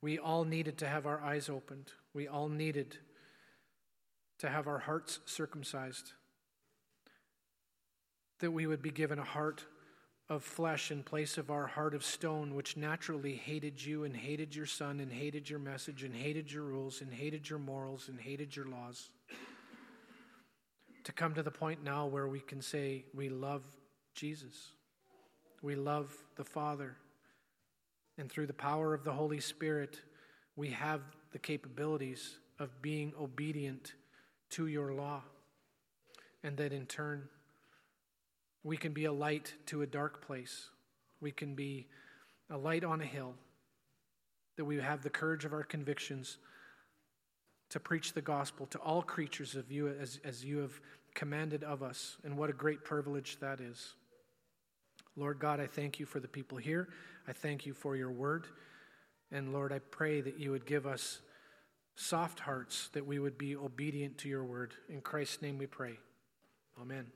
We 0.00 0.18
all 0.18 0.44
needed 0.44 0.78
to 0.78 0.88
have 0.88 1.06
our 1.06 1.20
eyes 1.20 1.48
opened. 1.48 1.92
We 2.14 2.26
all 2.26 2.48
needed 2.48 2.98
to 4.42 4.50
have 4.50 4.66
our 4.66 4.80
hearts 4.80 5.20
circumcised, 5.24 6.14
that 8.40 8.50
we 8.50 8.66
would 8.66 8.82
be 8.82 8.90
given 8.90 9.20
a 9.20 9.24
heart 9.24 9.64
of 10.28 10.42
flesh 10.42 10.90
in 10.90 11.04
place 11.04 11.38
of 11.38 11.48
our 11.48 11.68
heart 11.68 11.94
of 11.94 12.04
stone, 12.04 12.56
which 12.56 12.76
naturally 12.76 13.36
hated 13.36 13.84
you 13.84 14.02
and 14.02 14.16
hated 14.16 14.52
your 14.52 14.66
son 14.66 14.98
and 14.98 15.12
hated 15.12 15.48
your 15.48 15.60
message 15.60 16.02
and 16.02 16.12
hated 16.12 16.50
your 16.50 16.64
rules 16.64 17.02
and 17.02 17.14
hated 17.14 17.48
your 17.48 17.60
morals 17.60 18.08
and 18.08 18.18
hated 18.18 18.56
your 18.56 18.66
laws. 18.66 19.10
To 21.04 21.12
come 21.12 21.34
to 21.34 21.44
the 21.44 21.52
point 21.52 21.84
now 21.84 22.06
where 22.06 22.26
we 22.26 22.40
can 22.40 22.60
say, 22.60 23.04
We 23.14 23.28
love 23.28 23.62
Jesus, 24.16 24.72
we 25.62 25.76
love 25.76 26.12
the 26.34 26.44
Father, 26.44 26.96
and 28.18 28.28
through 28.28 28.48
the 28.48 28.52
power 28.52 28.92
of 28.92 29.04
the 29.04 29.12
Holy 29.12 29.38
Spirit, 29.38 30.00
we 30.56 30.70
have 30.70 31.00
the 31.30 31.38
capabilities 31.38 32.38
of 32.58 32.82
being 32.82 33.12
obedient 33.20 33.92
to 34.52 34.66
your 34.66 34.92
law. 34.92 35.22
And 36.44 36.56
that 36.56 36.72
in 36.72 36.86
turn, 36.86 37.28
we 38.64 38.76
can 38.76 38.92
be 38.92 39.04
a 39.04 39.12
light 39.12 39.54
to 39.66 39.82
a 39.82 39.86
dark 39.86 40.26
place. 40.26 40.70
We 41.20 41.30
can 41.30 41.54
be 41.54 41.86
a 42.50 42.56
light 42.56 42.84
on 42.84 43.00
a 43.00 43.04
hill. 43.04 43.34
That 44.56 44.64
we 44.64 44.76
have 44.78 45.02
the 45.02 45.10
courage 45.10 45.44
of 45.44 45.52
our 45.52 45.62
convictions 45.62 46.38
to 47.70 47.80
preach 47.80 48.12
the 48.12 48.20
gospel 48.20 48.66
to 48.66 48.78
all 48.78 49.02
creatures 49.02 49.54
of 49.54 49.72
you 49.72 49.88
as, 49.88 50.20
as 50.24 50.44
you 50.44 50.58
have 50.58 50.78
commanded 51.14 51.64
of 51.64 51.82
us. 51.82 52.16
And 52.24 52.36
what 52.36 52.50
a 52.50 52.52
great 52.52 52.84
privilege 52.84 53.38
that 53.40 53.60
is. 53.60 53.94
Lord 55.16 55.38
God, 55.38 55.60
I 55.60 55.66
thank 55.66 55.98
you 55.98 56.06
for 56.06 56.20
the 56.20 56.28
people 56.28 56.58
here. 56.58 56.88
I 57.26 57.32
thank 57.32 57.66
you 57.66 57.72
for 57.74 57.96
your 57.96 58.10
word. 58.10 58.46
And 59.30 59.52
Lord, 59.52 59.72
I 59.72 59.78
pray 59.78 60.20
that 60.20 60.38
you 60.38 60.50
would 60.50 60.66
give 60.66 60.86
us 60.86 61.20
soft 61.94 62.40
hearts 62.40 62.88
that 62.92 63.06
we 63.06 63.18
would 63.18 63.38
be 63.38 63.56
obedient 63.56 64.18
to 64.18 64.28
your 64.28 64.44
word. 64.44 64.74
In 64.88 65.00
Christ's 65.00 65.42
name 65.42 65.58
we 65.58 65.66
pray. 65.66 65.98
Amen. 66.80 67.06